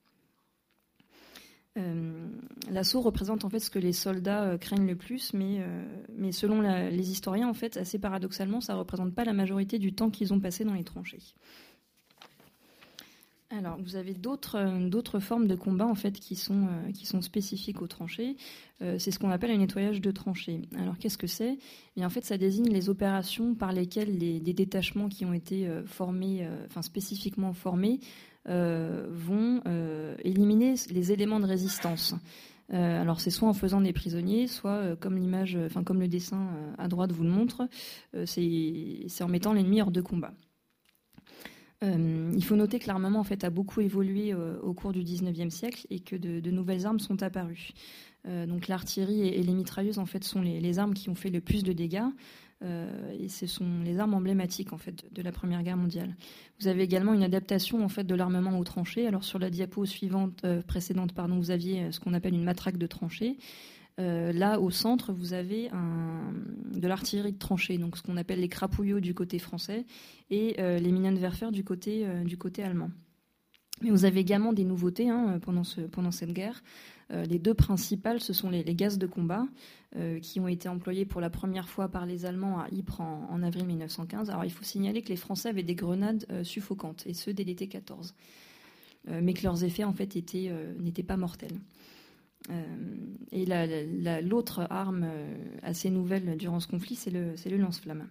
Euh, 1.77 2.27
l'assaut 2.69 2.99
représente 2.99 3.45
en 3.45 3.49
fait 3.49 3.59
ce 3.59 3.69
que 3.69 3.79
les 3.79 3.93
soldats 3.93 4.43
euh, 4.43 4.57
craignent 4.57 4.87
le 4.87 4.97
plus, 4.97 5.33
mais, 5.33 5.59
euh, 5.59 5.85
mais 6.17 6.33
selon 6.33 6.61
les 6.61 7.11
historiens, 7.11 7.47
en 7.47 7.53
fait, 7.53 7.77
assez 7.77 7.97
paradoxalement, 7.97 8.59
ça 8.59 8.73
ne 8.73 8.79
représente 8.79 9.15
pas 9.15 9.23
la 9.23 9.33
majorité 9.33 9.79
du 9.79 9.93
temps 9.93 10.09
qu'ils 10.09 10.33
ont 10.33 10.39
passé 10.39 10.65
dans 10.65 10.73
les 10.73 10.83
tranchées. 10.83 11.21
Alors, 13.53 13.77
vous 13.81 13.97
avez 13.97 14.13
d'autres 14.13 15.19
formes 15.19 15.45
de 15.45 15.55
combat 15.55 15.85
en 15.85 15.93
fait 15.93 16.17
qui 16.17 16.37
sont 16.37 16.69
qui 16.93 17.05
sont 17.05 17.21
spécifiques 17.21 17.81
aux 17.81 17.87
tranchées. 17.87 18.37
C'est 18.79 19.11
ce 19.11 19.19
qu'on 19.19 19.29
appelle 19.29 19.51
un 19.51 19.57
nettoyage 19.57 19.99
de 19.99 20.09
tranchées. 20.09 20.61
Alors, 20.77 20.97
qu'est-ce 20.97 21.17
que 21.17 21.27
c'est? 21.27 21.57
En 21.99 22.09
fait, 22.09 22.23
ça 22.23 22.37
désigne 22.37 22.69
les 22.69 22.87
opérations 22.87 23.53
par 23.53 23.73
lesquelles 23.73 24.17
les, 24.17 24.39
détachements 24.39 25.09
qui 25.09 25.25
ont 25.25 25.33
été 25.33 25.69
formés, 25.85 26.47
enfin 26.67 26.81
spécifiquement 26.81 27.51
formés, 27.51 27.99
vont 28.45 29.61
éliminer 30.23 30.75
les 30.89 31.11
éléments 31.11 31.39
de 31.39 31.45
résistance. 31.45 32.15
alors 32.69 33.19
c'est 33.21 33.29
soit 33.29 33.47
en 33.47 33.53
faisant 33.53 33.81
des 33.81 33.93
prisonniers, 33.93 34.47
soit 34.47 34.95
comme 34.97 35.17
l'image, 35.17 35.57
enfin 35.65 35.83
comme 35.83 35.99
le 35.99 36.07
dessin 36.07 36.49
à 36.77 36.87
droite 36.87 37.11
vous 37.11 37.23
le 37.23 37.29
montre, 37.29 37.67
c'est 38.25 39.05
en 39.21 39.27
mettant 39.27 39.53
l'ennemi 39.53 39.81
hors 39.81 39.91
de 39.91 40.01
combat. 40.01 40.33
Euh, 41.83 42.31
il 42.35 42.43
faut 42.43 42.55
noter 42.55 42.79
que 42.79 42.87
l'armement 42.87 43.19
en 43.19 43.23
fait, 43.23 43.43
a 43.43 43.49
beaucoup 43.49 43.81
évolué 43.81 44.33
euh, 44.33 44.59
au 44.61 44.73
cours 44.73 44.91
du 44.91 45.01
XIXe 45.01 45.53
siècle 45.53 45.87
et 45.89 45.99
que 45.99 46.15
de, 46.15 46.51
nouvelles 46.51 46.85
armes 46.85 46.99
sont 46.99 47.23
apparues. 47.23 47.71
donc 48.25 48.67
l'artillerie 48.67 49.27
et, 49.27 49.41
les 49.41 49.53
mitrailleuses 49.53 49.97
en 49.97 50.05
fait 50.05 50.23
sont 50.23 50.41
les, 50.41 50.79
armes 50.79 50.93
qui 50.93 51.09
ont 51.09 51.15
fait 51.15 51.31
le 51.31 51.41
plus 51.41 51.63
de 51.63 51.73
dégâts. 51.73 52.09
Et 52.61 53.27
ce 53.27 53.47
sont 53.47 53.81
les 53.83 53.99
armes 53.99 54.13
emblématiques 54.13 54.73
en 54.73 54.77
fait 54.77 55.05
de 55.11 55.21
la 55.21 55.31
Première 55.31 55.63
Guerre 55.63 55.77
mondiale. 55.77 56.15
Vous 56.59 56.67
avez 56.67 56.83
également 56.83 57.13
une 57.13 57.23
adaptation 57.23 57.83
en 57.83 57.89
fait 57.89 58.03
de 58.03 58.15
l'armement 58.15 58.59
aux 58.59 58.63
tranchées. 58.63 59.07
Alors 59.07 59.23
sur 59.23 59.39
la 59.39 59.49
diapo 59.49 59.85
suivante 59.85 60.45
précédente, 60.67 61.13
pardon, 61.13 61.37
vous 61.37 61.51
aviez 61.51 61.91
ce 61.91 61.99
qu'on 61.99 62.13
appelle 62.13 62.33
une 62.33 62.43
matraque 62.43 62.77
de 62.77 62.87
tranchée. 62.87 63.37
Euh, 63.99 64.31
là, 64.31 64.59
au 64.59 64.71
centre, 64.71 65.11
vous 65.13 65.33
avez 65.33 65.69
de 66.73 66.87
l'artillerie 66.87 67.33
de 67.33 67.37
tranchée, 67.37 67.77
donc 67.77 67.97
ce 67.97 68.01
qu'on 68.01 68.17
appelle 68.17 68.39
les 68.39 68.49
crapouillots 68.49 68.99
du 68.99 69.13
côté 69.13 69.39
français 69.39 69.85
et 70.29 70.55
euh, 70.59 70.79
les 70.79 70.91
Minenwerfer 70.91 71.51
du 71.51 71.63
côté, 71.63 72.05
euh, 72.05 72.23
du 72.23 72.37
côté 72.37 72.63
allemand. 72.63 72.89
Mais 73.81 73.89
vous 73.89 74.05
avez 74.05 74.19
également 74.19 74.53
des 74.53 74.63
nouveautés 74.63 75.09
hein, 75.09 75.39
pendant, 75.41 75.63
cette 76.11 76.33
guerre. 76.33 76.63
Les 77.11 77.39
deux 77.39 77.53
principales, 77.53 78.19
ce 78.21 78.33
sont 78.33 78.49
les, 78.49 78.63
gaz 78.75 78.97
de 78.97 79.07
combat 79.07 79.45
qui 80.21 80.39
ont 80.39 80.47
été 80.47 80.69
employés 80.69 81.05
pour 81.05 81.19
la 81.19 81.29
première 81.29 81.67
fois 81.67 81.89
par 81.89 82.05
les 82.05 82.25
Allemands 82.25 82.59
à 82.59 82.67
Ypres 82.71 83.01
en, 83.01 83.43
avril 83.43 83.65
1915. 83.65 84.29
Alors 84.29 84.45
il 84.45 84.51
faut 84.51 84.63
signaler 84.63 85.01
que 85.01 85.09
les 85.09 85.17
Français 85.17 85.49
avaient 85.49 85.63
des 85.63 85.75
grenades 85.75 86.25
suffocantes, 86.43 87.03
et 87.07 87.13
ce 87.13 87.29
dès 87.29 87.43
l'été 87.43 87.67
14, 87.67 88.15
mais 89.07 89.33
que 89.33 89.43
leurs 89.43 89.63
effets 89.63 89.83
en 89.83 89.93
fait 89.93 90.15
n'étaient 90.15 91.03
pas 91.03 91.17
mortels. 91.17 91.57
Euh, 92.49 92.63
et 93.31 93.45
l'autre 94.21 94.65
arme 94.69 95.05
euh, 95.05 95.35
assez 95.61 95.89
nouvelle 95.89 96.37
durant 96.37 96.59
ce 96.59 96.67
conflit, 96.67 96.95
c'est 96.95 97.11
le, 97.11 97.35
le 97.45 97.57
lance-flamme. 97.57 98.07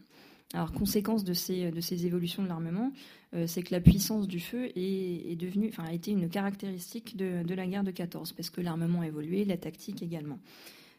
Alors, 0.52 0.72
conséquence 0.72 1.22
de 1.22 1.32
ces, 1.32 1.70
de 1.70 1.80
ces 1.80 2.06
évolutions 2.06 2.42
de 2.42 2.48
l'armement, 2.48 2.92
euh, 3.34 3.46
c'est 3.46 3.62
que 3.62 3.72
la 3.72 3.80
puissance 3.80 4.26
du 4.26 4.40
feu 4.40 4.70
est, 4.76 5.32
est 5.32 5.36
devenue, 5.36 5.68
enfin, 5.68 5.84
a 5.84 5.92
été 5.92 6.10
une 6.10 6.28
caractéristique 6.28 7.16
de, 7.16 7.44
de, 7.44 7.54
la 7.54 7.66
guerre 7.66 7.84
de 7.84 7.92
14, 7.92 8.32
parce 8.32 8.50
que 8.50 8.60
l'armement 8.60 9.02
a 9.02 9.06
évolué, 9.06 9.44
la 9.44 9.56
tactique 9.56 10.02
également. 10.02 10.38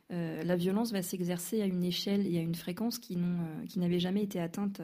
la 0.09 0.55
violence 0.55 0.91
va 0.91 1.01
s'exercer 1.01 1.61
à 1.61 1.65
une 1.65 1.83
échelle 1.83 2.27
et 2.27 2.37
à 2.37 2.41
une 2.41 2.55
fréquence 2.55 2.99
qui 2.99 3.17
n'avaient 3.77 3.99
jamais 3.99 4.23
été 4.23 4.39
atteintes 4.39 4.81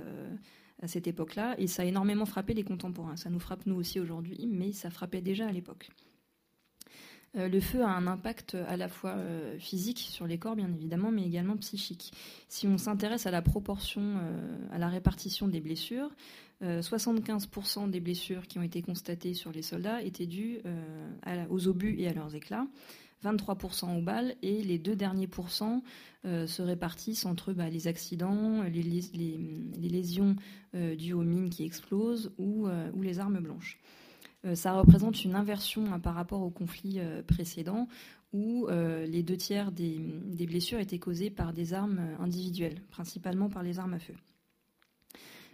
à 0.82 0.88
cette 0.88 1.08
époque-là, 1.08 1.56
et 1.58 1.68
ça 1.68 1.84
a 1.84 1.86
énormément 1.86 2.26
frappé 2.26 2.54
les 2.54 2.64
contemporains. 2.64 3.16
Ça 3.16 3.30
nous 3.30 3.40
frappe 3.40 3.66
nous 3.66 3.76
aussi 3.76 4.00
aujourd'hui, 4.00 4.48
mais 4.48 4.72
ça 4.72 4.90
frappait 4.90 5.22
déjà 5.22 5.48
à 5.48 5.52
l'époque. 5.52 5.90
Euh, 7.38 7.48
le 7.48 7.60
feu 7.60 7.84
a 7.84 7.90
un 7.90 8.08
impact 8.08 8.58
à 8.68 8.78
la 8.78 8.88
fois 8.88 9.12
euh, 9.12 9.58
physique 9.60 10.08
sur 10.10 10.28
les 10.28 10.38
corps, 10.38 10.56
bien 10.56 10.72
évidemment, 10.74 11.12
mais 11.12 11.24
également 11.24 11.58
psychique. 11.58 12.12
Si 12.48 12.68
on 12.68 12.78
s'intéresse 12.78 13.26
à 13.26 13.32
la 13.32 13.42
proportion, 13.42 14.02
euh, 14.02 14.58
à 14.72 14.78
la 14.78 14.88
répartition 14.88 15.48
des 15.48 15.60
blessures, 15.60 16.10
75% 16.64 17.92
des 17.92 18.00
blessures 18.00 18.48
qui 18.48 18.58
ont 18.58 18.64
été 18.64 18.82
constatées 18.82 19.36
sur 19.36 19.52
les 19.52 19.62
soldats 19.62 20.02
étaient 20.02 20.26
dues 20.26 20.58
aux 21.52 21.68
obus 21.68 21.96
et 22.00 22.08
à 22.08 22.14
leurs 22.14 22.34
éclats. 22.34 22.66
23% 23.24 23.96
aux 23.96 24.02
balles 24.02 24.34
et 24.42 24.64
les 24.64 24.80
deux 24.80 24.96
derniers 24.96 25.28
pourcents 25.28 25.84
se 26.24 26.62
répartissent 26.64 27.28
entre 27.28 27.54
bah, 27.54 27.70
les 27.70 27.88
accidents, 27.88 28.64
les, 28.64 28.82
lésions 29.78 30.36
dues 30.74 31.14
aux 31.14 31.22
mines 31.22 31.52
qui 31.52 31.64
explosent 31.64 32.32
ou 32.40 32.68
les 33.04 33.20
armes 33.20 33.40
blanches. 33.40 33.78
Euh, 34.46 34.56
ça 34.56 34.74
représente 34.74 35.24
une 35.24 35.36
inversion 35.36 35.92
hein, 35.94 36.00
par 36.00 36.16
rapport 36.16 36.42
au 36.42 36.50
conflit 36.50 37.00
euh, 37.00 37.24
précédent 37.24 37.88
où 38.34 38.68
euh, 38.68 39.06
les 39.06 39.24
deux 39.24 39.38
tiers 39.38 39.72
des, 39.72 39.98
blessures 40.48 40.80
étaient 40.80 41.00
causées 41.00 41.30
par 41.30 41.54
des 41.54 41.74
armes 41.74 42.02
individuelles, 42.20 42.82
principalement 42.92 43.50
par 43.50 43.64
les 43.64 43.80
armes 43.80 43.94
à 43.94 44.00
feu. 44.00 44.14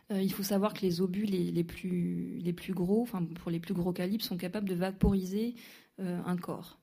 il 0.10 0.32
faut 0.34 0.44
savoir 0.44 0.74
que 0.74 0.82
les 0.82 1.00
obus 1.00 1.26
les, 1.26 1.64
plus, 1.64 2.74
gros, 2.74 3.04
enfin 3.04 3.24
pour 3.24 3.52
les 3.52 3.60
plus 3.60 3.76
gros 3.76 3.94
calibres, 3.94 4.24
sont 4.24 4.38
capables 4.38 4.68
de 4.68 4.74
vaporiser 4.74 5.54
un 6.00 6.36
corps. 6.36 6.80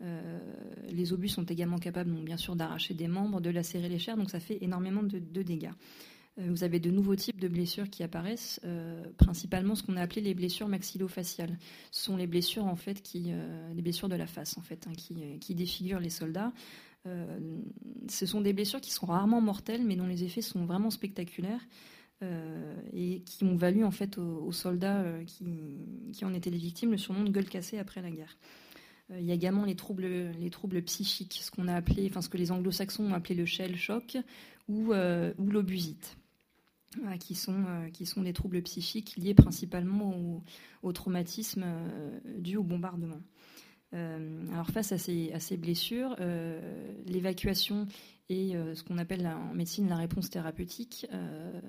les 0.00 1.12
obus 1.12 1.28
sont 1.28 1.44
également 1.44 1.78
capables, 1.78 2.10
bien 2.10 2.38
sûr, 2.38 2.56
d'arracher 2.56 2.94
des 2.94 3.06
membres, 3.08 3.42
de 3.42 3.50
lacérer 3.50 3.90
les 3.90 3.98
chairs, 3.98 4.16
donc 4.16 4.30
ça 4.30 4.40
fait 4.40 4.58
énormément 4.62 5.02
de 5.02 5.42
dégâts. 5.42 5.72
Euh, 6.38 6.46
vous 6.50 6.64
avez 6.64 6.80
de 6.80 6.90
nouveaux 6.90 7.16
types 7.16 7.40
de 7.40 7.48
blessures 7.48 7.88
qui 7.88 8.02
apparaissent, 8.02 8.60
euh, 8.64 9.02
principalement 9.16 9.74
ce 9.74 9.82
qu'on 9.82 9.96
a 9.96 10.02
appelé 10.02 10.20
les 10.20 10.34
blessures 10.34 10.68
maxillofaciales. 10.68 11.58
Ce 11.90 12.04
sont 12.04 12.16
les 12.16 12.26
blessures 12.26 12.66
en 12.66 12.76
fait 12.76 13.02
qui, 13.02 13.26
euh, 13.28 13.72
les 13.74 13.82
blessures 13.82 14.08
de 14.08 14.16
la 14.16 14.26
face 14.26 14.58
en 14.58 14.62
fait, 14.62 14.86
hein, 14.86 14.92
qui, 15.40 15.54
défigurent 15.54 16.00
les 16.00 16.10
soldats. 16.10 16.52
ce 18.08 18.26
sont 18.26 18.40
des 18.40 18.52
blessures 18.52 18.80
qui 18.80 18.90
sont 18.90 19.06
rarement 19.06 19.40
mortelles, 19.40 19.84
mais 19.84 19.94
dont 19.94 20.08
les 20.08 20.24
effets 20.24 20.42
sont 20.42 20.64
vraiment 20.66 20.90
spectaculaires 20.90 21.64
et 22.92 23.22
qui 23.24 23.44
ont 23.44 23.54
valu 23.54 23.84
en 23.84 23.92
fait 23.92 24.18
aux, 24.18 24.50
soldats 24.50 25.04
qui, 25.24 26.24
en 26.24 26.34
étaient 26.34 26.50
les 26.50 26.58
victimes 26.58 26.90
le 26.90 26.98
surnom 26.98 27.22
de 27.22 27.30
gueule 27.30 27.48
cassée 27.48 27.78
après 27.78 28.02
la 28.02 28.10
guerre. 28.10 28.36
Il 29.10 29.24
y 29.24 29.30
a 29.30 29.34
également 29.34 29.64
les 29.64 29.76
troubles, 29.76 30.06
les 30.40 30.50
troubles 30.50 30.82
psychiques, 30.82 31.38
ce 31.42 31.52
qu'on 31.52 31.68
a 31.68 31.74
appelé, 31.74 32.08
enfin 32.10 32.22
ce 32.22 32.28
que 32.28 32.38
les 32.38 32.50
anglo-saxons 32.50 33.04
ont 33.04 33.14
appelé 33.14 33.36
le 33.36 33.46
shell 33.46 33.76
shock 33.76 34.16
ou 34.66 34.92
l'obusite 35.38 36.16
qui, 37.20 37.34
sont, 37.34 37.64
euh, 37.66 37.90
qui 37.90 38.06
sont 38.06 38.22
des 38.22 38.32
troubles 38.32 38.62
psychiques 38.62 39.16
liés 39.16 39.34
principalement 39.34 40.42
au, 40.82 40.92
traumatisme 40.92 41.62
euh, 41.64 42.20
dû 42.38 42.56
au 42.56 42.62
bombardement. 42.62 43.20
Euh, 43.94 44.52
alors 44.52 44.68
face 44.70 44.92
à 44.92 44.98
ces, 44.98 45.32
à 45.32 45.40
ces 45.40 45.56
blessures, 45.56 46.16
l'évacuation 47.06 47.86
et 48.28 48.54
ce 48.74 48.82
qu'on 48.82 48.98
appelle 48.98 49.24
en 49.26 49.54
médecine 49.54 49.88
la 49.88 49.96
réponse 49.96 50.30
thérapeutique, 50.30 51.06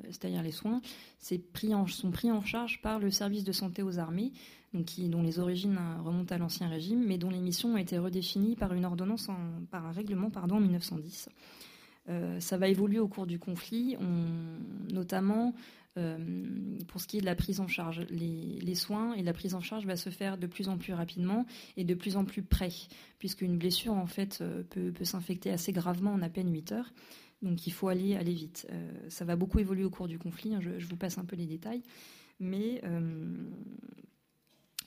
c'est-à-dire 0.05 0.41
les 0.41 0.51
soins, 0.51 0.82
sont 1.19 2.11
pris 2.11 2.32
en 2.32 2.41
charge 2.41 2.82
par 2.82 2.97
le 2.97 3.11
service 3.11 3.43
de 3.43 3.51
santé 3.51 3.84
aux 3.84 3.99
armées, 3.99 4.32
qui, 4.88 5.07
dont 5.07 5.21
les 5.21 5.38
origines 5.38 5.78
remontent 6.03 6.34
à 6.34 6.39
l'Ancien 6.39 6.67
Régime, 6.67 7.05
mais 7.05 7.19
dont 7.19 7.30
les 7.30 7.41
missions 7.41 7.73
ont 7.73 7.78
été 7.78 7.99
redéfinies 7.99 8.55
par 8.55 8.73
une 8.73 8.86
ordonnance, 8.86 9.30
par 9.69 9.86
un 9.86 9.91
règlement 9.91 10.32
pardon, 10.32 10.55
en 10.55 10.61
1910. 10.61 11.30
Euh, 12.10 12.39
ça 12.39 12.58
va 12.58 12.68
évoluer 12.68 12.99
au 12.99 13.08
cours 13.08 13.28
du 13.28 13.39
conflit, 13.39 13.97
notamment 14.93 15.53
euh, 15.97 16.18
pour 16.88 17.01
ce 17.01 17.08
qui 17.08 17.18
est 17.18 17.22
de 17.22 17.26
la 17.26 17.36
prise 17.36 17.60
en 17.60 17.68
charge. 17.68 18.05
Les, 18.10 18.76
soins 18.76 19.14
et 19.14 19.24
la 19.24 19.34
prise 19.34 19.55
en 19.55 19.62
charge 19.62 19.86
va 19.86 19.95
se 19.95 20.10
faire 20.10 20.38
de 20.38 20.47
plus 20.47 20.70
en 20.70 20.78
plus 20.78 20.93
rapidement 20.93 21.45
et 21.76 21.84
de 21.84 21.93
plus 21.93 22.16
en 22.16 22.26
plus 22.26 22.43
près, 22.43 22.72
puisqu'une 23.20 23.58
blessure 23.58 23.93
en 23.93 24.05
fait 24.05 24.39
euh, 24.41 24.64
peut, 24.64 24.93
s'infecter 25.03 25.51
assez 25.51 25.72
gravement 25.72 26.14
en 26.14 26.22
à 26.22 26.30
peine 26.30 26.51
8 26.51 26.72
heures. 26.72 26.93
Donc 27.41 27.68
il 27.68 27.72
faut 27.72 27.88
aller, 27.88 28.16
aller 28.16 28.34
vite. 28.34 28.68
ça 29.10 29.24
va 29.24 29.36
beaucoup 29.36 29.60
évoluer 29.60 29.84
au 29.84 29.91
cours 29.91 30.08
du 30.08 30.18
conflit, 30.18 30.55
hein, 30.55 30.60
je, 30.60 30.84
vous 30.88 30.95
passe 30.95 31.20
un 31.20 31.26
peu 31.26 31.36
les 31.36 31.45
détails. 31.45 31.84
Mais 32.39 32.82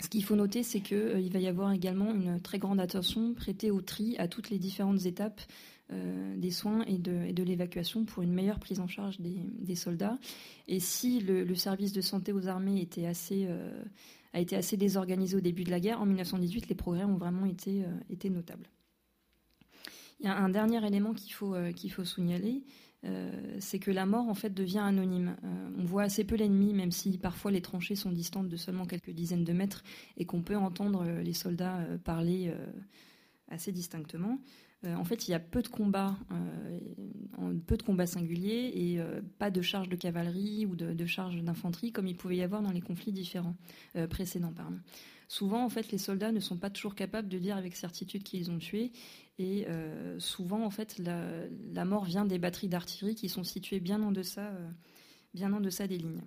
ce 0.00 0.08
qu'il 0.08 0.24
faut 0.24 0.34
noter, 0.34 0.64
c'est 0.64 0.80
qu'il 0.80 1.30
va 1.32 1.38
y 1.38 1.46
avoir 1.46 1.70
également 1.70 2.12
une 2.12 2.40
très 2.40 2.58
grande 2.58 2.80
attention 2.80 3.34
prêtée 3.34 3.70
au 3.70 3.82
tri 3.82 4.16
à 4.18 4.26
toutes 4.26 4.50
les 4.50 4.58
différentes 4.58 5.06
étapes 5.06 5.40
des 6.36 6.50
soins 6.50 6.84
et 6.86 6.98
de, 6.98 7.42
l'évacuation 7.42 8.04
pour 8.04 8.22
une 8.22 8.32
meilleure 8.32 8.58
prise 8.58 8.80
en 8.80 8.86
charge 8.86 9.18
des, 9.20 9.74
soldats. 9.74 10.18
Et 10.68 10.80
si 10.80 11.20
le, 11.20 11.54
service 11.54 11.92
de 11.92 12.00
santé 12.00 12.32
aux 12.32 12.48
armées 12.48 12.88
euh, 12.98 13.82
a 14.32 14.40
été 14.40 14.56
assez 14.56 14.76
désorganisé 14.76 15.36
au 15.36 15.40
début 15.40 15.64
de 15.64 15.70
la 15.70 15.80
guerre, 15.80 16.00
en 16.00 16.06
1918, 16.06 16.68
les 16.68 16.74
progrès 16.74 17.04
ont 17.04 17.16
vraiment 17.16 17.46
été, 17.46 17.84
euh, 17.84 17.88
été 18.08 18.30
notables. 18.30 18.68
Il 20.20 20.26
y 20.26 20.28
a 20.28 20.36
un 20.36 20.48
dernier 20.48 20.84
élément 20.86 21.14
qu'il 21.14 21.32
faut, 21.32 21.54
qu'il 21.74 21.90
signaler, 22.04 22.62
c'est 23.58 23.78
que 23.78 23.90
la 23.90 24.04
mort 24.04 24.28
en 24.28 24.34
fait 24.34 24.52
devient 24.52 24.80
anonyme. 24.80 25.34
on 25.78 25.84
voit 25.86 26.02
assez 26.02 26.24
peu 26.24 26.34
l'ennemi, 26.34 26.74
même 26.74 26.92
si 26.92 27.16
parfois 27.16 27.50
les 27.50 27.62
tranchées 27.62 27.94
sont 27.94 28.12
distantes 28.12 28.50
de 28.50 28.56
seulement 28.58 28.84
quelques 28.84 29.12
dizaines 29.12 29.44
de 29.44 29.54
mètres 29.54 29.82
et 30.18 30.26
qu'on 30.26 30.42
peut 30.42 30.58
entendre 30.58 31.06
les 31.06 31.32
soldats 31.32 31.86
parler 32.04 32.52
assez 33.48 33.72
distinctement. 33.72 34.38
Euh, 34.84 34.94
en 34.94 35.04
fait, 35.04 35.28
il 35.28 35.32
y 35.32 35.34
a 35.34 35.38
peu 35.38 35.62
de 35.62 35.68
combats, 35.68 36.16
euh, 36.32 37.54
peu 37.66 37.76
de 37.76 37.82
combats 37.82 38.06
singuliers 38.06 38.72
et 38.74 39.00
euh, 39.00 39.20
pas 39.38 39.50
de 39.50 39.60
charges 39.60 39.88
de 39.88 39.96
cavalerie 39.96 40.64
ou 40.66 40.74
de, 40.74 41.06
charges 41.06 41.42
d'infanterie 41.42 41.92
comme 41.92 42.06
il 42.06 42.16
pouvait 42.16 42.36
y 42.36 42.42
avoir 42.42 42.62
dans 42.62 42.72
les 42.72 42.80
conflits 42.80 43.12
différents 43.12 43.56
précédents. 44.08 44.54
Souvent, 45.28 45.64
en 45.64 45.68
fait, 45.68 45.92
les 45.92 45.98
soldats 45.98 46.32
ne 46.32 46.40
sont 46.40 46.56
pas 46.56 46.70
toujours 46.70 46.94
capables 46.94 47.28
de 47.28 47.38
dire 47.38 47.56
avec 47.56 47.76
certitude 47.76 48.22
qu'ils 48.22 48.50
ont 48.50 48.58
tué 48.58 48.92
et 49.38 49.66
souvent, 50.18 50.64
en 50.64 50.70
fait, 50.70 50.98
la, 50.98 51.84
mort 51.84 52.04
vient 52.04 52.24
des 52.24 52.38
batteries 52.38 52.68
d'artillerie 52.68 53.14
qui 53.14 53.28
sont 53.28 53.44
situées 53.44 53.80
bien 53.80 54.02
en 54.02 54.12
deçà, 54.12 54.52
bien 55.34 55.52
en 55.52 55.60
deçà 55.60 55.86
des 55.86 55.98
lignes. 55.98 56.22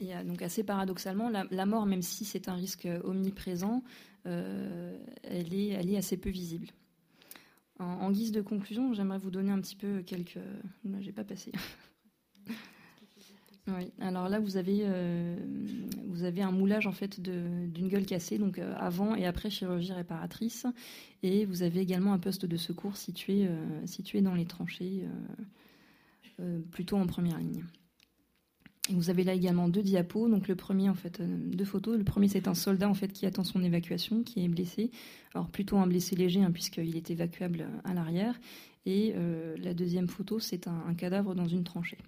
Et 0.00 0.24
donc 0.24 0.42
assez 0.42 0.62
paradoxalement, 0.64 1.30
la 1.30 1.66
mort, 1.66 1.86
même 1.86 2.02
si 2.02 2.24
c'est 2.24 2.48
un 2.48 2.54
risque 2.54 2.88
omniprésent, 3.04 3.82
euh, 4.28 4.96
elle, 5.22 5.54
est, 5.54 5.96
assez 5.96 6.16
peu 6.16 6.30
visible. 6.30 6.68
En, 7.78 8.10
guise 8.10 8.32
de 8.32 8.40
conclusion, 8.40 8.92
j'aimerais 8.92 9.18
vous 9.18 9.30
donner 9.30 9.52
un 9.52 9.60
petit 9.60 9.76
peu 9.76 10.02
quelques. 10.02 10.40
Non, 10.84 10.98
j'ai 11.00 11.12
pas 11.12 11.24
passé. 11.24 11.52
Alors 14.00 14.30
là, 14.30 14.40
vous 14.40 14.56
avez, 14.56 14.80
euh, 14.84 15.36
vous 16.06 16.24
avez 16.24 16.40
un 16.40 16.50
moulage 16.50 16.86
en 16.86 16.92
fait 16.92 17.20
d'une 17.20 17.88
gueule 17.88 18.06
cassée, 18.06 18.38
donc 18.38 18.58
euh, 18.58 18.74
avant 18.78 19.14
et 19.14 19.26
après 19.26 19.50
chirurgie 19.50 19.92
réparatrice, 19.92 20.66
et 21.22 21.44
vous 21.44 21.62
avez 21.62 21.80
également 21.80 22.14
un 22.14 22.18
poste 22.18 22.46
de 22.46 22.56
secours 22.56 22.96
situé, 22.96 23.46
situé 23.84 24.22
dans 24.22 24.34
les 24.34 24.46
tranchées, 24.46 25.04
plutôt 26.70 26.96
en 26.96 27.06
première 27.06 27.38
ligne. 27.38 27.62
Vous 28.90 29.10
avez 29.10 29.24
là 29.24 29.34
également 29.34 29.68
deux 29.68 29.82
diapos. 29.82 30.28
Donc 30.28 30.48
le 30.48 30.56
premier, 30.56 30.88
en 30.88 30.94
fait, 30.94 31.20
deux 31.22 31.64
photos. 31.64 31.96
Le 31.96 32.04
premier, 32.04 32.28
c'est 32.28 32.48
un 32.48 32.54
soldat 32.54 32.88
en 32.88 32.94
fait 32.94 33.12
qui 33.12 33.26
attend 33.26 33.44
son 33.44 33.62
évacuation, 33.62 34.22
qui 34.22 34.44
est 34.44 34.48
blessé. 34.48 34.90
Alors 35.34 35.48
plutôt 35.48 35.78
un 35.78 35.86
blessé 35.86 36.16
léger, 36.16 36.42
hein, 36.42 36.50
puisqu'il 36.52 36.96
est 36.96 37.10
évacuable 37.10 37.66
à 37.84 37.94
l'arrière. 37.94 38.38
Et 38.86 39.14
la 39.58 39.74
deuxième 39.74 40.08
photo, 40.08 40.38
c'est 40.38 40.66
un, 40.66 40.94
cadavre 40.94 41.34
dans 41.34 41.46
une 41.46 41.62
tranchée. 41.62 41.98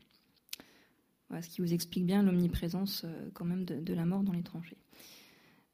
Voilà, 1.28 1.42
ce 1.42 1.50
qui 1.50 1.60
vous 1.60 1.74
explique 1.74 2.06
bien 2.06 2.22
l'omniprésence 2.22 3.04
quand 3.34 3.44
même 3.44 3.66
de, 3.66 3.92
la 3.92 4.06
mort 4.06 4.22
dans 4.22 4.32
les 4.32 4.42
tranchées. 4.42 4.78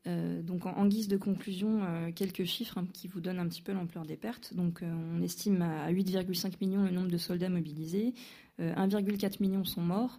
Euh, 0.06 0.40
donc 0.42 0.66
en, 0.66 0.86
guise 0.86 1.08
de 1.08 1.16
conclusion, 1.16 1.80
euh, 1.82 2.12
quelques 2.14 2.44
chiffres 2.44 2.78
hein, 2.78 2.86
qui 2.92 3.08
vous 3.08 3.20
donnent 3.20 3.40
un 3.40 3.48
petit 3.48 3.62
peu 3.62 3.72
l'ampleur 3.72 4.04
des 4.04 4.16
pertes. 4.16 4.54
Donc 4.54 4.82
euh, 4.82 4.92
on 5.14 5.20
estime 5.22 5.62
à 5.62 5.90
8,5 5.90 6.52
millions 6.60 6.84
le 6.84 6.90
nombre 6.90 7.10
de 7.10 7.18
soldats 7.18 7.48
mobilisés, 7.48 8.14
1,4 8.58 9.42
million 9.42 9.64
sont 9.64 9.82
morts, 9.82 10.18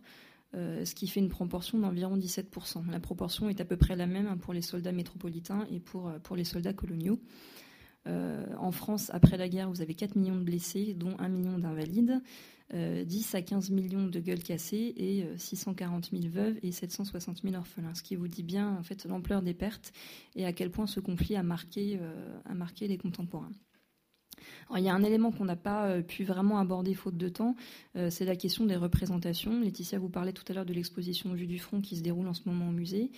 ce 0.54 0.96
qui 0.96 1.08
fait 1.08 1.20
une 1.20 1.30
proportion 1.30 1.78
d'environ 1.78 2.18
17%. 2.18 2.90
La 2.90 3.00
proportion 3.00 3.50
est 3.50 3.62
à 3.62 3.66
peu 3.66 3.78
près 3.78 3.96
la 3.96 4.08
même 4.08 4.38
pour 4.40 4.54
les 4.54 4.62
soldats 4.62 4.92
métropolitains 4.92 5.68
et 5.72 5.80
pour, 5.80 6.12
pour 6.24 6.36
les 6.36 6.44
soldats 6.44 6.74
coloniaux. 6.74 7.20
en 8.06 8.72
France, 8.72 9.12
après 9.14 9.38
la 9.38 9.50
guerre, 9.50 9.70
vous 9.70 9.82
avez 9.82 9.94
4 9.94 10.16
millions 10.16 10.38
de 10.38 10.44
blessés, 10.44 10.94
dont 10.94 11.16
1 11.20 11.30
million 11.30 11.60
d'invalides. 11.60 12.22
10 12.74 12.76
euh, 12.76 13.38
à 13.38 13.42
15 13.42 13.70
millions 13.70 14.08
de 14.08 14.20
gueules 14.20 14.44
cassées 14.44 14.94
et 14.98 15.26
640 15.38 16.10
euh, 16.12 16.18
000 16.20 16.34
veuves 16.34 16.58
et 16.64 16.72
760 16.72 17.42
000 17.44 17.56
orphelins. 17.56 17.94
Ce 17.96 18.04
qui 18.04 18.16
vous 18.16 18.28
dit 18.28 18.44
bien 18.44 18.76
en 18.78 18.84
fait 18.84 19.06
l'ampleur 19.06 19.42
des 19.42 19.54
pertes 19.54 19.94
et 20.36 20.46
à 20.46 20.52
quel 20.52 20.70
point 20.70 20.88
ce 20.88 21.00
conflit 21.00 21.38
euh, 21.38 22.40
a 22.46 22.54
marqué 22.54 22.88
les 22.88 22.98
contemporains. 22.98 23.52
Il 24.76 24.84
y 24.84 24.90
a 24.90 24.94
un 24.94 25.04
élément 25.04 25.32
qu'on 25.32 25.46
n'a 25.46 25.56
pas 25.56 26.02
pu 26.02 26.24
vraiment 26.24 26.60
aborder 26.60 26.94
faute 26.94 27.18
de 27.18 27.30
temps, 27.30 27.56
c'est 28.10 28.26
la 28.26 28.36
question 28.36 28.66
des 28.66 28.76
représentations. 28.76 29.60
Laetitia 29.62 30.00
vous 30.00 30.10
parlait 30.10 30.34
tout 30.34 30.44
à 30.50 30.54
l'heure 30.54 30.66
de 30.66 30.74
l'exposition 30.74 31.34
Vue 31.34 31.48
du 31.48 31.60
front 31.60 31.82
qui 31.82 31.96
se 31.96 32.04
déroule 32.04 32.28
en 32.28 32.34
ce 32.34 32.42
moment 32.46 32.70
au 32.70 32.72
musée. 32.72 33.12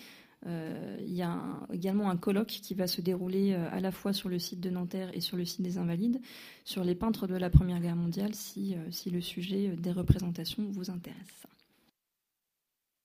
Euh, 0.45 0.97
il 1.01 1.13
y 1.13 1.21
a 1.21 1.37
également 1.73 2.09
un 2.09 2.17
colloque 2.17 2.47
qui 2.47 2.73
va 2.73 2.87
se 2.87 3.01
dérouler 3.01 3.53
euh, 3.53 3.67
à 3.71 3.81
la 3.81 3.91
fois 3.91 4.13
sur 4.13 4.29
le 4.29 4.39
site 4.39 4.61
de 4.61 4.69
Nanterre 4.69 5.11
et 5.13 5.19
sur 5.19 5.35
le 5.35 5.43
site 5.43 5.61
des 5.61 5.77
Invalides, 5.77 6.21
sur 6.63 6.83
les 6.83 6.95
peintres 6.95 7.27
de 7.27 7.35
la 7.35 7.49
Première 7.49 7.79
Guerre 7.81 7.97
mondiale, 7.97 8.31
euh, 8.57 8.87
si 8.89 9.09
le 9.09 9.21
sujet 9.21 9.75
des 9.77 9.91
représentations 9.91 10.65
vous 10.69 10.89
intéresse. 10.89 11.45